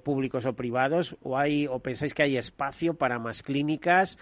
públicos 0.03 0.45
o 0.45 0.53
privados, 0.53 1.15
o 1.21 1.37
hay 1.37 1.67
o 1.67 1.79
pensáis 1.79 2.13
que 2.13 2.23
hay 2.23 2.37
espacio 2.37 2.95
para 2.95 3.19
más 3.19 3.43
clínicas. 3.43 4.17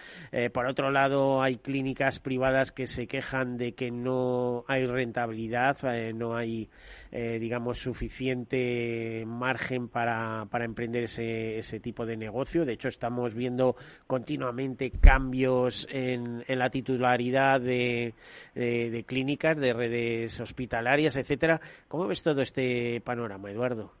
por 0.52 0.66
otro 0.66 0.90
lado, 0.90 1.42
hay 1.42 1.56
clínicas 1.56 2.20
privadas 2.20 2.72
que 2.72 2.86
se 2.86 3.06
quejan 3.06 3.45
de 3.56 3.72
que 3.72 3.90
no 3.90 4.64
hay 4.66 4.86
rentabilidad, 4.86 5.76
eh, 5.84 6.12
no 6.12 6.36
hay, 6.36 6.68
eh, 7.12 7.38
digamos, 7.38 7.78
suficiente 7.78 9.24
margen 9.26 9.88
para, 9.88 10.46
para 10.50 10.64
emprender 10.64 11.04
ese, 11.04 11.58
ese 11.58 11.80
tipo 11.80 12.04
de 12.04 12.16
negocio. 12.16 12.64
De 12.64 12.72
hecho, 12.72 12.88
estamos 12.88 13.34
viendo 13.34 13.76
continuamente 14.06 14.90
cambios 14.90 15.86
en, 15.90 16.44
en 16.48 16.58
la 16.58 16.70
titularidad 16.70 17.60
de, 17.60 18.14
de, 18.54 19.04
clínicas, 19.06 19.56
de 19.56 19.72
redes 19.72 20.40
hospitalarias, 20.40 21.16
etcétera. 21.16 21.60
¿Cómo 21.88 22.06
ves 22.06 22.22
todo 22.22 22.42
este 22.42 23.00
panorama, 23.02 23.50
Eduardo? 23.50 23.92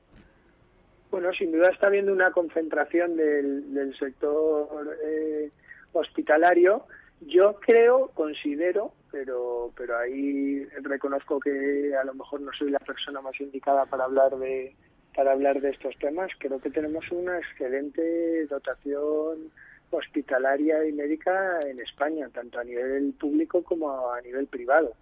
Bueno, 1.10 1.32
sin 1.32 1.52
duda 1.52 1.70
está 1.70 1.86
habiendo 1.86 2.12
una 2.12 2.30
concentración 2.32 3.16
del, 3.16 3.72
del 3.72 3.96
sector 3.96 4.98
eh, 5.06 5.50
hospitalario. 5.92 6.84
Yo 7.20 7.54
creo, 7.60 8.10
considero 8.12 8.92
pero, 9.16 9.72
pero 9.74 9.96
ahí 9.96 10.66
reconozco 10.82 11.40
que 11.40 11.96
a 11.96 12.04
lo 12.04 12.12
mejor 12.12 12.42
no 12.42 12.52
soy 12.52 12.70
la 12.70 12.78
persona 12.78 13.22
más 13.22 13.40
indicada 13.40 13.86
para 13.86 14.04
hablar 14.04 14.36
de 14.36 14.76
para 15.14 15.32
hablar 15.32 15.62
de 15.62 15.70
estos 15.70 15.96
temas. 15.98 16.30
Creo 16.38 16.60
que 16.60 16.68
tenemos 16.68 17.10
una 17.10 17.38
excelente 17.38 18.46
dotación 18.46 19.50
hospitalaria 19.90 20.86
y 20.86 20.92
médica 20.92 21.60
en 21.62 21.80
España, 21.80 22.28
tanto 22.28 22.58
a 22.58 22.64
nivel 22.64 23.14
público 23.18 23.62
como 23.62 24.12
a 24.12 24.20
nivel 24.20 24.46
privado. 24.48 24.92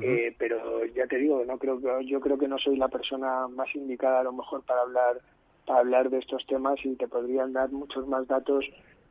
eh, 0.00 0.32
pero 0.38 0.84
ya 0.84 1.08
te 1.08 1.16
digo, 1.16 1.44
no 1.44 1.58
creo 1.58 1.80
que, 1.80 2.06
yo 2.06 2.20
creo 2.20 2.38
que 2.38 2.46
no 2.46 2.58
soy 2.58 2.76
la 2.76 2.88
persona 2.88 3.48
más 3.48 3.74
indicada 3.74 4.20
a 4.20 4.24
lo 4.24 4.32
mejor 4.32 4.62
para 4.62 4.82
hablar 4.82 5.20
para 5.66 5.80
hablar 5.80 6.10
de 6.10 6.18
estos 6.18 6.46
temas 6.46 6.78
y 6.84 6.94
te 6.94 7.08
podrían 7.08 7.52
dar 7.52 7.72
muchos 7.72 8.06
más 8.06 8.28
datos 8.28 8.64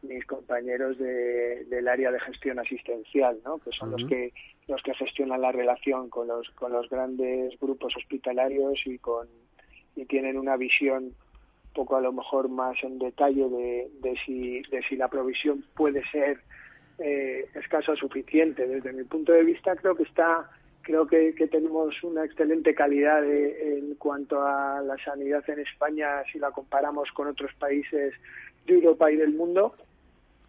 mis 0.08 0.26
compañeros 0.26 0.98
del 0.98 1.88
área 1.88 2.12
de 2.12 2.20
gestión 2.20 2.60
asistencial, 2.60 3.40
¿no? 3.44 3.60
que 3.60 3.72
son 3.72 3.92
los 3.92 4.06
que 4.06 4.34
los 4.68 4.82
que 4.82 4.96
gestionan 4.96 5.42
la 5.42 5.52
relación 5.52 6.10
con 6.10 6.28
los 6.28 6.50
con 6.52 6.72
los 6.72 6.90
grandes 6.90 7.60
grupos 7.60 7.96
hospitalarios 7.96 8.80
y 8.86 8.98
con 8.98 9.28
y 9.96 10.06
tienen 10.06 10.38
una 10.38 10.58
visión 10.58 11.14
poco 11.74 11.98
a 11.98 12.02
lo 12.02 12.14
mejor 12.14 12.50
más 12.50 12.76
en 12.84 13.00
detalle 13.00 13.48
de, 13.50 13.92
de 14.02 14.18
si 14.26 14.62
de 14.72 14.82
si 14.88 14.96
la 14.96 15.08
provisión 15.08 15.66
puede 15.76 16.04
ser 16.10 16.40
eh, 16.98 17.46
escasa 17.54 17.92
o 17.92 17.96
suficiente. 17.96 18.66
Desde 18.68 18.94
mi 18.94 19.04
punto 19.04 19.34
de 19.34 19.44
vista 19.44 19.76
creo 19.76 19.96
que 19.96 20.04
está 20.04 20.50
creo 20.86 21.08
que, 21.08 21.34
tenemos 21.52 22.02
una 22.04 22.24
excelente 22.24 22.76
calidad 22.76 23.26
en 23.26 23.96
cuanto 23.96 24.42
a 24.42 24.82
la 24.82 24.96
sanidad 25.04 25.44
en 25.50 25.60
España 25.60 26.24
si 26.32 26.38
la 26.38 26.52
comparamos 26.52 27.12
con 27.12 27.28
otros 27.28 27.52
países 27.56 28.14
de 28.68 28.74
Europa 28.74 29.12
y 29.12 29.16
del 29.16 29.34
mundo 29.34 29.76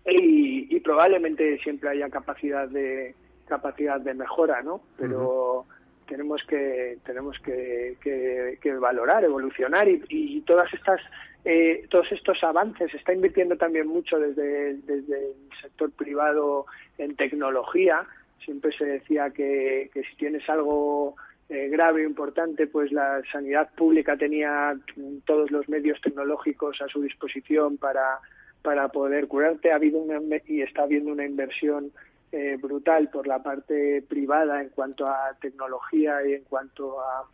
y, 0.06 0.80
probablemente 0.80 1.58
siempre 1.58 1.90
haya 1.90 2.08
capacidad 2.08 2.68
de 2.68 3.14
capacidad 3.46 4.00
de 4.00 4.14
mejora, 4.14 4.62
¿no? 4.62 4.80
Pero 4.96 5.66
tenemos 6.06 6.42
que 6.44 6.98
tenemos 7.04 7.38
que, 7.40 7.96
que, 8.00 8.74
valorar, 8.74 9.24
evolucionar 9.24 9.88
y, 9.88 10.40
todas 10.46 10.72
estas 10.72 11.00
eh, 11.44 11.86
todos 11.90 12.10
estos 12.12 12.42
avances 12.44 12.90
se 12.90 12.96
está 12.96 13.12
invirtiendo 13.12 13.56
también 13.56 13.86
mucho 13.86 14.18
desde, 14.18 14.74
desde 14.74 15.16
el 15.16 15.34
sector 15.60 15.90
privado 15.92 16.66
en 16.98 17.16
tecnología. 17.16 18.04
Siempre 18.44 18.72
se 18.72 18.84
decía 18.84 19.30
que, 19.30 19.90
que 19.92 20.02
si 20.04 20.16
tienes 20.16 20.48
algo 20.48 21.16
eh, 21.48 21.68
grave 21.68 22.02
importante, 22.02 22.66
pues 22.66 22.90
la 22.90 23.22
sanidad 23.30 23.70
pública 23.76 24.16
tenía 24.16 24.76
todos 25.24 25.52
los 25.52 25.68
medios 25.68 26.00
tecnológicos 26.00 26.82
a 26.82 26.88
su 26.88 27.00
disposición 27.02 27.76
para 27.76 28.18
para 28.66 28.88
poder 28.88 29.28
curarte. 29.28 29.70
Ha 29.70 29.76
habido 29.76 30.00
una, 30.00 30.18
y 30.44 30.60
está 30.60 30.82
habiendo 30.82 31.12
una 31.12 31.24
inversión 31.24 31.92
eh, 32.32 32.58
brutal 32.60 33.08
por 33.10 33.28
la 33.28 33.40
parte 33.40 34.02
privada 34.02 34.60
en 34.60 34.70
cuanto 34.70 35.06
a 35.06 35.36
tecnología 35.40 36.26
y 36.26 36.32
en 36.32 36.42
cuanto 36.42 37.00
a 37.00 37.28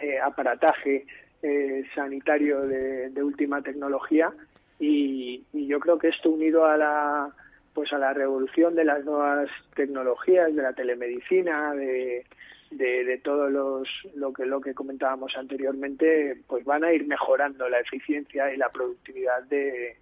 eh, 0.00 0.18
aparataje 0.18 1.04
eh, 1.42 1.84
sanitario 1.94 2.62
de, 2.62 3.22
última 3.22 3.60
tecnología 3.60 4.32
y, 4.80 5.44
yo 5.52 5.80
creo 5.80 5.98
que 5.98 6.08
esto 6.08 6.30
unido 6.30 6.64
a 6.64 6.78
la 6.78 7.30
pues 7.74 7.92
a 7.92 7.98
la 7.98 8.14
revolución 8.14 8.74
de 8.74 8.84
las 8.84 9.04
nuevas 9.04 9.50
tecnologías 9.76 10.54
de 10.56 10.62
la 10.62 10.72
telemedicina 10.72 11.74
de, 11.74 12.24
de, 12.70 13.04
de 13.04 13.18
todo 13.18 13.50
los, 13.50 13.86
lo 14.14 14.32
que 14.32 14.46
lo 14.46 14.62
que 14.62 14.72
comentábamos 14.72 15.36
anteriormente 15.36 16.40
pues 16.46 16.64
van 16.64 16.84
a 16.84 16.92
ir 16.94 17.06
mejorando 17.06 17.68
la 17.68 17.80
eficiencia 17.80 18.50
y 18.52 18.56
la 18.56 18.70
productividad 18.70 19.42
de, 19.42 19.96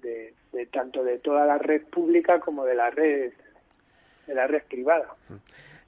de, 0.00 0.34
tanto 0.72 1.02
de 1.04 1.18
toda 1.18 1.46
la 1.46 1.58
red 1.58 1.82
pública 1.82 2.40
como 2.40 2.64
de 2.64 2.74
la 2.74 2.90
red 2.90 3.32
de 4.26 4.34
la 4.34 4.46
red 4.46 4.62
privada. 4.68 5.14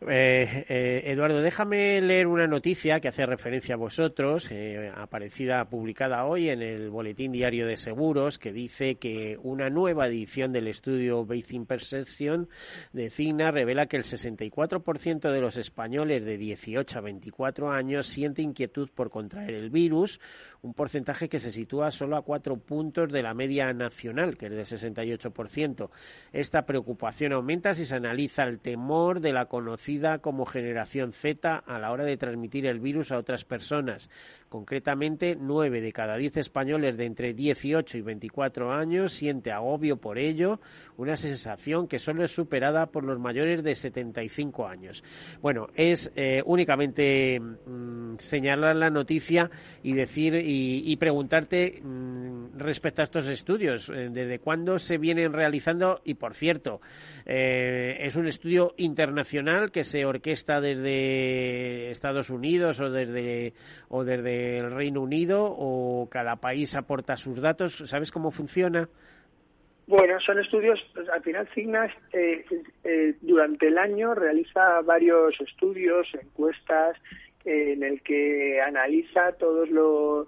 Eh, 0.01 0.65
eh, 0.69 1.03
Eduardo, 1.07 1.43
déjame 1.43 2.01
leer 2.01 2.29
una 2.29 2.47
noticia 2.47 3.01
que 3.01 3.09
hace 3.09 3.27
referencia 3.27 3.75
a 3.75 3.79
vosotros, 3.79 4.49
eh, 4.53 4.93
aparecida, 4.95 5.65
publicada 5.65 6.25
hoy 6.25 6.51
en 6.51 6.63
el 6.63 6.89
Boletín 6.89 7.33
Diario 7.33 7.67
de 7.67 7.77
Seguros, 7.77 8.39
que 8.39 8.53
dice 8.53 8.95
que 8.95 9.37
una 9.43 9.71
nueva 9.71 10.07
edición 10.07 10.53
del 10.53 10.69
estudio 10.69 11.25
Basin 11.25 11.67
Perception 11.67 12.49
de 12.93 13.11
CIGNA 13.11 13.51
revela 13.51 13.87
que 13.87 13.97
el 13.97 14.05
64% 14.05 15.33
de 15.33 15.41
los 15.41 15.57
españoles 15.57 16.25
de 16.25 16.39
18 16.39 16.97
a 16.97 17.03
24 17.03 17.73
años 17.73 18.07
siente 18.07 18.41
inquietud 18.41 18.91
por 18.95 19.11
contraer 19.11 19.55
el 19.55 19.69
virus, 19.69 20.21
un 20.63 20.75
porcentaje 20.75 21.29
que 21.29 21.41
se 21.41 21.51
sitúa 21.51 21.91
solo 21.91 22.17
a 22.17 22.23
cuatro 22.23 22.57
puntos 22.57 23.11
de 23.11 23.23
la 23.23 23.35
media 23.35 23.73
nacional, 23.73 24.37
que 24.37 24.47
es 24.47 24.53
del 24.53 24.65
68%. 24.65 25.91
Esta 26.33 26.63
preocupación 26.63 27.33
aumenta 27.33 27.75
si 27.75 27.85
se 27.85 27.97
analiza 27.97 28.45
el 28.45 28.61
temor 28.61 29.21
de 29.21 29.33
la 29.33 29.47
conocida 29.47 29.88
como 30.21 30.45
generación 30.45 31.13
Z 31.13 31.63
a 31.67 31.79
la 31.79 31.91
hora 31.91 32.05
de 32.05 32.19
transmitir 32.19 32.67
el 32.67 32.79
virus 32.79 33.11
a 33.11 33.17
otras 33.17 33.47
personas. 33.47 34.11
Concretamente, 34.51 35.37
nueve 35.39 35.81
de 35.81 35.93
cada 35.93 36.17
diez 36.17 36.37
españoles 36.37 36.97
de 36.97 37.07
entre 37.07 37.33
18 37.33 37.99
y 37.99 38.01
24 38.03 38.73
años 38.73 39.13
siente 39.13 39.51
agobio 39.51 39.97
por 39.97 40.19
ello, 40.19 40.61
una 40.97 41.17
sensación 41.17 41.89
que 41.89 41.99
solo 41.99 42.25
es 42.25 42.31
superada 42.31 42.87
por 42.87 43.05
los 43.05 43.19
mayores 43.19 43.63
de 43.63 43.75
75 43.75 44.67
años. 44.67 45.03
Bueno, 45.41 45.69
es 45.75 46.13
eh, 46.17 46.43
únicamente 46.45 47.41
mm, 47.41 48.17
señalar 48.19 48.77
la 48.77 48.91
noticia 48.91 49.51
y 49.83 49.95
decir 49.95 50.35
y, 50.35 50.97
preguntarte 50.97 51.81
mm, 51.83 52.59
respecto 52.59 53.03
a 53.03 53.05
estos 53.05 53.29
estudios, 53.29 53.89
eh, 53.89 54.09
desde 54.11 54.39
cuándo 54.39 54.79
se 54.79 54.99
vienen 54.99 55.33
realizando 55.33 56.01
y, 56.05 56.15
por 56.15 56.35
cierto, 56.35 56.81
eh, 57.25 57.99
es 58.01 58.17
un 58.17 58.27
estudio 58.27 58.75
internacional 58.79 59.71
que 59.71 59.78
se 59.85 60.05
orquesta 60.05 60.61
desde 60.61 61.91
Estados 61.91 62.31
Unidos 62.31 62.81
o 62.81 62.91
desde 62.91 63.53
o 63.89 64.05
desde 64.05 64.59
el 64.59 64.71
Reino 64.71 65.03
Unido 65.03 65.45
o 65.45 66.09
cada 66.11 66.37
país 66.37 66.75
aporta 66.77 67.17
sus 67.17 67.41
datos. 67.41 67.77
¿Sabes 67.87 68.11
cómo 68.13 68.31
funciona? 68.31 68.89
Bueno, 69.89 70.21
son 70.21 70.39
estudios, 70.39 70.79
pues, 70.93 71.09
al 71.09 71.23
final 71.23 71.49
Cignas 71.55 71.91
eh, 72.13 72.45
eh, 72.85 73.15
durante 73.23 73.69
el 73.69 73.79
año 73.79 74.15
realiza 74.15 74.83
varios 74.83 75.41
estudios, 75.41 76.07
encuestas, 76.13 76.99
en 77.47 77.83
el 77.83 78.03
que 78.03 78.61
analiza 78.61 79.33
todos 79.33 79.71
los 79.71 80.27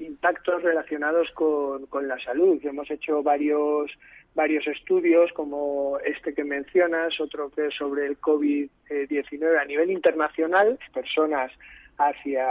impactos 0.00 0.62
relacionados 0.62 1.30
con, 1.32 1.84
con, 1.86 2.08
la 2.08 2.18
salud. 2.20 2.58
Hemos 2.64 2.90
hecho 2.90 3.22
varios 3.22 3.90
varios 4.36 4.66
estudios 4.68 5.32
como 5.32 5.98
este 6.04 6.34
que 6.34 6.44
mencionas, 6.44 7.18
otro 7.18 7.50
que 7.50 7.68
es 7.68 7.74
sobre 7.74 8.06
el 8.06 8.20
COVID-19 8.20 9.58
a 9.58 9.64
nivel 9.64 9.90
internacional, 9.90 10.78
personas 10.92 11.50
hacia, 11.96 12.46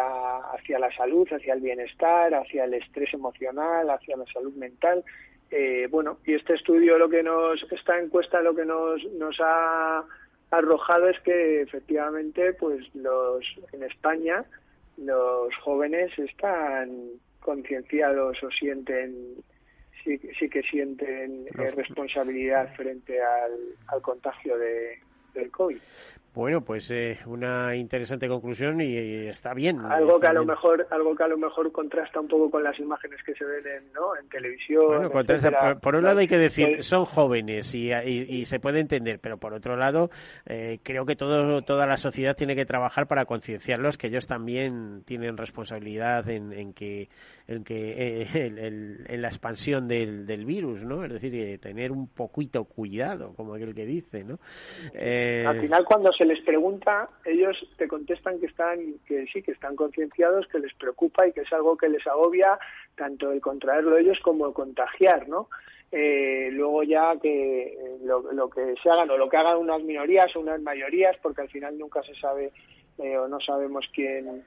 hacia 0.56 0.80
la 0.80 0.92
salud, 0.96 1.28
hacia 1.32 1.54
el 1.54 1.62
bienestar, 1.62 2.34
hacia 2.34 2.66
el 2.66 2.74
estrés 2.74 3.14
emocional, 3.14 3.88
hacia 3.92 4.18
la 4.18 4.26
salud 4.34 4.54
mental. 4.56 5.04
Eh, 5.52 5.88
bueno, 5.92 6.18
y 6.26 6.34
este 6.34 6.56
estudio 6.56 6.98
lo 6.98 7.08
que 7.08 7.22
nos, 7.22 7.64
esta 7.72 8.00
encuesta 8.00 8.42
lo 8.42 8.56
que 8.56 8.66
nos, 8.66 9.04
nos 9.14 9.38
ha 9.40 10.04
arrojado 10.50 11.08
es 11.08 11.20
que 11.20 11.62
efectivamente, 11.62 12.54
pues 12.54 12.84
los, 12.96 13.46
en 13.74 13.84
España, 13.84 14.44
los 14.98 15.56
jóvenes 15.62 16.18
están 16.18 17.12
concienciados 17.42 18.42
o 18.42 18.50
sienten 18.50 19.36
sí, 20.06 20.20
sí 20.40 20.48
que 20.48 20.62
sienten 20.62 21.48
eh, 21.48 21.72
responsabilidad 21.72 22.74
frente 22.76 23.22
al, 23.22 23.52
al 23.88 24.02
contagio 24.02 24.58
de, 24.58 25.00
del 25.34 25.52
COVID. 25.52 25.80
Bueno, 26.36 26.60
pues 26.60 26.92
eh, 26.92 27.18
una 27.28 27.74
interesante 27.78 28.28
conclusión 28.28 28.82
y, 28.82 28.98
está 29.30 29.54
bien. 29.54 29.80
Algo 29.86 30.20
que 30.20 30.28
a 30.28 30.34
lo 30.34 30.44
mejor, 30.44 30.86
algo 30.92 31.16
que 31.16 31.24
a 31.24 31.30
lo 31.30 31.38
mejor 31.38 31.72
contrasta 31.72 32.20
un 32.20 32.28
poco 32.28 32.52
con 32.52 32.62
las 32.62 32.78
imágenes 32.78 33.24
que 33.24 33.34
se 33.36 33.46
ven 33.46 33.66
en, 33.66 33.94
¿no? 33.94 34.18
en 34.18 34.28
televisión. 34.28 34.86
Bueno, 34.86 35.80
por, 35.80 35.96
un 35.96 36.04
lado 36.04 36.20
hay 36.20 36.28
que 36.28 36.38
decir, 36.38 36.84
son 36.84 37.06
jóvenes 37.06 37.74
y, 37.74 37.90
y, 37.94 38.44
se 38.44 38.60
puede 38.60 38.82
entender, 38.82 39.20
pero 39.22 39.38
por 39.38 39.54
otro 39.54 39.78
lado 39.78 40.10
eh, 40.46 40.80
creo 40.84 41.06
que 41.06 41.16
todo, 41.16 41.62
toda 41.62 41.88
la 41.88 41.96
sociedad 41.96 42.36
tiene 42.36 42.54
que 42.54 42.66
trabajar 42.66 43.08
para 43.08 43.24
concienciarlos 43.24 43.98
que 43.98 44.08
ellos 44.08 44.28
también 44.28 45.04
tienen 45.06 45.38
responsabilidad 45.38 46.28
en, 46.30 46.52
en 46.52 46.74
que, 46.74 47.08
en 47.48 47.64
que 47.64 48.24
eh, 48.24 49.06
en 49.08 49.22
la 49.22 49.30
expansión 49.30 49.88
del, 49.88 50.26
del 50.26 50.44
virus, 50.44 50.84
¿no? 50.84 51.06
Es 51.06 51.14
decir, 51.14 51.62
tener 51.62 51.94
un 51.94 52.10
poquito 52.10 52.66
cuidado, 52.66 53.34
como 53.36 53.54
aquel 53.54 53.74
que 53.74 53.86
dice, 53.86 54.26
¿no? 54.26 54.38
Al 54.94 55.62
final 55.62 55.86
cuando 55.86 56.12
se 56.12 56.25
les 56.26 56.42
pregunta, 56.42 57.10
ellos 57.26 57.58
te 57.78 57.88
contestan 57.88 58.40
que 58.40 58.48
están, 58.48 58.80
que 59.06 59.26
sí, 59.28 59.42
que 59.42 59.52
están 59.52 59.76
concienciados, 59.76 60.48
que 60.48 60.60
les 60.60 60.74
preocupa 60.74 61.28
y 61.28 61.32
que 61.32 61.42
es 61.42 61.54
algo 61.54 61.78
que 61.78 61.90
les 61.90 62.06
agobia 62.08 62.58
tanto 62.96 63.32
el 63.32 63.42
contraerlo 63.42 63.98
ellos 63.98 64.20
como 64.22 64.48
el 64.48 64.54
contagiar, 64.54 65.28
¿no? 65.28 65.50
Eh, 65.92 66.50
luego 66.52 66.84
ya 66.84 67.16
que 67.22 67.68
eh, 67.68 67.98
lo, 68.04 68.50
que 68.50 68.76
se 68.82 68.90
hagan 68.90 69.10
o 69.12 69.18
lo 69.18 69.30
que 69.30 69.38
hagan 69.38 69.58
unas 69.58 69.82
minorías 69.84 70.36
o 70.36 70.40
unas 70.40 70.62
mayorías, 70.62 71.16
porque 71.22 71.42
al 71.42 71.50
final 71.50 71.78
nunca 71.78 72.04
se 72.04 72.16
sabe 72.16 72.52
eh, 72.98 73.18
o 73.18 73.28
no 73.28 73.40
sabemos 73.40 73.86
quién 73.94 74.44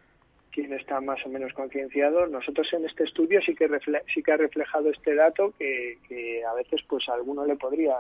quién 0.50 0.72
está 0.72 1.00
más 1.00 1.24
o 1.24 1.28
menos 1.28 1.52
concienciado. 1.52 2.26
Nosotros 2.26 2.72
en 2.72 2.84
este 2.84 3.04
estudio 3.04 3.40
sí 3.42 3.54
que 3.54 3.68
sí 4.12 4.22
que 4.22 4.32
ha 4.32 4.36
reflejado 4.36 4.90
este 4.90 5.14
dato 5.14 5.54
que, 5.58 5.98
que 6.08 6.44
a 6.44 6.52
veces 6.54 6.80
pues 6.88 7.08
a 7.08 7.14
alguno 7.14 7.44
le 7.46 7.56
podría 7.56 7.96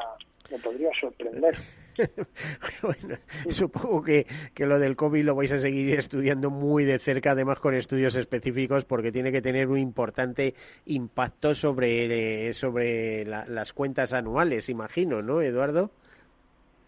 le 0.50 0.58
podría 0.58 0.90
sorprender. 1.00 1.56
bueno, 2.82 3.16
supongo 3.48 4.02
que, 4.02 4.26
que 4.54 4.66
lo 4.66 4.78
del 4.78 4.96
COVID 4.96 5.24
lo 5.24 5.34
vais 5.34 5.52
a 5.52 5.58
seguir 5.58 5.98
estudiando 5.98 6.50
muy 6.50 6.84
de 6.84 6.98
cerca, 6.98 7.32
además 7.32 7.60
con 7.60 7.74
estudios 7.74 8.16
específicos, 8.16 8.84
porque 8.84 9.12
tiene 9.12 9.32
que 9.32 9.42
tener 9.42 9.68
un 9.68 9.78
importante 9.78 10.54
impacto 10.86 11.54
sobre, 11.54 12.52
sobre 12.54 13.24
las 13.24 13.72
cuentas 13.72 14.12
anuales, 14.12 14.68
imagino, 14.68 15.22
¿no, 15.22 15.40
Eduardo? 15.42 15.90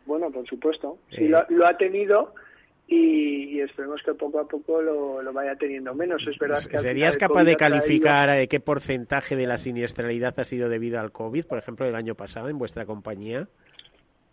Bueno, 0.06 0.30
por 0.30 0.46
supuesto. 0.46 0.98
Sí, 1.10 1.26
eh. 1.26 1.44
lo, 1.48 1.66
ha 1.66 1.76
tenido 1.76 2.34
y, 2.88 3.60
esperemos 3.60 4.02
que 4.02 4.14
poco 4.14 4.40
a 4.40 4.48
poco 4.48 4.82
lo, 4.82 5.32
vaya 5.32 5.54
teniendo 5.54 5.94
menos. 5.94 6.26
Es 6.26 6.36
verdad 6.38 6.64
que 6.64 6.78
¿Serías 6.78 7.16
capaz 7.16 7.44
de 7.44 7.54
calificar 7.56 8.28
eh, 8.30 8.48
qué 8.48 8.58
porcentaje 8.58 9.36
de 9.36 9.46
la 9.46 9.56
siniestralidad 9.56 10.34
ha 10.38 10.44
sido 10.44 10.68
debido 10.68 10.98
al 10.98 11.12
COVID, 11.12 11.44
por 11.44 11.58
ejemplo, 11.58 11.86
el 11.86 11.94
año 11.94 12.16
pasado 12.16 12.48
en 12.48 12.58
vuestra 12.58 12.86
compañía? 12.86 13.46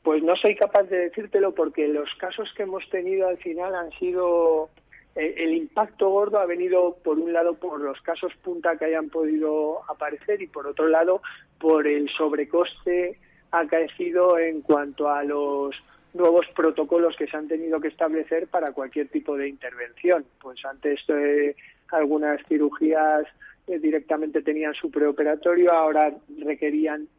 Pues 0.08 0.24
no 0.24 0.38
soy 0.38 0.56
capaz 0.56 0.84
de 0.84 1.00
decírtelo 1.00 1.54
porque 1.54 1.86
los 1.90 2.10
casos 2.16 2.50
que 2.56 2.64
hemos 2.64 2.90
tenido 2.90 3.28
al 3.28 3.36
final 3.40 3.76
han 3.76 3.92
sido 4.00 4.70
eh, 5.18 5.34
el 5.36 5.54
impacto 5.54 6.08
gordo 6.08 6.40
ha 6.40 6.46
venido 6.46 6.96
por 7.04 7.20
un 7.20 7.34
lado 7.34 7.56
por 7.56 7.82
los 7.82 8.00
casos 8.00 8.32
punta 8.42 8.78
que 8.78 8.86
hayan 8.86 9.10
podido 9.10 9.82
aparecer 9.92 10.42
y 10.42 10.48
por 10.48 10.66
otro 10.66 10.88
lado 10.88 11.22
por 11.60 11.86
el 11.88 12.08
sobrecoste 12.08 13.20
acaecido 13.52 14.40
en 14.40 14.62
cuanto 14.62 15.10
a 15.10 15.26
los 15.26 15.76
nuevos 16.14 16.46
protocolos 16.56 17.18
que 17.18 17.28
se 17.28 17.36
han 17.36 17.50
tenido 17.50 17.82
que 17.82 17.90
establecer 17.90 18.48
para 18.48 18.72
cualquier 18.72 19.10
tipo 19.10 19.36
de 19.36 19.50
intervención. 19.50 20.26
Pues 20.42 20.64
antes 20.64 21.02
eh, 21.10 21.54
algunas 21.92 22.42
cirugías 22.48 23.26
eh, 23.68 23.78
directamente 23.78 24.42
tenían 24.42 24.74
su 24.74 24.90
preoperatorio, 24.90 25.74
ahora 25.74 26.14
requerían 26.38 27.10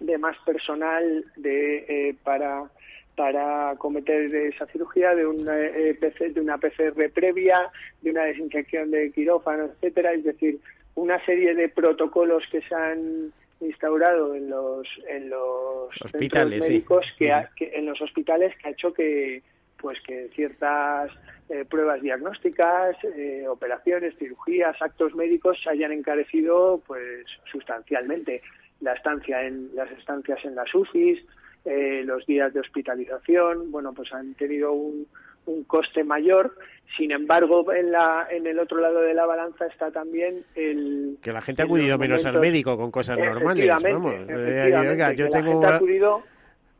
de 0.00 0.18
más 0.18 0.36
personal 0.44 1.24
de, 1.36 1.76
eh, 1.88 2.16
para, 2.22 2.64
para 3.16 3.74
cometer 3.78 4.34
esa 4.34 4.66
cirugía, 4.66 5.14
de 5.14 5.26
una, 5.26 5.58
eh, 5.58 5.96
de 6.20 6.40
una 6.40 6.58
PCR 6.58 7.10
previa, 7.12 7.70
de 8.02 8.10
una 8.10 8.24
desinfección 8.24 8.90
de 8.90 9.12
quirófano, 9.12 9.64
etcétera, 9.64 10.12
es 10.12 10.24
decir, 10.24 10.58
una 10.94 11.24
serie 11.24 11.54
de 11.54 11.68
protocolos 11.68 12.44
que 12.50 12.60
se 12.62 12.74
han 12.74 13.32
instaurado 13.60 14.34
en 14.34 14.50
los 14.50 14.86
en 15.08 15.30
los 15.30 15.88
hospitales 16.02 16.60
médicos 16.60 17.06
que, 17.16 17.32
en 17.58 17.86
los 17.86 18.00
hospitales 18.02 18.54
que 18.58 18.68
ha 18.68 18.72
hecho 18.72 18.92
que 18.92 19.42
pues 19.78 19.98
que 20.00 20.28
ciertas 20.34 21.10
eh, 21.48 21.64
pruebas 21.68 22.02
diagnósticas, 22.02 22.96
operaciones, 23.48 24.16
cirugías, 24.18 24.80
actos 24.80 25.14
médicos 25.14 25.58
se 25.62 25.70
hayan 25.70 25.92
encarecido 25.92 26.82
pues 26.86 27.26
sustancialmente 27.50 28.42
la 28.80 28.92
estancia 28.92 29.42
en 29.42 29.70
las 29.74 29.90
estancias 29.92 30.44
en 30.44 30.54
las 30.54 30.74
UCIs, 30.74 31.24
eh, 31.64 32.02
los 32.04 32.26
días 32.26 32.52
de 32.52 32.60
hospitalización, 32.60 33.70
bueno, 33.70 33.92
pues 33.94 34.12
han 34.12 34.34
tenido 34.34 34.72
un, 34.72 35.06
un 35.46 35.64
coste 35.64 36.04
mayor. 36.04 36.54
Sin 36.96 37.10
embargo, 37.10 37.72
en, 37.72 37.90
la, 37.90 38.26
en 38.30 38.46
el 38.46 38.58
otro 38.58 38.78
lado 38.78 39.00
de 39.00 39.14
la 39.14 39.24
balanza 39.24 39.66
está 39.66 39.90
también 39.90 40.44
el... 40.54 41.16
Que 41.22 41.32
la 41.32 41.40
gente 41.40 41.62
ha 41.62 41.64
acudido 41.64 41.96
menos 41.98 42.26
al 42.26 42.38
médico 42.38 42.76
con 42.76 42.90
cosas 42.90 43.18
normales, 43.18 43.66
vamos. 43.68 44.14
Eh, 44.28 45.14
yo 45.16 45.28
tengo... 45.30 45.40
La 45.40 45.42
gente 45.42 45.66
ha 45.66 45.76
acudido 45.76 46.22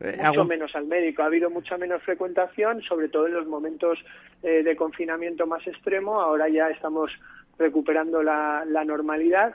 eh, 0.01 0.19
mucho 0.23 0.45
menos 0.45 0.77
al 0.77 0.87
médico. 0.87 1.23
Ha 1.23 1.27
habido 1.27 1.49
mucha 1.49 1.79
menos 1.79 2.03
frecuentación, 2.03 2.83
sobre 2.83 3.09
todo 3.09 3.27
en 3.27 3.35
los 3.35 3.47
momentos 3.47 3.99
de 4.43 4.77
confinamiento 4.77 5.47
más 5.47 5.67
extremo. 5.67 6.21
Ahora 6.21 6.51
ya 6.51 6.69
estamos 6.69 7.11
recuperando 7.59 8.23
la, 8.23 8.65
la 8.69 8.85
normalidad 8.85 9.55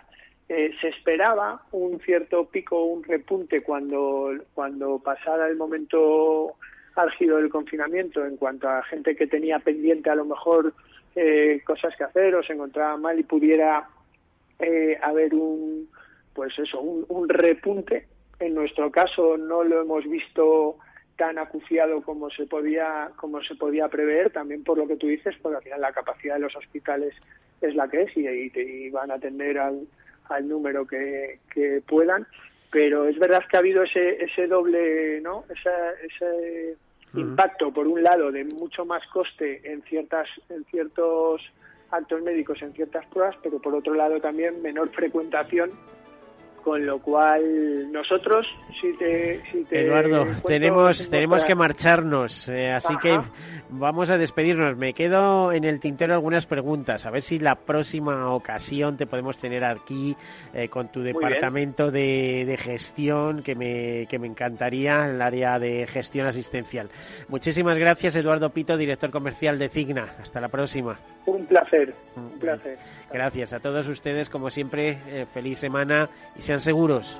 eh, 0.50 0.72
se 0.82 0.88
esperaba 0.88 1.62
un 1.72 2.00
cierto 2.00 2.45
pico, 2.45 2.84
un 2.84 3.04
repunte 3.04 3.62
cuando, 3.62 4.32
cuando 4.56 4.97
pasara 4.97 5.47
el 5.47 5.56
momento 5.56 6.56
álgido 6.95 7.38
del 7.38 7.50
confinamiento 7.50 8.26
en 8.26 8.36
cuanto 8.36 8.68
a 8.68 8.82
gente 8.82 9.16
que 9.16 9.28
tenía 9.28 9.60
pendiente 9.60 10.10
a 10.10 10.16
lo 10.16 10.26
mejor 10.26 10.74
eh, 11.16 11.62
cosas 11.64 11.95
que 11.95 12.04
hacer 12.04 12.34
o 12.34 12.41
se 12.41 12.54
encontraba 12.54 12.97
mal 12.97 13.20
y 13.20 13.24
pudiera 13.24 13.89
eh, 14.58 14.97
haber 15.04 15.36
un 15.36 15.88
pues 16.34 16.58
eso 16.58 16.82
un, 16.82 17.06
un, 17.10 17.30
repunte. 17.30 18.08
En 18.39 18.56
nuestro 18.56 18.89
caso 18.89 19.38
no 19.38 19.64
lo 19.64 19.82
hemos 19.82 20.10
visto 20.10 20.78
tan 21.16 21.38
acuciado 21.38 22.02
como 22.02 22.32
se 22.32 22.47
podía 22.47 23.12
como 23.18 23.43
se 23.43 23.54
podía 23.54 23.88
prever 23.88 24.32
también 24.32 24.64
por 24.64 24.80
lo 24.80 24.88
que 24.88 24.95
tú 24.95 25.06
dices 25.06 25.36
porque 25.43 25.58
al 25.58 25.64
final 25.64 25.82
la 25.82 25.93
capacidad 25.93 26.36
de 26.36 26.41
los 26.41 26.56
hospitales 26.56 27.14
es 27.62 27.76
la 27.76 27.88
que 27.88 28.02
es 28.02 28.18
y, 28.18 28.28
y 28.28 28.89
van 28.89 29.12
a 29.12 29.16
atender 29.16 29.60
al 29.60 29.86
al 30.30 30.47
número 30.47 30.86
que, 30.86 31.39
puedan, 31.88 32.27
pero 32.71 33.05
es 33.07 33.17
verdad 33.19 33.43
que 33.49 33.57
ha 33.57 33.59
habido 33.59 33.84
ese, 33.84 34.23
ese 34.23 34.47
doble, 34.47 35.21
¿no? 35.21 35.43
Esa, 35.49 35.71
impacto, 37.15 37.71
por 37.73 37.88
un 37.88 38.03
lado, 38.03 38.32
de 38.32 38.43
mucho 38.43 38.86
más 38.86 39.05
coste 39.07 39.61
en, 39.63 39.82
ciertas, 39.84 40.30
en 40.49 40.63
ciertos 40.65 41.41
actos 41.89 42.21
médicos, 42.21 42.61
en 42.61 42.71
ciertas 42.73 43.05
pruebas, 43.07 43.36
pero 43.41 43.59
por 43.59 43.73
otro 43.73 43.95
lado 43.95 44.21
también 44.21 44.61
menor 44.61 44.89
frecuentación 44.91 45.71
con 46.64 46.86
lo 46.86 46.99
cual 46.99 47.91
nosotros 47.91 48.47
si 48.80 48.95
te, 48.97 49.41
si 49.51 49.64
te 49.66 49.86
Eduardo 49.86 50.26
tenemos 50.45 51.10
tenemos 51.10 51.43
que 51.43 51.55
marcharnos 51.55 52.47
eh, 52.49 52.72
así 52.72 52.95
que 53.01 53.20
vamos 53.70 54.10
a 54.10 54.18
despedirnos. 54.18 54.78
Me 54.78 54.93
quedo 54.93 55.51
en 55.51 55.64
el 55.64 55.80
tintero 55.80 56.14
algunas 56.14 56.45
preguntas 56.45 57.05
a 57.05 57.12
ver 57.12 57.22
si 57.22 57.39
la 57.39 57.55
próxima 57.55 58.34
ocasión 58.34 58.97
te 58.97 59.05
podemos 59.05 59.38
tener 59.39 59.64
aquí 59.64 60.16
eh, 60.53 60.68
con 60.70 60.89
tu 60.89 61.01
departamento 61.01 61.91
de, 61.91 62.45
de, 62.45 62.57
gestión 62.57 63.43
que 63.43 63.55
me 63.55 64.07
que 64.07 64.20
me 64.20 64.28
encantaría 64.28 65.05
el 65.05 65.22
área 65.22 65.60
de 65.60 65.88
gestión 65.88 66.28
asistencial. 66.28 66.89
Muchísimas 67.28 67.78
gracias 67.78 68.16
Eduardo 68.16 68.49
Pito 68.49 68.78
director 68.78 69.12
comercial 69.12 69.60
de 69.60 69.70
Cigna. 69.70 70.16
Hasta 70.20 70.41
la 70.41 70.49
próxima. 70.49 70.97
Un 71.26 71.45
placer 71.45 71.93
un 72.16 72.39
placer. 72.39 72.78
gracias 73.12 73.53
a 73.53 73.60
todos 73.60 73.88
ustedes 73.88 74.30
como 74.30 74.49
siempre 74.49 74.97
eh, 75.07 75.26
feliz 75.26 75.60
semana 75.60 76.10
y 76.38 76.41
sean 76.50 76.62
seguros. 76.62 77.20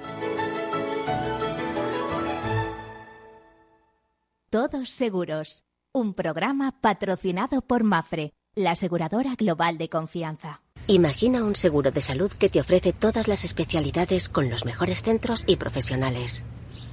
Todos 4.50 4.90
seguros. 4.90 5.64
Un 5.94 6.16
programa 6.16 6.82
patrocinado 6.82 7.62
por 7.62 7.84
Mafre, 7.84 8.34
la 8.56 8.72
aseguradora 8.72 9.36
global 9.36 9.78
de 9.78 9.88
confianza. 9.88 10.62
Imagina 10.88 11.44
un 11.44 11.56
seguro 11.56 11.92
de 11.92 12.02
salud 12.02 12.32
que 12.32 12.50
te 12.50 12.60
ofrece 12.60 12.92
todas 12.92 13.28
las 13.28 13.44
especialidades 13.44 14.30
con 14.30 14.50
los 14.50 14.66
mejores 14.66 15.04
centros 15.04 15.44
y 15.46 15.58
profesionales. 15.58 16.44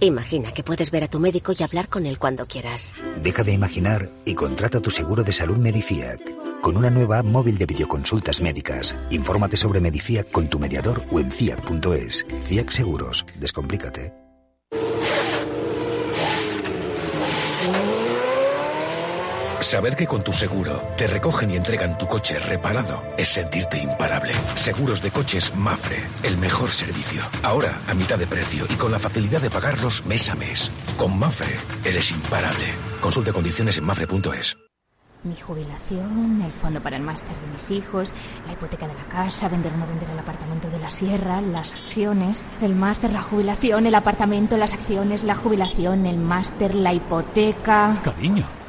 Imagina 0.01 0.53
que 0.53 0.63
puedes 0.63 0.91
ver 0.91 1.05
a 1.05 1.09
tu 1.09 1.19
médico 1.19 1.53
y 1.59 1.63
hablar 1.63 1.89
con 1.89 2.05
él 2.07 2.19
cuando 2.19 2.47
quieras. 2.47 2.95
Deja 3.23 3.43
de 3.43 3.53
imaginar 3.53 4.11
y 4.25 4.35
contrata 4.35 4.81
tu 4.81 4.91
seguro 4.91 5.23
de 5.23 5.33
salud 5.33 5.57
Medifiac. 5.57 6.21
Con 6.61 6.77
una 6.77 6.91
nueva 6.91 7.21
app 7.21 7.27
móvil 7.27 7.57
de 7.59 7.67
videoconsultas 7.67 8.41
médicas. 8.41 8.95
Infórmate 9.11 9.57
sobre 9.57 9.81
Medifiac 9.81 10.31
con 10.31 10.49
tu 10.49 10.59
mediador 10.59 11.03
o 11.11 11.21
en 11.21 11.31
fiac.es. 11.31 12.25
Fiac 12.49 12.71
Seguros. 12.71 13.25
Descomplícate. 13.41 14.26
Saber 19.67 19.97
que 19.97 20.07
con 20.07 20.23
tu 20.23 20.33
seguro 20.33 20.81
te 20.97 21.09
recogen 21.09 21.51
y 21.51 21.57
entregan 21.57 21.99
tu 21.99 22.07
coche 22.07 22.39
reparado 22.39 23.03
es 23.19 23.31
sentirte 23.31 23.77
imparable. 23.77 24.33
Seguros 24.55 25.03
de 25.03 25.11
coches 25.11 25.57
Mafre, 25.57 26.05
el 26.23 26.39
mejor 26.39 26.69
servicio. 26.69 27.21
Ahora 27.43 27.81
a 27.89 27.95
mitad 27.95 28.17
de 28.17 28.29
precio 28.29 28.65
y 28.71 28.75
con 28.75 28.93
la 28.93 29.01
facilidad 29.01 29.41
de 29.41 29.51
pagarlos 29.51 30.07
mes 30.07 30.31
a 30.31 30.37
mes. 30.37 30.71
Con 30.97 31.19
Mafre 31.19 31.53
eres 31.85 32.13
imparable. 32.13 32.65
Consulte 33.01 33.33
condiciones 33.33 33.77
en 33.79 33.85
mafre.es. 33.87 34.57
Mi 35.25 35.35
jubilación, 35.35 36.43
el 36.43 36.53
fondo 36.53 36.81
para 36.81 36.97
el 36.97 37.03
máster 37.03 37.37
de 37.37 37.53
mis 37.53 37.69
hijos, 37.73 38.13
la 38.47 38.53
hipoteca 38.53 38.87
de 38.87 38.95
la 38.95 39.09
casa, 39.09 39.49
vender 39.49 39.73
o 39.73 39.79
no 39.79 39.87
vender 39.89 40.09
el 40.11 40.19
apartamento 40.21 40.71
de 40.71 40.79
la 40.79 40.91
sierra, 40.91 41.41
las 41.41 41.73
acciones, 41.73 42.45
el 42.63 42.77
máster, 42.77 43.11
la 43.11 43.21
jubilación, 43.21 43.87
el 43.87 43.97
apartamento, 43.97 44.57
las 44.57 44.75
acciones, 44.75 45.25
la 45.25 45.35
jubilación, 45.35 46.07
el 46.07 46.19
máster, 46.19 46.73
la 46.77 46.95
hipoteca. 46.95 48.01
Cariño. 48.05 48.47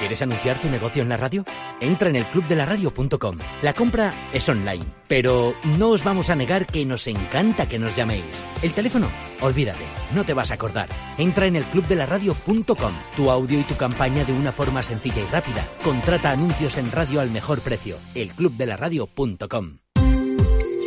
¿Quieres 0.00 0.22
anunciar 0.22 0.58
tu 0.58 0.70
negocio 0.70 1.02
en 1.02 1.10
la 1.10 1.18
radio? 1.18 1.44
Entra 1.78 2.08
en 2.08 2.16
el 2.16 2.24
clubdelaradio.com. 2.24 3.36
La 3.60 3.74
compra 3.74 4.30
es 4.32 4.48
online, 4.48 4.82
pero 5.06 5.54
no 5.78 5.90
os 5.90 6.04
vamos 6.04 6.30
a 6.30 6.34
negar 6.34 6.64
que 6.64 6.86
nos 6.86 7.06
encanta 7.06 7.68
que 7.68 7.78
nos 7.78 7.94
llaméis. 7.94 8.46
El 8.62 8.72
teléfono, 8.72 9.08
olvídate, 9.42 9.84
no 10.14 10.24
te 10.24 10.32
vas 10.32 10.50
a 10.50 10.54
acordar. 10.54 10.88
Entra 11.18 11.44
en 11.44 11.56
el 11.56 11.64
clubdelaradio.com. 11.64 12.94
Tu 13.14 13.30
audio 13.30 13.60
y 13.60 13.64
tu 13.64 13.76
campaña 13.76 14.24
de 14.24 14.32
una 14.32 14.52
forma 14.52 14.82
sencilla 14.82 15.20
y 15.20 15.26
rápida. 15.26 15.62
Contrata 15.84 16.30
anuncios 16.30 16.78
en 16.78 16.90
radio 16.90 17.20
al 17.20 17.30
mejor 17.30 17.60
precio. 17.60 17.98
elclubdelaradio.com. 18.14 19.80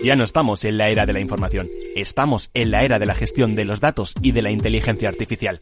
Ya 0.03 0.15
no 0.15 0.23
estamos 0.23 0.65
en 0.65 0.79
la 0.79 0.89
era 0.89 1.05
de 1.05 1.13
la 1.13 1.19
información, 1.19 1.67
estamos 1.95 2.49
en 2.55 2.71
la 2.71 2.83
era 2.83 2.97
de 2.97 3.05
la 3.05 3.13
gestión 3.13 3.55
de 3.55 3.63
los 3.63 3.79
datos 3.79 4.15
y 4.21 4.31
de 4.31 4.41
la 4.41 4.49
inteligencia 4.49 5.07
artificial. 5.07 5.61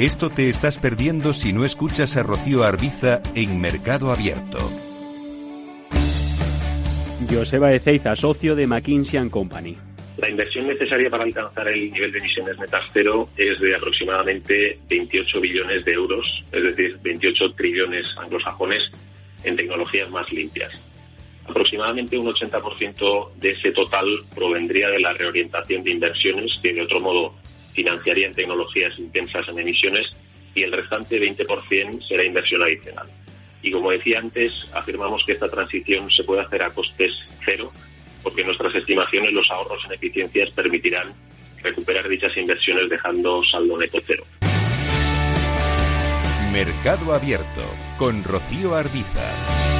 Esto 0.00 0.30
te 0.30 0.48
estás 0.48 0.78
perdiendo 0.78 1.34
si 1.34 1.52
no 1.52 1.62
escuchas 1.66 2.16
a 2.16 2.22
Rocío 2.22 2.64
Arbiza 2.64 3.20
en 3.34 3.60
Mercado 3.60 4.10
Abierto. 4.10 4.58
Joseba 7.30 7.70
Ezeiza, 7.72 8.16
socio 8.16 8.56
de 8.56 8.66
McKinsey 8.66 9.28
Company. 9.28 9.76
La 10.16 10.30
inversión 10.30 10.68
necesaria 10.68 11.10
para 11.10 11.24
alcanzar 11.24 11.68
el 11.68 11.92
nivel 11.92 12.12
de 12.12 12.18
emisiones 12.18 12.58
netas 12.58 12.82
cero 12.94 13.28
es 13.36 13.60
de 13.60 13.76
aproximadamente 13.76 14.78
28 14.88 15.38
billones 15.38 15.84
de 15.84 15.92
euros, 15.92 16.46
es 16.50 16.62
decir, 16.62 16.98
28 17.02 17.52
trillones 17.52 18.06
anglosajones 18.16 18.90
en 19.44 19.54
tecnologías 19.54 20.08
más 20.08 20.32
limpias. 20.32 20.72
Aproximadamente 21.46 22.16
un 22.16 22.32
80% 22.32 23.34
de 23.34 23.50
ese 23.50 23.70
total 23.72 24.06
provendría 24.34 24.88
de 24.88 25.00
la 25.00 25.12
reorientación 25.12 25.84
de 25.84 25.90
inversiones 25.90 26.58
que 26.62 26.72
de 26.72 26.80
otro 26.80 27.00
modo 27.00 27.34
financiarían 27.80 28.34
tecnologías 28.34 28.98
intensas 28.98 29.48
en 29.48 29.58
emisiones 29.58 30.12
y 30.54 30.64
el 30.64 30.72
restante 30.72 31.18
20% 31.18 32.02
será 32.06 32.22
inversión 32.22 32.62
adicional. 32.62 33.08
Y 33.62 33.70
como 33.70 33.90
decía 33.90 34.18
antes, 34.18 34.52
afirmamos 34.74 35.24
que 35.24 35.32
esta 35.32 35.48
transición 35.48 36.10
se 36.10 36.24
puede 36.24 36.42
hacer 36.42 36.62
a 36.62 36.70
costes 36.70 37.12
cero, 37.42 37.72
porque 38.22 38.44
nuestras 38.44 38.74
estimaciones 38.74 39.32
los 39.32 39.50
ahorros 39.50 39.82
en 39.86 39.92
eficiencias 39.92 40.50
permitirán 40.50 41.14
recuperar 41.62 42.06
dichas 42.06 42.36
inversiones 42.36 42.90
dejando 42.90 43.42
saldo 43.44 43.78
neto 43.78 43.98
cero. 44.06 44.24
Mercado 46.52 47.14
Abierto 47.14 47.64
con 47.96 48.24
Rocío 48.24 48.74
Arbiza. 48.74 49.79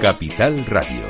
Capital 0.00 0.64
Radio. 0.64 1.09